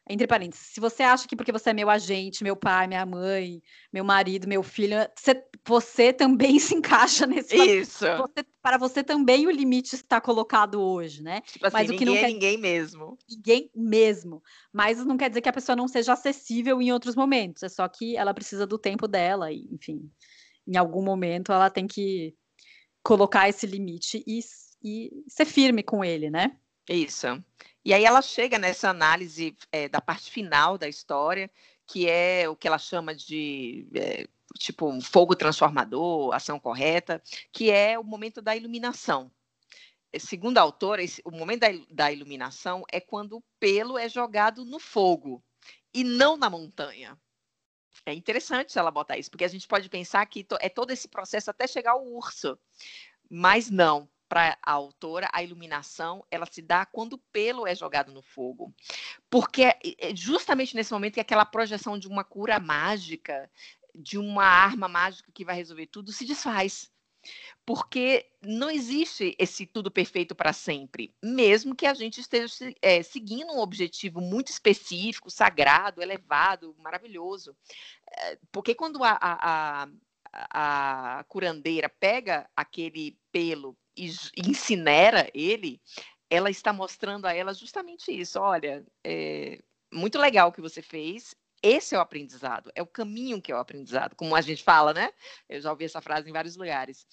entre 0.10 0.28
parênteses, 0.28 0.68
se 0.68 0.80
você 0.80 1.04
acha 1.04 1.28
que 1.28 1.36
porque 1.36 1.52
você 1.52 1.70
é 1.70 1.74
meu 1.74 1.89
agente, 1.89 2.43
meu 2.43 2.56
pai, 2.56 2.88
minha 2.88 3.06
mãe, 3.06 3.62
meu 3.93 4.04
marido, 4.04 4.47
meu 4.47 4.64
filho, 4.64 4.95
você, 5.16 5.43
você 5.64 6.12
também 6.12 6.58
se 6.60 6.76
encaixa 6.76 7.28
nesse. 7.28 7.56
Isso. 7.56 8.06
Você, 8.18 8.45
para 8.62 8.78
você 8.78 9.04
também 9.04 9.45
o 9.47 9.52
limite 9.52 9.95
está 9.95 10.20
colocado 10.20 10.82
hoje, 10.82 11.22
né? 11.22 11.41
Tipo 11.41 11.68
assim, 11.68 11.74
Mas 11.78 11.89
o 11.89 11.95
que 11.95 12.06
não 12.06 12.16
é 12.16 12.20
quer... 12.22 12.28
ninguém 12.28 12.58
mesmo. 12.58 13.18
Ninguém 13.30 13.72
mesmo. 13.76 14.41
Mas 14.74 15.04
não 15.06 15.18
quer 15.18 15.30
dizer 15.30 15.41
que 15.41 15.49
a 15.49 15.54
pessoa 15.54 15.76
não 15.76 15.88
seja 15.88 16.14
acessível 16.14 16.82
em 16.82 16.91
outros 16.91 17.16
momentos. 17.16 17.64
É 17.64 17.70
só 17.70 17.88
que 17.88 18.18
ela 18.18 18.34
precisa 18.34 18.66
do 18.66 18.78
tempo 18.78 19.08
dela, 19.08 19.52
e, 19.52 19.68
enfim. 19.72 20.10
Em 20.68 20.78
algum 20.78 21.04
momento 21.04 21.52
ela 21.52 21.70
tem 21.70 21.88
que 21.88 22.36
colocar 23.04 23.49
esse 23.49 23.66
limite 23.66 24.24
e, 24.28 24.39
e 24.84 25.24
ser 25.28 25.45
firme 25.45 25.84
com 25.84 26.04
ele, 26.04 26.30
né? 26.30 26.58
Isso. 26.89 27.28
E 27.84 27.94
aí 27.94 28.06
ela 28.06 28.22
chega 28.22 28.60
nessa 28.60 28.90
análise 28.90 29.58
é, 29.72 29.90
da 29.90 30.00
parte 30.00 30.30
final 30.30 30.78
da 30.78 30.88
história, 30.88 31.50
que 31.88 32.08
é 32.08 32.48
o 32.48 32.56
que 32.56 32.68
ela 32.68 32.78
chama 32.78 33.14
de 33.16 33.88
é, 33.96 34.28
tipo 34.60 34.88
um 34.88 35.02
fogo 35.02 35.36
transformador, 35.36 36.34
ação 36.34 36.60
correta, 36.60 37.22
que 37.52 37.72
é 37.72 37.98
o 37.98 38.04
momento 38.04 38.42
da 38.42 38.56
iluminação. 38.56 39.32
Segundo 40.20 40.58
a 40.58 40.62
autora, 40.62 41.02
esse, 41.02 41.22
o 41.26 41.32
momento 41.32 41.62
da, 41.62 41.70
da 41.90 42.12
iluminação 42.12 42.84
é 42.92 43.00
quando 43.00 43.38
o 43.38 43.44
pelo 43.60 43.98
é 43.98 44.08
jogado 44.10 44.66
no 44.66 44.80
fogo 44.80 45.44
e 45.94 46.04
não 46.04 46.38
na 46.38 46.50
montanha. 46.50 47.18
É 48.06 48.14
interessante 48.14 48.78
ela 48.78 48.92
botar 48.92 49.18
isso, 49.18 49.30
porque 49.30 49.46
a 49.46 49.50
gente 49.50 49.68
pode 49.68 49.90
pensar 49.90 50.26
que 50.26 50.46
é 50.60 50.70
todo 50.70 50.92
esse 50.92 51.08
processo 51.08 51.50
até 51.50 51.68
chegar 51.68 51.92
ao 51.92 52.06
urso. 52.06 52.58
Mas 53.30 53.70
não, 53.70 54.10
para 54.32 54.58
a 54.64 54.72
autora, 54.72 55.30
a 55.34 55.44
iluminação 55.44 56.26
ela 56.32 56.46
se 56.50 56.62
dá 56.62 56.86
quando 56.86 57.14
o 57.14 57.18
pelo 57.18 57.68
é 57.68 57.76
jogado 57.76 58.14
no 58.14 58.22
fogo. 58.22 58.74
Porque 59.30 59.64
é, 59.64 59.78
é 59.98 60.16
justamente 60.16 60.74
nesse 60.74 60.94
momento 60.94 61.16
que 61.16 61.20
aquela 61.20 61.44
projeção 61.44 62.00
de 62.00 62.08
uma 62.08 62.24
cura 62.24 62.58
mágica, 62.58 63.52
de 63.94 64.18
uma 64.18 64.46
arma 64.46 64.88
mágica 64.88 65.30
que 65.34 65.44
vai 65.44 65.54
resolver 65.54 65.88
tudo, 65.88 66.14
se 66.14 66.24
desfaz. 66.24 66.90
Porque 67.66 68.26
não 68.42 68.72
existe 68.72 69.36
esse 69.38 69.66
tudo 69.66 69.92
perfeito 69.92 70.34
para 70.34 70.54
sempre, 70.54 71.14
mesmo 71.22 71.76
que 71.76 71.86
a 71.86 71.94
gente 71.94 72.22
esteja 72.22 72.74
é, 72.82 73.04
seguindo 73.04 73.52
um 73.52 73.60
objetivo 73.60 74.22
muito 74.22 74.50
específico, 74.50 75.30
sagrado, 75.30 76.02
elevado, 76.02 76.74
maravilhoso. 76.80 77.54
É, 78.10 78.40
porque 78.50 78.74
quando 78.74 79.04
a, 79.04 79.12
a, 79.22 79.90
a, 80.32 81.20
a 81.20 81.24
curandeira 81.26 81.90
pega 81.90 82.50
aquele 82.56 83.18
pelo 83.30 83.76
e 83.96 84.12
incinera 84.38 85.30
ele, 85.34 85.82
ela 86.30 86.50
está 86.50 86.72
mostrando 86.72 87.26
a 87.26 87.34
ela 87.34 87.54
justamente 87.54 88.12
isso. 88.12 88.39
Olha, 88.39 88.86
é 89.04 89.60
muito 89.92 90.18
legal 90.18 90.50
o 90.50 90.52
que 90.52 90.62
você 90.62 90.82
fez. 90.82 91.36
Esse 91.64 91.94
é 91.94 91.98
o 91.98 92.02
aprendizado, 92.02 92.72
é 92.74 92.82
o 92.82 92.88
caminho 92.88 93.42
que 93.42 93.52
é 93.52 93.56
o 93.56 93.60
aprendizado, 93.60 94.16
como 94.16 94.36
a 94.36 94.42
gente 94.42 94.64
fala, 94.64 94.94
né? 94.94 95.12
Eu 95.48 95.62
já 95.62 95.70
ouvi 95.70 95.86
essa 95.86 96.02
frase 96.02 96.28
em 96.28 96.34
vários 96.34 96.56
lugares. 96.56 97.06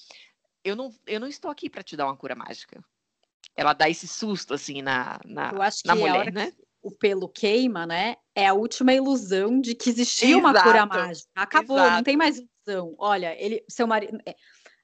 Eu 0.64 0.74
não, 0.74 0.94
eu 1.06 1.20
não 1.20 1.26
estou 1.28 1.50
aqui 1.50 1.68
para 1.68 1.82
te 1.82 1.96
dar 1.96 2.06
uma 2.06 2.16
cura 2.16 2.34
mágica. 2.34 2.82
Ela 3.54 3.74
dá 3.74 3.90
esse 3.90 4.08
susto 4.08 4.54
assim 4.54 4.80
na, 4.80 5.20
na, 5.24 5.50
eu 5.52 5.60
acho 5.60 5.82
na 5.84 5.94
que 5.94 6.00
mulher, 6.00 6.32
né? 6.32 6.52
o 6.82 6.90
pelo 6.90 7.28
queima, 7.28 7.86
né? 7.86 8.16
É 8.34 8.46
a 8.46 8.54
última 8.54 8.92
ilusão 8.92 9.60
de 9.60 9.74
que 9.74 9.90
existia 9.90 10.30
Exato. 10.30 10.40
uma 10.40 10.62
cura 10.62 10.86
mágica. 10.86 11.28
Acabou, 11.34 11.76
Exato. 11.76 11.96
não 11.96 12.02
tem 12.02 12.16
mais 12.16 12.38
ilusão. 12.38 12.94
Olha, 12.98 13.34
ele, 13.38 13.64
seu 13.68 13.86
marido, 13.86 14.18
é, 14.26 14.34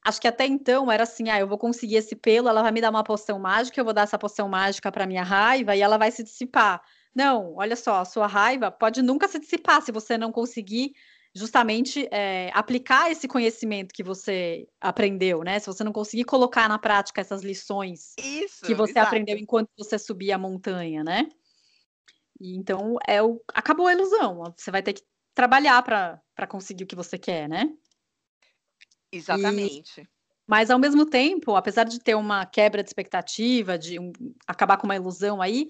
Acho 0.05 0.21
que 0.21 0.29
até 0.29 0.47
então 0.47 0.93
era 0.93 1.05
assim: 1.05 1.31
ah, 1.31 1.41
eu 1.41 1.49
vou 1.49 1.57
conseguir 1.59 1.97
esse 1.97 2.15
pelo, 2.15 2.49
ela 2.49 2.63
vai 2.63 2.71
me 2.71 2.81
dar 2.81 2.91
uma 2.91 3.03
poção 3.03 3.39
mágica, 3.39 3.81
eu 3.81 3.85
vou 3.85 3.95
dar 3.95 4.03
essa 4.03 4.19
poção 4.19 4.49
mágica 4.49 4.93
para 4.93 5.07
minha 5.07 5.23
raiva 5.23 5.75
e 5.75 5.81
ela 5.81 5.97
vai 5.97 6.11
se 6.11 6.23
dissipar. 6.23 6.83
Não, 7.15 7.55
olha 7.57 7.77
só, 7.77 8.01
a 8.01 8.05
sua 8.05 8.27
raiva 8.27 8.71
pode 8.71 9.01
nunca 9.01 9.29
se 9.29 9.39
dissipar 9.39 9.81
se 9.81 9.91
você 9.93 10.19
não 10.19 10.31
conseguir 10.31 10.93
justamente 11.35 12.09
é, 12.13 12.51
aplicar 12.55 13.11
esse 13.11 13.27
conhecimento 13.27 13.93
que 13.93 14.03
você 14.03 14.69
aprendeu, 14.81 15.43
né? 15.43 15.59
Se 15.59 15.67
você 15.67 15.83
não 15.83 15.93
conseguir 15.93 16.25
colocar 16.25 16.69
na 16.69 16.79
prática 16.79 17.21
essas 17.21 17.43
lições 17.43 18.15
Isso, 18.19 18.65
que 18.65 18.75
você 18.75 18.93
exato. 18.93 19.07
aprendeu 19.09 19.37
enquanto 19.37 19.69
você 19.77 19.99
subia 19.99 20.37
a 20.37 20.39
montanha, 20.39 21.03
né? 21.03 21.29
E, 22.41 22.57
então 22.57 22.97
é 23.07 23.23
o, 23.23 23.41
acabou 23.53 23.87
a 23.87 23.93
ilusão. 23.93 24.43
Você 24.57 24.71
vai 24.71 24.83
ter 24.83 24.93
que 24.93 25.03
trabalhar 25.35 25.83
para 25.83 26.47
conseguir 26.47 26.85
o 26.85 26.87
que 26.87 26.95
você 26.95 27.19
quer, 27.19 27.49
né? 27.49 27.73
Exatamente. 29.17 30.01
E, 30.01 30.09
mas 30.47 30.71
ao 30.71 30.79
mesmo 30.79 31.07
tempo, 31.07 31.57
apesar 31.57 31.85
de 31.85 31.99
ter 31.99 32.15
uma 32.15 32.45
quebra 32.45 32.83
de 32.83 32.89
expectativa, 32.89 33.79
de 33.79 33.99
um, 33.99 34.13
acabar 34.47 34.77
com 34.77 34.87
uma 34.87 34.97
ilusão 34.97 35.41
aí, 35.41 35.69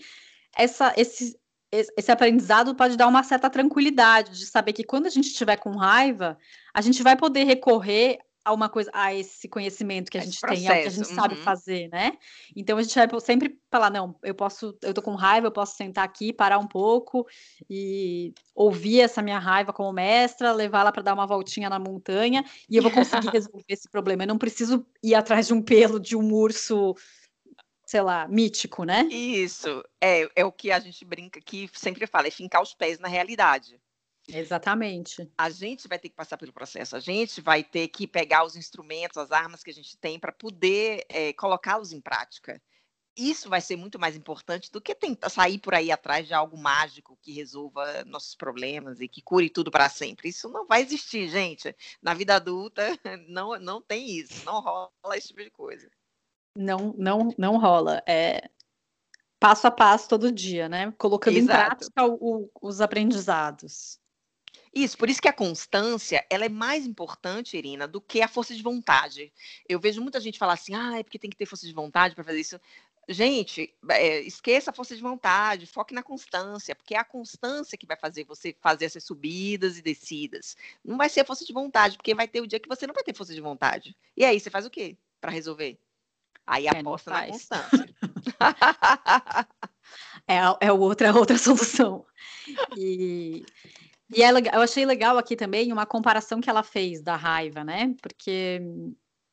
essa, 0.57 0.93
esse, 0.97 1.39
esse 1.71 2.11
aprendizado 2.11 2.75
pode 2.75 2.97
dar 2.97 3.07
uma 3.07 3.23
certa 3.23 3.49
tranquilidade 3.49 4.39
de 4.39 4.47
saber 4.47 4.73
que 4.73 4.85
quando 4.85 5.07
a 5.07 5.11
gente 5.11 5.29
estiver 5.29 5.57
com 5.57 5.77
raiva, 5.77 6.39
a 6.73 6.81
gente 6.81 7.03
vai 7.03 7.17
poder 7.17 7.45
recorrer 7.45 8.19
a 8.45 8.53
uma 8.53 8.69
coisa, 8.69 8.91
a 8.93 9.15
esse 9.15 9.49
conhecimento 9.49 10.11
que 10.11 10.19
a 10.19 10.21
gente 10.21 10.41
tem, 10.41 10.69
ao 10.69 10.75
que 10.75 10.87
a 10.87 10.91
gente 10.91 11.09
uhum. 11.09 11.15
sabe 11.15 11.37
fazer, 11.37 11.89
né? 11.89 12.13
Então 12.55 12.77
a 12.77 12.83
gente 12.83 12.95
vai 12.95 13.21
sempre 13.21 13.59
falar, 13.71 13.91
não, 13.91 14.15
eu 14.23 14.35
posso, 14.35 14.77
eu 14.83 14.93
tô 14.93 15.01
com 15.01 15.15
raiva, 15.15 15.47
eu 15.47 15.53
posso 15.53 15.77
sentar 15.77 16.05
aqui, 16.05 16.33
parar 16.33 16.59
um 16.59 16.67
pouco 16.67 17.27
e 17.71 18.35
ouvir 18.55 19.01
essa 19.01 19.23
minha 19.23 19.39
raiva 19.39 19.73
como 19.73 19.93
mestra, 19.93 20.53
levá-la 20.53 20.93
para 20.93 21.03
dar 21.03 21.15
uma 21.15 21.27
voltinha 21.27 21.71
na 21.71 21.79
montanha 21.79 22.45
e 22.69 22.77
eu 22.77 22.83
vou 22.83 22.93
conseguir 22.93 23.29
resolver 23.33 23.65
esse 23.69 23.89
problema. 23.89 24.25
Eu 24.25 24.29
não 24.29 24.39
preciso 24.39 24.87
ir 25.03 25.15
atrás 25.15 25.47
de 25.47 25.55
um 25.55 25.63
pelo 25.63 25.99
de 25.99 26.15
um 26.15 26.33
urso 26.33 26.95
sei 27.87 28.01
lá, 28.01 28.27
mítico, 28.27 28.83
né? 28.85 29.03
Isso, 29.11 29.85
é, 30.01 30.27
é 30.35 30.45
o 30.45 30.51
que 30.51 30.73
a 30.73 30.81
gente 30.81 31.05
brinca 31.05 31.41
que 31.41 31.69
sempre 31.75 32.07
fala, 32.07 32.27
é 32.27 32.31
fincar 32.31 32.63
os 32.63 32.75
pés 32.75 32.99
na 32.99 33.09
realidade. 33.09 33.79
Exatamente. 34.29 35.31
A 35.37 35.51
gente 35.51 35.87
vai 35.87 35.99
ter 35.99 36.09
que 36.09 36.15
passar 36.15 36.37
pelo 36.39 36.53
processo, 36.53 36.97
a 36.97 37.01
gente 37.01 37.41
vai 37.41 37.63
ter 37.63 37.89
que 37.89 38.07
pegar 38.07 38.45
os 38.45 38.57
instrumentos, 38.57 39.19
as 39.19 39.31
armas 39.31 39.63
que 39.63 39.71
a 39.71 39.75
gente 39.75 39.97
tem 39.99 40.19
para 40.19 40.33
poder 40.33 41.05
é, 41.09 41.33
colocá-los 41.35 41.93
em 41.93 42.01
prática. 42.01 42.61
Isso 43.17 43.49
vai 43.49 43.61
ser 43.61 43.77
muito 43.77 43.97
mais 43.99 44.17
importante 44.17 44.73
do 44.73 44.81
que 44.81 44.93
tentar 44.95 45.29
sair 45.29 45.59
por 45.59 45.73
aí 45.73 45.93
atrás 45.93 46.27
de 46.27 46.35
algo 46.35 46.57
mágico 46.57 47.17
que 47.23 47.33
resolva 47.33 48.05
nossos 48.05 48.35
problemas 48.35 49.01
e 49.01 49.07
que 49.07 49.23
cure 49.23 49.49
tudo 49.49 49.71
para 49.71 49.89
sempre. 49.89 50.31
Isso 50.31 50.49
não 50.49 50.67
vai 50.67 50.83
existir, 50.83 51.29
gente. 51.29 51.77
Na 52.03 52.13
vida 52.13 52.35
adulta 52.35 52.83
não, 53.29 53.57
não 53.61 53.81
tem 53.81 54.19
isso, 54.19 54.45
não 54.45 54.61
rola 54.61 54.91
esse 55.15 55.29
tipo 55.29 55.45
de 55.45 55.51
coisa. 55.51 55.89
Não, 56.57 56.93
não, 56.99 57.33
não 57.39 57.59
rola. 57.59 58.03
É 58.07 58.51
passo 59.39 59.67
a 59.67 59.71
passo 59.71 60.09
todo 60.09 60.33
dia, 60.33 60.69
né? 60.69 60.93
Colocando 60.97 61.37
Exato. 61.37 61.61
em 61.61 61.67
prática 61.67 62.05
o, 62.07 62.15
o, 62.21 62.51
os 62.63 62.81
aprendizados. 62.81 64.01
Isso, 64.75 64.99
por 64.99 65.09
isso 65.09 65.23
que 65.23 65.29
a 65.29 65.33
constância, 65.33 66.27
ela 66.29 66.45
é 66.45 66.49
mais 66.49 66.85
importante, 66.85 67.57
Irina, 67.57 67.87
do 67.87 68.01
que 68.01 68.21
a 68.21 68.27
força 68.27 68.55
de 68.55 68.63
vontade. 68.63 69.33
Eu 69.69 69.79
vejo 69.79 70.03
muita 70.03 70.21
gente 70.21 70.39
falar 70.39 70.55
assim, 70.55 70.75
ah, 70.75 70.99
é 70.99 71.03
porque 71.05 71.19
tem 71.19 71.31
que 71.31 71.37
ter 71.37 71.47
força 71.47 71.65
de 71.65 71.73
vontade 71.73 72.15
para 72.15 72.25
fazer 72.25 72.41
isso. 72.41 72.61
Gente, 73.09 73.73
é, 73.91 74.21
esqueça 74.23 74.71
a 74.71 74.75
força 74.75 74.97
de 74.97 75.03
vontade, 75.03 75.67
foque 75.67 75.95
na 75.95 76.03
constância, 76.03 76.75
porque 76.75 76.95
é 76.95 76.99
a 76.99 77.05
constância 77.05 77.79
que 77.79 77.87
vai 77.87 77.97
fazer 77.97 78.25
você 78.25 78.57
fazer 78.61 78.87
essas 78.87 79.05
subidas 79.05 79.79
e 79.79 79.83
descidas. 79.83 80.57
Não 80.85 80.97
vai 80.97 81.09
ser 81.09 81.21
a 81.21 81.25
força 81.25 81.45
de 81.45 81.53
vontade, 81.53 81.97
porque 81.97 82.15
vai 82.15 82.27
ter 82.27 82.41
o 82.41 82.47
dia 82.47 82.59
que 82.59 82.69
você 82.69 82.87
não 82.87 82.95
vai 82.95 83.05
ter 83.05 83.15
força 83.15 83.35
de 83.35 83.41
vontade. 83.41 83.97
E 84.17 84.25
aí, 84.25 84.41
você 84.41 84.51
faz 84.51 84.67
o 84.67 84.71
quê 84.71 84.97
para 85.21 85.31
resolver? 85.31 85.79
Aí 86.47 86.67
é, 86.67 86.71
aposta 86.71 87.11
na 87.11 87.27
constância. 87.27 87.95
é, 90.27 90.67
é 90.67 90.73
outra, 90.73 91.15
outra 91.15 91.37
solução. 91.39 92.05
E 92.77 93.45
e 94.15 94.23
é, 94.23 94.31
eu 94.31 94.61
achei 94.61 94.85
legal 94.85 95.19
aqui 95.19 95.37
também 95.37 95.73
uma 95.73 95.87
comparação 95.87 96.41
que 96.41 96.51
ela 96.51 96.63
fez 96.63 97.03
da 97.03 97.17
raiva, 97.17 97.65
né? 97.65 97.95
Porque, 98.01 98.61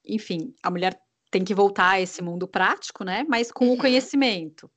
enfim, 0.05 0.53
a 0.63 0.69
mulher 0.69 0.99
tem 1.29 1.43
que 1.43 1.53
voltar 1.53 1.91
a 1.91 2.01
esse 2.01 2.21
mundo 2.21 2.47
prático, 2.47 3.03
né? 3.03 3.25
Mas 3.27 3.51
com 3.51 3.67
uhum. 3.67 3.73
o 3.73 3.77
conhecimento. 3.77 4.69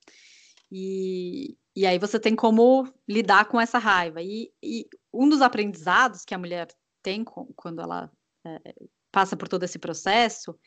E, 0.71 1.57
e 1.75 1.87
aí 1.87 1.99
você 1.99 2.19
tem 2.19 2.37
como 2.37 2.89
lidar 3.09 3.47
com 3.47 3.61
essa 3.61 3.79
raiva. 3.79 4.23
E, 4.23 4.53
e 4.63 4.87
um 5.13 5.29
dos 5.29 5.43
aprendizados 5.43 6.25
que 6.25 6.35
a 6.35 6.39
mulher 6.39 6.69
tem 7.03 7.25
com, 7.25 7.47
quando 7.57 7.81
ela 7.81 8.11
é, 8.47 8.75
passa 9.11 9.37
por 9.37 9.49
todo 9.49 9.65
esse 9.65 9.79
processo 9.79 10.59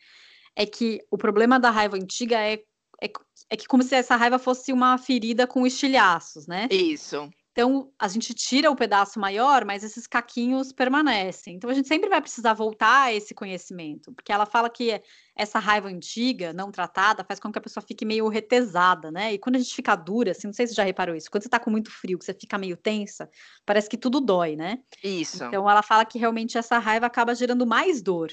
é 0.56 0.66
que 0.66 1.00
o 1.10 1.16
problema 1.16 1.58
da 1.58 1.70
raiva 1.70 1.96
antiga 1.96 2.38
é 2.40 2.62
é, 3.00 3.10
é 3.50 3.56
que 3.56 3.66
como 3.66 3.82
se 3.82 3.94
essa 3.94 4.16
raiva 4.16 4.38
fosse 4.38 4.72
uma 4.72 4.98
ferida 4.98 5.46
com 5.46 5.66
estilhaços, 5.66 6.46
né? 6.46 6.68
Isso. 6.70 7.30
Então, 7.58 7.90
a 7.98 8.06
gente 8.06 8.32
tira 8.34 8.70
o 8.70 8.76
pedaço 8.76 9.18
maior, 9.18 9.64
mas 9.64 9.82
esses 9.82 10.06
caquinhos 10.06 10.70
permanecem. 10.70 11.56
Então, 11.56 11.68
a 11.68 11.74
gente 11.74 11.88
sempre 11.88 12.08
vai 12.08 12.20
precisar 12.20 12.54
voltar 12.54 13.06
a 13.06 13.12
esse 13.12 13.34
conhecimento, 13.34 14.12
porque 14.12 14.30
ela 14.30 14.46
fala 14.46 14.70
que 14.70 15.02
essa 15.34 15.58
raiva 15.58 15.88
antiga, 15.88 16.52
não 16.52 16.70
tratada, 16.70 17.24
faz 17.24 17.40
com 17.40 17.50
que 17.50 17.58
a 17.58 17.60
pessoa 17.60 17.84
fique 17.84 18.04
meio 18.04 18.28
retesada, 18.28 19.10
né? 19.10 19.34
E 19.34 19.40
quando 19.40 19.56
a 19.56 19.58
gente 19.58 19.74
fica 19.74 19.96
dura, 19.96 20.30
assim, 20.30 20.46
não 20.46 20.54
sei 20.54 20.68
se 20.68 20.74
você 20.74 20.76
já 20.76 20.84
reparou 20.84 21.16
isso, 21.16 21.28
quando 21.28 21.42
você 21.42 21.48
tá 21.48 21.58
com 21.58 21.68
muito 21.68 21.90
frio, 21.90 22.16
que 22.16 22.24
você 22.24 22.32
fica 22.32 22.56
meio 22.56 22.76
tensa, 22.76 23.28
parece 23.66 23.90
que 23.90 23.96
tudo 23.96 24.20
dói, 24.20 24.54
né? 24.54 24.78
Isso. 25.02 25.42
Então, 25.42 25.68
ela 25.68 25.82
fala 25.82 26.04
que 26.04 26.16
realmente 26.16 26.56
essa 26.56 26.78
raiva 26.78 27.06
acaba 27.06 27.34
gerando 27.34 27.66
mais 27.66 28.00
dor. 28.00 28.30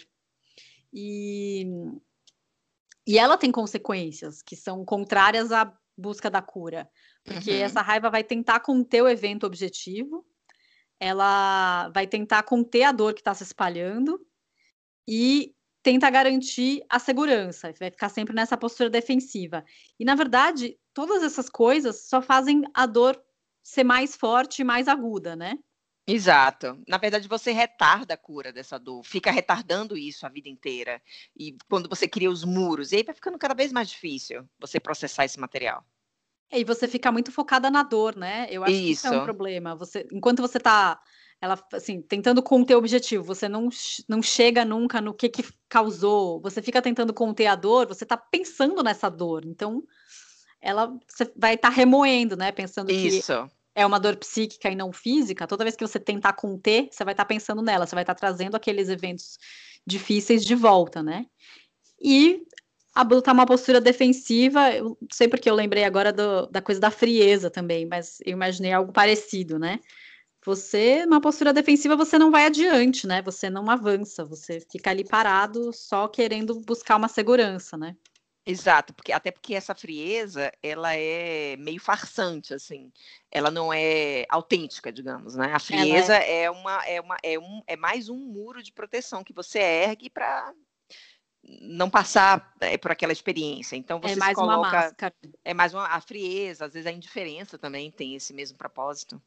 E, 0.94 1.66
e 3.08 3.18
ela 3.18 3.40
tem 3.40 3.52
consequências 3.52 4.44
que 4.44 4.56
são 4.56 4.86
contrárias 4.86 5.52
à 5.52 5.76
busca 5.98 6.30
da 6.30 6.44
cura. 6.44 6.88
Porque 7.26 7.52
uhum. 7.52 7.64
essa 7.64 7.82
raiva 7.82 8.10
vai 8.10 8.24
tentar 8.24 8.60
conter 8.60 9.02
o 9.02 9.10
evento 9.10 9.46
objetivo, 9.46 10.24
ela 11.00 11.90
vai 11.90 12.08
tentar 12.08 12.44
conter 12.44 12.84
a 12.84 12.92
dor 12.92 13.14
que 13.14 13.22
está 13.22 13.34
se 13.34 13.44
espalhando 13.44 14.26
e 15.08 15.54
tenta 15.84 16.10
garantir 16.10 16.84
a 16.90 16.98
segurança, 17.00 17.74
vai 17.80 17.92
ficar 17.92 18.10
sempre 18.10 18.34
nessa 18.34 18.56
postura 18.56 18.90
defensiva. 18.90 19.64
E, 20.00 20.06
na 20.06 20.16
verdade, 20.16 20.80
todas 20.94 21.22
essas 21.24 21.50
coisas 21.50 22.08
só 22.08 22.22
fazem 22.22 22.64
a 22.74 22.86
dor 22.86 23.22
ser 23.62 23.84
mais 23.84 24.16
forte 24.16 24.62
e 24.62 24.66
mais 24.66 24.88
aguda, 24.88 25.36
né? 25.36 25.58
Exato. 26.08 26.80
Na 26.88 26.98
verdade, 26.98 27.28
você 27.28 27.52
retarda 27.52 28.14
a 28.14 28.18
cura 28.18 28.54
dessa 28.54 28.80
dor, 28.80 29.04
fica 29.04 29.32
retardando 29.32 29.98
isso 29.98 30.26
a 30.26 30.30
vida 30.30 30.48
inteira. 30.48 31.02
E 31.36 31.58
quando 31.68 31.90
você 31.90 32.08
cria 32.08 32.30
os 32.30 32.44
muros, 32.44 32.92
e 32.92 32.98
aí 32.98 33.04
vai 33.04 33.16
ficando 33.16 33.40
cada 33.40 33.56
vez 33.56 33.72
mais 33.72 33.90
difícil 33.90 34.48
você 34.60 34.80
processar 34.80 35.26
esse 35.26 35.40
material. 35.40 35.84
E 36.52 36.64
você 36.64 36.88
fica 36.88 37.12
muito 37.12 37.32
focada 37.32 37.70
na 37.70 37.84
dor, 37.84 38.16
né? 38.16 38.48
Eu 38.50 38.64
acho 38.64 38.74
isso. 38.74 38.84
que 38.84 38.92
isso 38.92 39.08
é 39.08 39.12
um 39.12 39.24
problema. 39.24 39.76
Você, 39.76 40.08
enquanto 40.12 40.42
você 40.42 40.58
está 40.58 41.00
ela 41.42 41.62
assim, 41.74 42.02
tentando 42.02 42.42
conter 42.42 42.76
o 42.76 42.78
objetivo, 42.78 43.24
você 43.24 43.48
não, 43.48 43.70
não 44.08 44.22
chega 44.22 44.64
nunca 44.64 45.02
no 45.02 45.14
que, 45.14 45.30
que 45.30 45.44
causou, 45.68 46.40
você 46.42 46.62
fica 46.62 46.82
tentando 46.82 47.14
conter 47.14 47.48
a 47.48 47.56
dor, 47.56 47.88
você 47.88 48.04
está 48.04 48.18
pensando 48.18 48.82
nessa 48.82 49.10
dor. 49.10 49.46
Então, 49.46 49.84
ela 50.62 50.88
você 51.08 51.32
vai 51.36 51.56
estar 51.56 51.70
tá 51.70 51.76
remoendo, 51.76 52.36
né? 52.36 52.52
Pensando 52.52 52.92
isso. 52.92 53.34
que 53.44 53.56
é 53.76 53.86
uma 53.86 54.00
dor 54.00 54.16
psíquica 54.16 54.70
e 54.70 54.76
não 54.76 54.92
física. 54.94 55.46
Toda 55.46 55.66
vez 55.66 55.76
que 55.76 55.86
você 55.86 56.00
tentar 56.00 56.34
conter, 56.34 56.88
você 56.90 57.04
vai 57.04 57.14
estar 57.14 57.26
tá 57.26 57.28
pensando 57.28 57.62
nela, 57.62 57.86
você 57.86 57.94
vai 57.94 58.04
estar 58.04 58.16
tá 58.16 58.20
trazendo 58.20 58.56
aqueles 58.56 58.88
eventos 58.88 59.38
difíceis 59.86 60.44
de 60.46 60.56
volta, 60.56 61.04
né? 61.04 61.26
E 62.02 62.44
adotar 62.96 63.34
uma 63.34 63.46
postura 63.46 63.82
defensiva, 63.82 64.72
eu 64.72 64.98
não 65.02 65.08
sei 65.12 65.28
porque 65.28 65.50
eu 65.50 65.54
lembrei 65.54 65.84
agora 65.84 66.14
do, 66.14 66.48
da 66.48 66.62
coisa 66.62 66.80
da 66.80 66.90
frieza 66.90 67.52
também, 67.52 67.86
mas 67.86 68.20
eu 68.26 68.32
imaginei 68.32 68.72
algo 68.72 68.94
parecido, 68.94 69.60
né? 69.60 69.82
Você, 70.46 71.06
numa 71.06 71.20
postura 71.20 71.52
defensiva, 71.52 71.96
você 71.96 72.18
não 72.18 72.32
vai 72.32 72.46
adiante, 72.46 73.06
né? 73.06 73.22
Você 73.24 73.50
não 73.50 73.70
avança, 73.70 74.24
você 74.24 74.60
fica 74.72 74.92
ali 74.92 75.04
parado 75.04 75.74
só 75.74 76.08
querendo 76.08 76.62
buscar 76.62 76.96
uma 76.96 77.08
segurança, 77.08 77.76
né? 77.76 77.96
Exato, 78.48 78.94
porque 78.94 79.12
até 79.12 79.32
porque 79.32 79.56
essa 79.56 79.74
frieza, 79.74 80.52
ela 80.62 80.96
é 80.96 81.58
meio 81.58 81.82
farsante, 81.82 82.54
assim. 82.54 82.92
Ela 83.32 83.50
não 83.50 83.74
é 83.74 84.24
autêntica, 84.30 84.92
digamos, 84.92 85.36
né? 85.36 85.52
A 85.52 85.60
frieza 85.60 86.16
é... 86.16 86.44
é... 86.44 86.52
uma 86.52 86.86
é 86.86 87.02
uma 87.02 87.18
é 87.24 87.40
um 87.40 87.62
é 87.66 87.76
mais 87.76 88.08
um 88.08 88.18
muro 88.20 88.62
de 88.62 88.72
proteção 88.72 89.24
que 89.24 89.34
você 89.34 89.58
ergue 89.58 90.12
para 90.12 90.54
não 91.62 91.90
passar 91.90 92.54
é, 92.60 92.78
por 92.78 92.92
aquela 92.92 93.14
experiência. 93.14 93.76
Então 93.76 94.00
é 94.04 94.08
você 94.10 94.14
é 94.14 94.18
mais 94.18 94.36
coloca, 94.36 94.58
uma 94.58 94.72
máscara. 94.72 95.16
É 95.44 95.54
mais 95.54 95.74
uma 95.74 95.88
a 95.88 96.02
frieza, 96.02 96.66
às 96.66 96.74
vezes 96.74 96.88
a 96.88 96.92
indiferença 96.92 97.58
também 97.58 97.92
tem 97.92 98.16
esse 98.16 98.34
mesmo 98.34 98.58
propósito. 98.58 99.22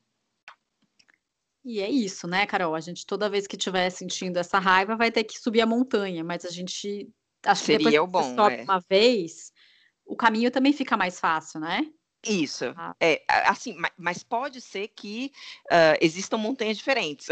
E 1.64 1.80
é 1.80 1.90
isso, 1.90 2.26
né, 2.26 2.46
Carol? 2.46 2.74
A 2.74 2.80
gente 2.80 3.04
toda 3.04 3.28
vez 3.28 3.46
que 3.46 3.56
estiver 3.56 3.90
sentindo 3.90 4.38
essa 4.38 4.58
raiva 4.58 4.96
vai 4.96 5.10
ter 5.10 5.24
que 5.24 5.38
subir 5.38 5.60
a 5.60 5.66
montanha, 5.66 6.24
mas 6.24 6.44
a 6.44 6.50
gente 6.50 7.08
acho 7.44 7.64
que 7.64 7.78
depois 7.78 7.94
que 7.94 8.06
bom, 8.06 8.34
sobe 8.34 8.56
é. 8.56 8.62
uma 8.62 8.80
vez, 8.88 9.52
o 10.06 10.16
caminho 10.16 10.50
também 10.50 10.72
fica 10.72 10.96
mais 10.96 11.20
fácil, 11.20 11.60
né? 11.60 11.86
Isso, 12.26 12.74
ah. 12.76 12.96
é 12.98 13.22
assim, 13.46 13.76
mas 13.96 14.22
pode 14.24 14.60
ser 14.60 14.88
que 14.88 15.32
uh, 15.66 15.96
existam 16.00 16.36
montanhas 16.36 16.76
diferentes. 16.76 17.28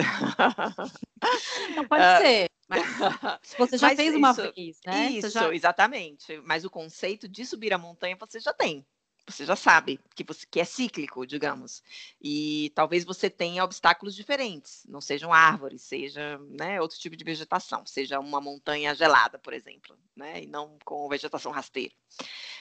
Não 1.75 1.85
pode 1.89 2.03
uh, 2.03 2.19
ser. 2.23 2.51
Mas 2.69 2.83
você 3.59 3.79
já 3.79 3.89
mas 3.89 3.97
fez 3.97 4.15
uma 4.15 4.33
vez, 4.33 4.81
né? 4.85 5.11
Isso, 5.11 5.31
já... 5.31 5.53
exatamente. 5.55 6.41
Mas 6.45 6.65
o 6.65 6.71
conceito 6.71 7.29
de 7.29 7.45
subir 7.45 7.73
a 7.73 7.79
montanha 7.79 8.17
você 8.19 8.39
já 8.41 8.53
tem. 8.53 8.85
Você 9.29 9.45
já 9.45 9.57
sabe 9.57 9.99
que, 10.15 10.23
você, 10.23 10.47
que 10.49 10.61
é 10.61 10.65
cíclico, 10.65 11.27
digamos. 11.27 11.83
E 12.23 12.71
talvez 12.75 13.05
você 13.05 13.29
tenha 13.29 13.65
obstáculos 13.65 14.15
diferentes, 14.15 14.85
não 14.89 15.01
sejam 15.01 15.33
árvores, 15.33 15.83
seja 15.83 16.39
né, 16.51 16.81
outro 16.81 16.99
tipo 16.99 17.17
de 17.17 17.25
vegetação, 17.25 17.85
seja 17.85 18.21
uma 18.21 18.41
montanha 18.41 18.95
gelada, 18.95 19.39
por 19.39 19.53
exemplo, 19.53 19.99
né, 20.15 20.45
e 20.45 20.47
não 20.47 20.79
com 20.85 21.09
vegetação 21.09 21.51
rasteira. 21.51 21.93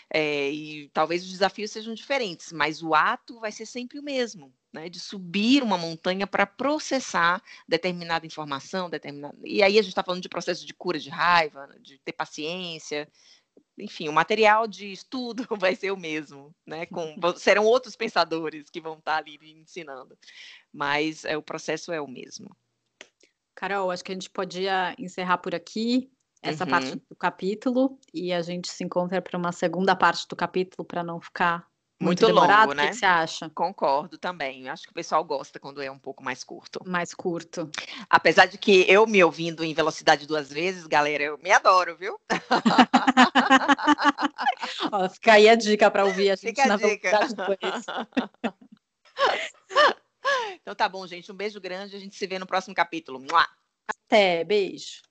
É, 0.10 0.52
e 0.52 0.90
talvez 0.90 1.24
os 1.24 1.32
desafios 1.32 1.72
sejam 1.72 1.94
diferentes, 1.94 2.52
mas 2.52 2.82
o 2.82 2.94
ato 2.96 3.40
vai 3.40 3.52
ser 3.52 3.66
sempre 3.66 4.00
o 4.00 4.04
mesmo, 4.04 4.54
né, 4.74 4.90
de 4.90 5.00
subir 5.00 5.64
uma 5.64 5.78
montanha 5.78 6.26
para 6.26 6.46
processar 6.46 7.42
determinada 7.68 8.26
informação, 8.26 8.90
determinada. 8.90 9.38
E 9.44 9.62
aí 9.64 9.78
a 9.78 9.82
gente 9.82 9.92
está 9.92 10.04
falando 10.04 10.22
de 10.22 10.30
processo 10.30 10.66
de 10.66 10.74
cura 10.74 11.00
de 11.00 11.10
raiva, 11.10 11.70
de 11.80 12.00
ter 12.00 12.14
paciência, 12.14 13.08
enfim, 13.78 14.08
o 14.08 14.14
material 14.14 14.68
de 14.68 14.92
estudo 14.92 15.46
vai 15.60 15.76
ser 15.76 15.92
o 15.92 15.98
mesmo, 15.98 16.56
né? 16.66 16.86
Com, 16.86 17.16
serão 17.38 17.66
outros 17.66 17.96
pensadores 17.96 18.70
que 18.70 18.82
vão 18.82 18.98
estar 18.98 19.18
ali 19.18 19.38
ensinando, 19.42 20.18
mas 20.74 21.26
é, 21.26 21.38
o 21.38 21.42
processo 21.42 21.92
é 21.92 22.02
o 22.02 22.08
mesmo. 22.08 22.56
Carol, 23.56 23.92
acho 23.92 24.04
que 24.04 24.12
a 24.12 24.16
gente 24.16 24.30
podia 24.30 24.94
encerrar 25.00 25.38
por 25.38 25.56
aqui 25.56 26.12
essa 26.42 26.64
uhum. 26.64 26.70
parte 26.70 26.96
do 27.10 27.16
capítulo 27.16 28.00
e 28.14 28.32
a 28.32 28.42
gente 28.42 28.70
se 28.70 28.84
encontra 28.84 29.22
para 29.22 29.38
uma 29.38 29.52
segunda 29.52 29.96
parte 29.96 30.28
do 30.28 30.36
capítulo 30.36 30.86
para 30.86 31.04
não 31.04 31.20
ficar 31.20 31.66
muito, 31.98 32.24
muito 32.24 32.28
demorado, 32.28 32.70
longo, 32.70 32.74
né? 32.74 32.88
O 32.88 32.90
que 32.90 32.96
você 32.96 33.06
acha? 33.06 33.50
Concordo 33.50 34.18
também. 34.18 34.68
Acho 34.68 34.84
que 34.84 34.92
o 34.92 34.94
pessoal 34.94 35.24
gosta 35.24 35.60
quando 35.60 35.82
é 35.82 35.90
um 35.90 35.98
pouco 35.98 36.22
mais 36.22 36.44
curto. 36.44 36.82
Mais 36.86 37.14
curto. 37.14 37.72
Apesar 38.10 38.48
de 38.48 38.58
que 38.58 38.86
eu 38.90 39.08
me 39.08 39.24
ouvindo 39.24 39.64
em 39.64 39.74
velocidade 39.74 40.28
duas 40.28 40.52
vezes, 40.52 40.88
galera, 40.88 41.24
eu 41.24 41.38
me 41.38 41.52
adoro, 41.52 41.96
viu? 41.96 42.20
Ó, 44.92 45.10
fica 45.10 45.34
aí 45.34 45.48
a 45.48 45.56
dica 45.56 45.90
para 45.90 46.06
ouvir 46.06 46.32
a 46.32 46.36
gente 46.36 46.50
fica 46.50 46.68
na 46.68 46.74
a 46.74 46.78
dica. 46.78 47.12
velocidade 47.12 47.56
Então 50.62 50.76
tá 50.76 50.90
bom, 50.90 51.08
gente. 51.08 51.32
Um 51.32 51.36
beijo 51.36 51.62
grande. 51.62 51.96
A 51.96 52.00
gente 52.00 52.16
se 52.16 52.28
vê 52.28 52.38
no 52.38 52.48
próximo 52.48 52.76
capítulo. 52.76 53.24
Até, 53.88 54.44
beijo. 54.44 55.02